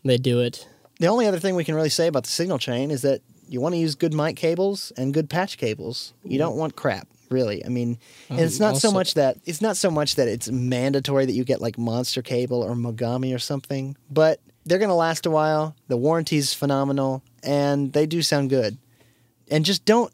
they 0.03 0.17
do 0.17 0.39
it. 0.39 0.67
The 0.99 1.07
only 1.07 1.27
other 1.27 1.39
thing 1.39 1.55
we 1.55 1.63
can 1.63 1.75
really 1.75 1.89
say 1.89 2.07
about 2.07 2.23
the 2.23 2.31
signal 2.31 2.57
chain 2.57 2.89
is 2.89 3.03
that 3.03 3.21
you 3.47 3.61
want 3.61 3.75
to 3.75 3.79
use 3.79 3.93
good 3.93 4.13
mic 4.13 4.35
cables 4.35 4.91
and 4.97 5.13
good 5.13 5.29
patch 5.29 5.57
cables. 5.57 6.13
You 6.23 6.31
mm-hmm. 6.31 6.37
don't 6.39 6.55
want 6.55 6.75
crap, 6.75 7.07
really. 7.29 7.65
I 7.65 7.69
mean, 7.69 7.97
oh, 8.29 8.35
and 8.35 8.41
it's 8.41 8.59
not 8.59 8.77
so 8.77 8.91
much 8.91 9.13
that 9.15 9.37
it's 9.45 9.61
not 9.61 9.77
so 9.77 9.89
much 9.91 10.15
that 10.15 10.27
it's 10.27 10.49
mandatory 10.49 11.25
that 11.25 11.33
you 11.33 11.43
get 11.43 11.61
like 11.61 11.77
Monster 11.77 12.21
cable 12.21 12.61
or 12.61 12.75
Mogami 12.75 13.35
or 13.35 13.39
something, 13.39 13.95
but 14.09 14.39
they're 14.65 14.79
going 14.79 14.89
to 14.89 14.95
last 14.95 15.25
a 15.25 15.31
while. 15.31 15.75
The 15.87 15.97
warranty's 15.97 16.53
phenomenal 16.53 17.23
and 17.43 17.93
they 17.93 18.05
do 18.05 18.21
sound 18.21 18.49
good. 18.49 18.77
And 19.49 19.65
just 19.65 19.85
don't 19.85 20.13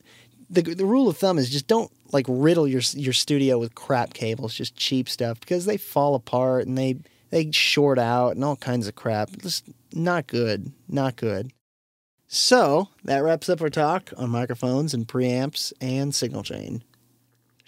the 0.50 0.62
the 0.62 0.86
rule 0.86 1.08
of 1.08 1.18
thumb 1.18 1.38
is 1.38 1.50
just 1.50 1.68
don't 1.68 1.92
like 2.12 2.26
riddle 2.28 2.68
your 2.68 2.82
your 2.94 3.14
studio 3.14 3.58
with 3.58 3.76
crap 3.76 4.14
cables, 4.14 4.54
just 4.54 4.76
cheap 4.76 5.08
stuff 5.08 5.40
because 5.40 5.66
they 5.66 5.78
fall 5.78 6.16
apart 6.16 6.68
and 6.68 6.78
they 6.78 6.98
they 7.30 7.52
short 7.52 8.00
out 8.00 8.36
and 8.36 8.44
all 8.44 8.56
kinds 8.56 8.88
of 8.88 8.96
crap. 8.96 9.30
Just 9.42 9.66
not 9.94 10.28
good, 10.28 10.72
not 10.88 11.16
good. 11.16 11.52
So 12.28 12.90
that 13.06 13.24
wraps 13.24 13.50
up 13.50 13.62
our 13.62 13.70
talk 13.70 14.12
on 14.18 14.30
microphones 14.30 14.94
and 14.94 15.08
preamps 15.08 15.74
and 15.82 16.14
signal 16.14 16.44
chain. 16.44 16.84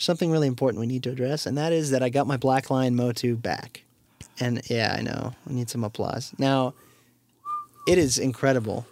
Something 0.02 0.32
really 0.32 0.48
important 0.48 0.80
we 0.82 0.88
need 0.88 1.04
to 1.04 1.12
address, 1.12 1.46
and 1.46 1.58
that 1.58 1.72
is 1.72 1.92
that 1.92 2.02
I 2.02 2.10
got 2.10 2.26
my 2.28 2.38
Black 2.38 2.66
Blackline 2.66 2.94
Motu 2.94 3.36
back. 3.36 3.84
And 4.40 4.62
yeah, 4.70 4.96
I 4.98 5.02
know. 5.02 5.34
I 5.48 5.54
need 5.54 5.70
some 5.70 5.84
applause. 5.84 6.34
Now, 6.40 6.74
it 7.88 7.98
is 7.98 8.18
incredible. 8.18 8.88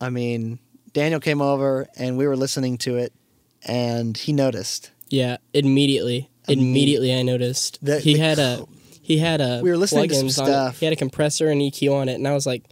I 0.00 0.08
mean, 0.08 0.58
Daniel 0.94 1.20
came 1.20 1.42
over 1.42 1.86
and 1.96 2.16
we 2.16 2.26
were 2.26 2.36
listening 2.36 2.78
to 2.78 2.96
it, 2.96 3.12
and 3.64 4.16
he 4.16 4.32
noticed. 4.32 4.90
Yeah, 5.10 5.36
immediately. 5.52 6.30
Immediately, 6.48 7.14
I 7.14 7.22
noticed 7.22 7.78
The- 7.84 8.00
he 8.00 8.14
the 8.14 8.20
had 8.20 8.38
a 8.38 8.64
he 9.02 9.18
had 9.18 9.40
a 9.40 9.60
We 9.62 9.70
were 9.70 9.76
listening 9.76 10.08
to 10.08 10.14
some 10.14 10.26
plugins 10.28 10.38
on 10.40 10.46
stuff. 10.46 10.78
He 10.80 10.86
had 10.86 10.92
a 10.92 10.96
compressor 10.96 11.48
and 11.48 11.60
EQ 11.60 11.92
on 11.94 12.08
it, 12.08 12.14
and 12.14 12.26
I 12.26 12.32
was 12.32 12.46
like, 12.46 12.64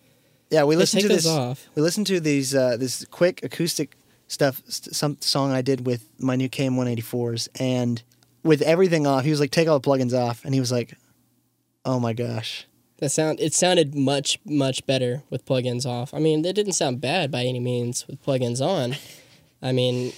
Yeah, 0.51 0.65
we 0.65 0.75
"Hey, 0.75 0.79
listened 0.79 1.03
take 1.03 1.11
to 1.11 1.17
this. 1.17 1.27
off." 1.27 1.69
We 1.75 1.83
listened 1.83 2.07
to 2.09 2.21
these 2.21 2.55
uh, 2.55 2.77
this 2.79 3.05
quick 3.11 3.41
acoustic 3.45 3.97
stuff, 4.31 4.63
st- 4.69 4.95
some 4.95 5.17
song 5.21 5.53
I 5.53 5.61
did 5.61 5.87
with 5.87 6.09
my 6.19 6.37
new 6.37 6.49
KM 6.49 6.77
184s, 6.77 7.49
and 7.59 8.03
with 8.43 8.63
everything 8.63 9.07
off, 9.07 9.25
he 9.25 9.31
was 9.31 9.41
like, 9.41 9.51
"Take 9.51 9.69
all 9.69 9.79
the 9.79 9.89
plugins 9.89 10.15
off," 10.15 10.45
and 10.45 10.55
he 10.55 10.61
was 10.61 10.73
like, 10.73 10.97
"Oh 11.85 12.01
my 12.01 12.13
gosh." 12.13 12.67
That 12.99 13.11
sound 13.11 13.41
it 13.41 13.55
sounded 13.55 13.95
much 13.95 14.39
much 14.45 14.85
better 14.87 15.23
with 15.31 15.45
plugins 15.45 15.87
off. 15.87 16.13
I 16.15 16.19
mean, 16.19 16.45
it 16.45 16.55
didn't 16.55 16.75
sound 16.75 17.01
bad 17.01 17.31
by 17.31 17.45
any 17.45 17.61
means 17.61 18.07
with 18.07 18.23
plugins 18.25 18.61
on. 18.61 18.97
I 19.63 19.73
mean, 19.73 20.13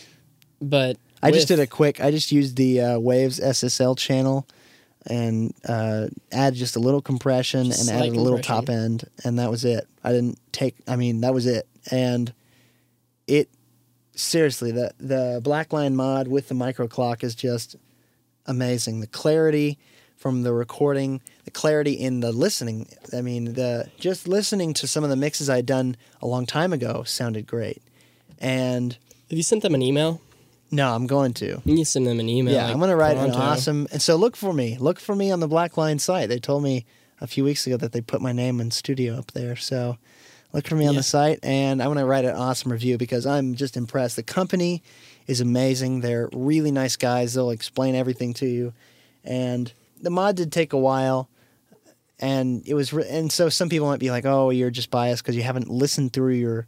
but 0.60 0.96
I 1.22 1.30
just 1.30 1.48
did 1.48 1.60
a 1.60 1.66
quick. 1.66 2.00
I 2.00 2.10
just 2.10 2.32
used 2.32 2.56
the 2.56 2.80
uh, 2.80 2.98
Waves 2.98 3.40
SSL 3.40 3.96
channel 3.96 4.46
and 5.06 5.54
uh, 5.68 6.08
added 6.30 6.56
just 6.56 6.76
a 6.76 6.80
little 6.80 7.02
compression 7.02 7.66
Just 7.66 7.88
and 7.88 7.98
added 7.98 8.16
a 8.16 8.20
little 8.20 8.40
top 8.40 8.68
end, 8.68 9.04
and 9.24 9.38
that 9.38 9.50
was 9.50 9.64
it. 9.64 9.86
I 10.04 10.12
didn't 10.12 10.38
take. 10.52 10.76
I 10.86 10.96
mean, 10.96 11.20
that 11.20 11.32
was 11.32 11.46
it, 11.46 11.68
and 11.90 12.32
it 13.26 13.48
seriously 14.14 14.70
the 14.72 14.92
the 14.98 15.40
Black 15.42 15.72
Lion 15.72 15.96
mod 15.96 16.28
with 16.28 16.48
the 16.48 16.54
micro 16.54 16.86
clock 16.88 17.24
is 17.24 17.34
just 17.34 17.76
amazing. 18.46 19.00
The 19.00 19.06
clarity 19.06 19.78
from 20.16 20.42
the 20.42 20.52
recording, 20.52 21.20
the 21.44 21.50
clarity 21.50 21.92
in 21.92 22.20
the 22.20 22.32
listening. 22.32 22.88
I 23.12 23.22
mean, 23.22 23.54
the 23.54 23.90
just 23.98 24.28
listening 24.28 24.74
to 24.74 24.86
some 24.86 25.04
of 25.04 25.10
the 25.10 25.16
mixes 25.16 25.50
I'd 25.50 25.66
done 25.66 25.96
a 26.20 26.26
long 26.26 26.46
time 26.46 26.72
ago 26.72 27.02
sounded 27.04 27.46
great, 27.46 27.82
and. 28.38 28.96
Have 29.30 29.38
you 29.38 29.42
sent 29.42 29.62
them 29.62 29.74
an 29.74 29.80
email? 29.80 30.20
No, 30.70 30.94
I'm 30.94 31.06
going 31.06 31.34
to. 31.34 31.46
You 31.46 31.74
need 31.74 31.84
to 31.84 31.90
send 31.90 32.06
them 32.06 32.18
an 32.18 32.28
email. 32.28 32.54
Yeah, 32.54 32.64
like 32.64 32.74
I'm 32.74 32.80
gonna 32.80 32.96
write 32.96 33.18
an 33.18 33.30
awesome. 33.32 33.86
And 33.92 34.00
so 34.00 34.16
look 34.16 34.36
for 34.36 34.52
me. 34.52 34.78
Look 34.78 34.98
for 34.98 35.14
me 35.14 35.30
on 35.30 35.40
the 35.40 35.48
Black 35.48 35.76
Lion 35.76 35.98
site. 35.98 36.28
They 36.28 36.38
told 36.38 36.62
me 36.62 36.86
a 37.20 37.26
few 37.26 37.44
weeks 37.44 37.66
ago 37.66 37.76
that 37.76 37.92
they 37.92 38.00
put 38.00 38.20
my 38.20 38.32
name 38.32 38.60
in 38.60 38.70
studio 38.70 39.16
up 39.16 39.32
there. 39.32 39.54
So 39.54 39.98
look 40.52 40.66
for 40.66 40.74
me 40.76 40.86
on 40.86 40.94
the 40.94 41.02
site, 41.02 41.38
and 41.42 41.82
I'm 41.82 41.88
gonna 41.88 42.06
write 42.06 42.24
an 42.24 42.36
awesome 42.36 42.70
review 42.72 42.98
because 42.98 43.26
I'm 43.26 43.54
just 43.54 43.76
impressed. 43.76 44.16
The 44.16 44.22
company 44.22 44.82
is 45.26 45.40
amazing. 45.40 46.00
They're 46.00 46.28
really 46.32 46.70
nice 46.70 46.96
guys. 46.96 47.34
They'll 47.34 47.50
explain 47.50 47.94
everything 47.94 48.34
to 48.34 48.46
you. 48.46 48.72
And 49.24 49.72
the 50.00 50.10
mod 50.10 50.36
did 50.36 50.50
take 50.52 50.72
a 50.72 50.78
while. 50.78 51.28
And 52.18 52.62
it 52.66 52.74
was, 52.74 52.92
re- 52.92 53.06
and 53.08 53.32
so 53.32 53.48
some 53.48 53.68
people 53.68 53.88
might 53.88 53.98
be 53.98 54.10
like, 54.10 54.24
"Oh, 54.24 54.50
you're 54.50 54.70
just 54.70 54.90
biased 54.90 55.22
because 55.24 55.34
you 55.34 55.42
haven't 55.42 55.68
listened 55.68 56.12
through 56.12 56.34
your, 56.34 56.66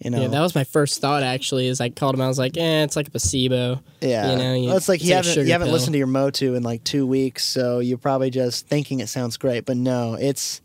you 0.00 0.10
know." 0.10 0.20
Yeah, 0.20 0.28
that 0.28 0.40
was 0.40 0.54
my 0.54 0.64
first 0.64 1.00
thought 1.00 1.22
actually. 1.22 1.66
Is 1.68 1.80
I 1.80 1.88
called 1.88 2.14
him. 2.14 2.20
I 2.20 2.28
was 2.28 2.38
like, 2.38 2.58
"Eh, 2.58 2.82
it's 2.84 2.94
like 2.96 3.08
a 3.08 3.10
placebo." 3.10 3.80
Yeah, 4.02 4.32
You 4.32 4.36
know, 4.36 4.54
you- 4.54 4.68
well, 4.68 4.76
it's 4.76 4.88
like 4.90 5.00
it's 5.00 5.08
you 5.08 5.14
like 5.14 5.24
haven't 5.24 5.46
you 5.46 5.52
haven't 5.52 5.68
pill. 5.68 5.72
listened 5.72 5.94
to 5.94 5.98
your 5.98 6.06
Motu 6.08 6.54
in 6.56 6.62
like 6.62 6.84
two 6.84 7.06
weeks, 7.06 7.42
so 7.44 7.78
you're 7.78 7.96
probably 7.96 8.28
just 8.28 8.66
thinking 8.66 9.00
it 9.00 9.08
sounds 9.08 9.38
great, 9.38 9.64
but 9.64 9.78
no, 9.78 10.12
it's 10.14 10.60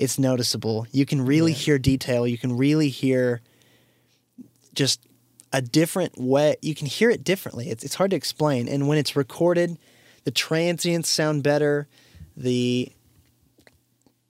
it's 0.00 0.18
noticeable. 0.18 0.86
You 0.90 1.04
can 1.04 1.20
really 1.20 1.52
Yeah. 1.52 1.58
hear 1.58 1.78
detail. 1.78 2.26
You 2.26 2.38
can 2.38 2.56
really 2.56 2.88
hear 2.88 3.42
just 4.74 5.00
a 5.52 5.60
different 5.60 6.18
way. 6.18 6.56
You 6.62 6.74
can 6.74 6.86
hear 6.86 7.10
it 7.10 7.22
differently. 7.22 7.68
It's 7.70 7.84
it's 7.84 7.96
hard 7.96 8.10
to 8.12 8.16
explain. 8.16 8.66
And 8.66 8.88
when 8.88 8.98
it's 8.98 9.14
recorded, 9.14 9.78
the 10.24 10.30
transients 10.30 11.08
sound 11.08 11.42
better. 11.42 11.86
The 12.36 12.90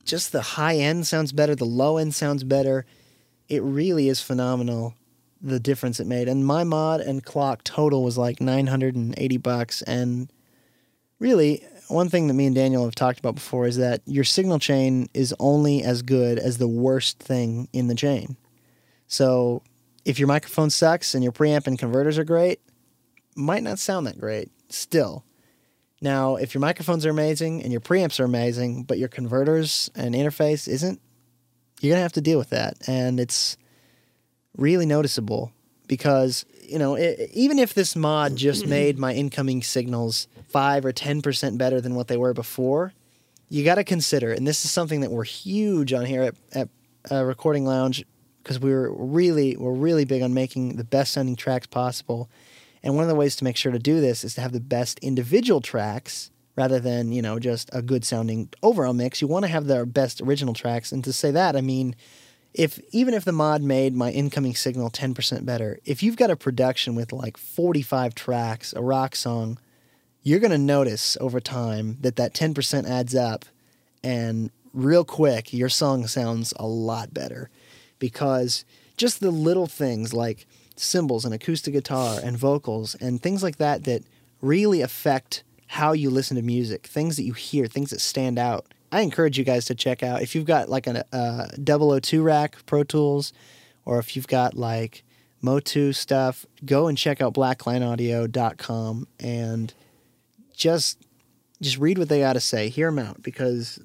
just 0.04 0.32
the 0.32 0.42
high 0.42 0.76
end 0.76 1.06
sounds 1.06 1.32
better. 1.32 1.54
The 1.54 1.64
low 1.66 1.98
end 1.98 2.14
sounds 2.14 2.42
better. 2.42 2.84
It 3.48 3.62
really 3.62 4.08
is 4.08 4.20
phenomenal 4.20 4.94
the 5.40 5.60
difference 5.60 6.00
it 6.00 6.06
made. 6.06 6.28
And 6.28 6.44
my 6.44 6.64
mod 6.64 7.00
and 7.00 7.24
clock 7.24 7.62
total 7.64 8.02
was 8.02 8.18
like 8.18 8.40
980 8.40 9.36
bucks. 9.38 9.82
And 9.82 10.30
really, 11.18 11.62
one 11.91 12.09
thing 12.09 12.28
that 12.28 12.34
me 12.34 12.47
and 12.47 12.55
Daniel 12.55 12.84
have 12.84 12.95
talked 12.95 13.18
about 13.18 13.34
before 13.34 13.66
is 13.66 13.76
that 13.76 14.01
your 14.07 14.24
signal 14.24 14.59
chain 14.59 15.09
is 15.12 15.34
only 15.38 15.82
as 15.82 16.03
good 16.03 16.38
as 16.38 16.59
the 16.59 16.68
worst 16.68 17.18
thing 17.18 17.68
in 17.72 17.88
the 17.88 17.95
chain. 17.95 18.36
So 19.09 19.62
if 20.05 20.18
your 20.18 20.28
microphone 20.28 20.70
sucks 20.70 21.14
and 21.14 21.22
your 21.22 21.32
preamp 21.32 21.66
and 21.66 21.78
converters 21.78 22.18
are 22.18 22.24
great, 22.24 22.61
might 23.36 23.62
not 23.62 23.78
sound 23.78 24.07
that 24.07 24.18
great 24.18 24.51
still. 24.68 25.24
Now, 26.01 26.36
if 26.36 26.55
your 26.55 26.61
microphones 26.61 27.05
are 27.05 27.11
amazing 27.11 27.62
and 27.62 27.72
your 27.72 27.80
preamps 27.80 28.20
are 28.20 28.24
amazing, 28.24 28.84
but 28.84 28.99
your 28.99 29.09
converters 29.09 29.91
and 29.95 30.14
interface 30.14 30.66
isn't, 30.66 31.01
you're 31.80 31.91
going 31.91 31.99
to 31.99 32.03
have 32.03 32.12
to 32.12 32.20
deal 32.20 32.38
with 32.38 32.51
that. 32.51 32.76
And 32.86 33.20
it's 33.20 33.57
really 34.57 34.86
noticeable 34.86 35.53
because, 35.88 36.45
you 36.62 36.78
know, 36.78 36.97
i 36.97 37.28
even 37.32 37.59
if 37.59 37.74
this 37.74 37.97
mod 37.97 38.36
just 38.36 38.66
made 38.78 38.99
my 38.99 39.12
incoming 39.12 39.62
signals 39.62 40.28
5 40.51 40.84
or 40.84 40.92
10% 40.92 41.59
better 41.59 41.80
than 41.80 41.94
what 41.94 42.09
they 42.09 42.16
were 42.16 42.34
before, 42.34 42.92
you 43.48 43.64
got 43.64 43.76
to 43.76 43.84
consider, 43.84 44.32
and 44.32 44.46
this 44.46 44.64
is 44.64 44.70
something 44.70 45.01
that 45.01 45.11
we're 45.11 45.24
huge 45.24 45.92
on 45.92 46.07
here 46.07 46.22
at, 46.22 46.34
at 46.53 46.68
uh, 47.11 47.24
Recording 47.24 47.64
Lounge 47.64 48.05
because 48.42 48.59
we're 48.59 48.90
really 48.90 49.57
we're 49.57 49.72
really 49.72 50.05
big 50.05 50.22
on 50.22 50.32
making 50.32 50.76
the 50.76 50.84
best 50.84 51.12
sounding 51.12 51.36
tracks 51.36 51.66
possible. 51.66 52.30
And 52.82 52.94
one 52.94 53.03
of 53.03 53.09
the 53.09 53.14
ways 53.14 53.36
to 53.36 53.44
make 53.44 53.57
sure 53.57 53.72
to 53.72 53.78
do 53.78 54.01
this 54.01 54.24
is 54.24 54.34
to 54.34 54.40
have 54.40 54.53
the 54.53 54.61
best 54.61 54.98
individual 55.01 55.61
tracks 55.61 56.30
rather 56.57 56.80
than, 56.80 57.12
you 57.12 57.22
know, 57.22 57.38
just 57.38 57.70
a 57.72 57.82
good 57.82 58.05
sounding 58.05 58.48
overall 58.62 58.94
mix. 58.94 59.20
You 59.20 59.28
want 59.28 59.44
to 59.44 59.51
have 59.51 59.66
the 59.66 59.84
best 59.84 60.20
original 60.20 60.55
tracks. 60.55 60.92
And 60.92 61.05
to 61.05 61.12
say 61.12 61.30
that, 61.30 61.57
I 61.57 61.61
mean, 61.61 61.94
if 62.55 62.80
even 62.92 63.14
if 63.14 63.24
the 63.24 63.32
mod 63.32 63.62
made 63.62 63.94
my 63.94 64.11
incoming 64.11 64.55
signal 64.55 64.90
10% 64.90 65.44
better, 65.44 65.78
if 65.84 66.03
you've 66.03 66.16
got 66.16 66.30
a 66.30 66.36
production 66.36 66.94
with 66.94 67.12
like 67.12 67.36
45 67.36 68.14
tracks, 68.14 68.72
a 68.72 68.82
rock 68.82 69.14
song, 69.14 69.59
you're 70.22 70.40
going 70.40 70.50
to 70.50 70.58
notice 70.58 71.16
over 71.20 71.40
time 71.40 71.96
that 72.00 72.16
that 72.16 72.34
10% 72.34 72.88
adds 72.88 73.14
up 73.14 73.44
and 74.02 74.50
real 74.72 75.04
quick 75.04 75.52
your 75.52 75.68
song 75.68 76.06
sounds 76.06 76.52
a 76.56 76.66
lot 76.66 77.12
better 77.12 77.50
because 77.98 78.64
just 78.96 79.20
the 79.20 79.30
little 79.30 79.66
things 79.66 80.12
like 80.12 80.46
cymbals 80.76 81.24
and 81.24 81.34
acoustic 81.34 81.74
guitar 81.74 82.18
and 82.22 82.36
vocals 82.36 82.94
and 82.96 83.22
things 83.22 83.42
like 83.42 83.56
that 83.56 83.84
that 83.84 84.02
really 84.40 84.80
affect 84.80 85.42
how 85.66 85.92
you 85.92 86.10
listen 86.10 86.36
to 86.36 86.42
music, 86.42 86.86
things 86.86 87.16
that 87.16 87.22
you 87.22 87.32
hear, 87.32 87.66
things 87.66 87.90
that 87.90 88.00
stand 88.00 88.38
out. 88.38 88.66
I 88.90 89.02
encourage 89.02 89.38
you 89.38 89.44
guys 89.44 89.66
to 89.66 89.74
check 89.74 90.02
out 90.02 90.22
if 90.22 90.34
you've 90.34 90.46
got 90.46 90.68
like 90.68 90.86
a 90.86 91.04
uh, 91.14 91.46
002 92.00 92.22
rack 92.22 92.56
Pro 92.66 92.82
Tools 92.82 93.32
or 93.84 93.98
if 93.98 94.16
you've 94.16 94.26
got 94.26 94.56
like 94.56 95.04
Motu 95.42 95.92
stuff, 95.92 96.44
go 96.64 96.86
and 96.86 96.98
check 96.98 97.20
out 97.20 97.34
blacklionaudio.com 97.34 99.06
and 99.20 99.74
just 100.61 100.98
just 101.61 101.78
read 101.78 101.98
what 101.98 102.08
they 102.08 102.20
got 102.20 102.34
to 102.34 102.40
say, 102.40 102.68
hear 102.68 102.88
them 102.88 102.98
out 102.98 103.22
because 103.22 103.80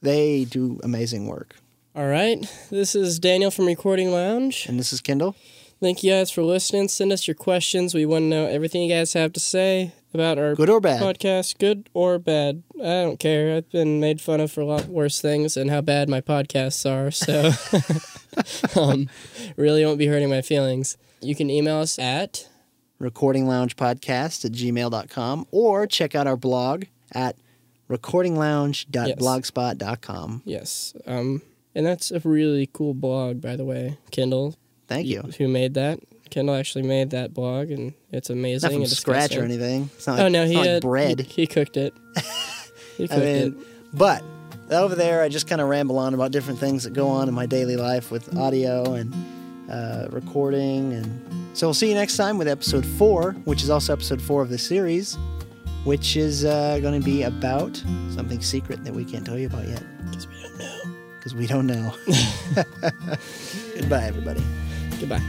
they 0.00 0.44
do 0.44 0.80
amazing 0.82 1.26
work. 1.26 1.56
All 1.94 2.06
right, 2.06 2.38
this 2.70 2.94
is 2.94 3.18
Daniel 3.18 3.50
from 3.50 3.66
Recording 3.66 4.12
Lounge. 4.12 4.66
And 4.66 4.78
this 4.78 4.92
is 4.92 5.00
Kendall. 5.00 5.36
Thank 5.80 6.02
you 6.02 6.12
guys 6.12 6.30
for 6.30 6.42
listening. 6.42 6.88
Send 6.88 7.10
us 7.12 7.26
your 7.26 7.34
questions. 7.34 7.94
We 7.94 8.06
want 8.06 8.24
to 8.24 8.28
know 8.28 8.46
everything 8.46 8.82
you 8.82 8.94
guys 8.94 9.14
have 9.14 9.32
to 9.32 9.40
say 9.40 9.92
about 10.12 10.38
our 10.38 10.54
Good 10.54 10.68
or 10.68 10.80
bad? 10.80 11.00
podcast, 11.00 11.58
good 11.58 11.88
or 11.94 12.18
bad. 12.18 12.62
I 12.78 13.02
don't 13.02 13.18
care. 13.18 13.56
I've 13.56 13.70
been 13.70 13.98
made 13.98 14.20
fun 14.20 14.40
of 14.40 14.52
for 14.52 14.60
a 14.60 14.66
lot 14.66 14.86
worse 14.86 15.20
things 15.20 15.56
and 15.56 15.70
how 15.70 15.80
bad 15.80 16.08
my 16.08 16.20
podcasts 16.20 16.84
are. 16.88 17.10
So, 17.10 17.52
um, 18.80 19.08
really 19.56 19.84
won't 19.84 19.98
be 19.98 20.06
hurting 20.06 20.28
my 20.28 20.42
feelings. 20.42 20.96
You 21.22 21.34
can 21.34 21.48
email 21.50 21.78
us 21.78 21.98
at 21.98 22.48
Recording 23.00 23.48
Lounge 23.48 23.76
Podcast 23.76 24.44
at 24.44 24.52
gmail.com 24.52 25.46
or 25.50 25.86
check 25.86 26.14
out 26.14 26.26
our 26.26 26.36
blog 26.36 26.84
at 27.12 27.36
recordinglounge.blogspot.com. 27.88 30.42
yes, 30.44 30.94
um, 31.06 31.42
and 31.74 31.86
that's 31.86 32.10
a 32.10 32.20
really 32.20 32.68
cool 32.72 32.94
blog, 32.94 33.40
by 33.40 33.56
the 33.56 33.64
way. 33.64 33.98
Kendall, 34.10 34.54
Thank 34.86 35.06
you. 35.06 35.22
who 35.38 35.48
made 35.48 35.74
that? 35.74 36.00
Kendall 36.30 36.54
actually 36.54 36.82
made 36.82 37.10
that 37.10 37.34
blog, 37.34 37.70
and 37.70 37.92
it's 38.12 38.30
amazing. 38.30 38.70
Not 38.70 38.76
from 38.76 38.86
scratch 38.86 39.36
or 39.36 39.42
anything. 39.42 39.90
It's 39.96 40.06
not 40.06 40.18
like, 40.18 40.26
Oh 40.26 40.28
no, 40.28 40.46
he 40.46 40.54
not 40.54 40.66
like 40.66 40.82
bread. 40.82 41.20
He, 41.20 41.42
he 41.42 41.46
cooked 41.46 41.76
it. 41.76 41.92
he 42.96 43.04
I 43.04 43.06
cooked 43.08 43.20
it. 43.22 43.54
mean, 43.54 43.64
but 43.92 44.22
over 44.70 44.94
there, 44.94 45.22
I 45.22 45.28
just 45.28 45.48
kind 45.48 45.60
of 45.60 45.68
ramble 45.68 45.98
on 45.98 46.14
about 46.14 46.30
different 46.30 46.60
things 46.60 46.84
that 46.84 46.92
go 46.92 47.08
on 47.08 47.28
in 47.28 47.34
my 47.34 47.46
daily 47.46 47.76
life 47.76 48.12
with 48.12 48.36
audio 48.36 48.94
and 48.94 49.12
uh, 49.70 50.08
recording. 50.10 50.92
And 50.92 51.56
so 51.56 51.66
we'll 51.68 51.74
see 51.74 51.88
you 51.88 51.94
next 51.94 52.16
time 52.16 52.38
with 52.38 52.48
episode 52.48 52.84
four, 52.84 53.32
which 53.44 53.62
is 53.62 53.70
also 53.70 53.92
episode 53.92 54.20
four 54.20 54.42
of 54.42 54.48
the 54.48 54.58
series, 54.58 55.16
which 55.84 56.16
is 56.16 56.44
uh, 56.44 56.78
going 56.80 56.98
to 57.00 57.04
be 57.04 57.22
about 57.22 57.76
something 58.14 58.40
secret 58.42 58.84
that 58.84 58.92
we 58.92 59.04
can't 59.04 59.24
tell 59.24 59.38
you 59.38 59.46
about 59.46 59.66
yet 59.68 59.82
Because 60.10 60.26
we 60.26 60.36
don't 60.42 60.56
know. 60.58 60.94
because 61.18 61.34
we 61.34 61.46
don't 61.46 61.66
know. 61.66 61.94
Goodbye, 63.76 64.04
everybody. 64.04 64.42
Goodbye. 64.98 65.22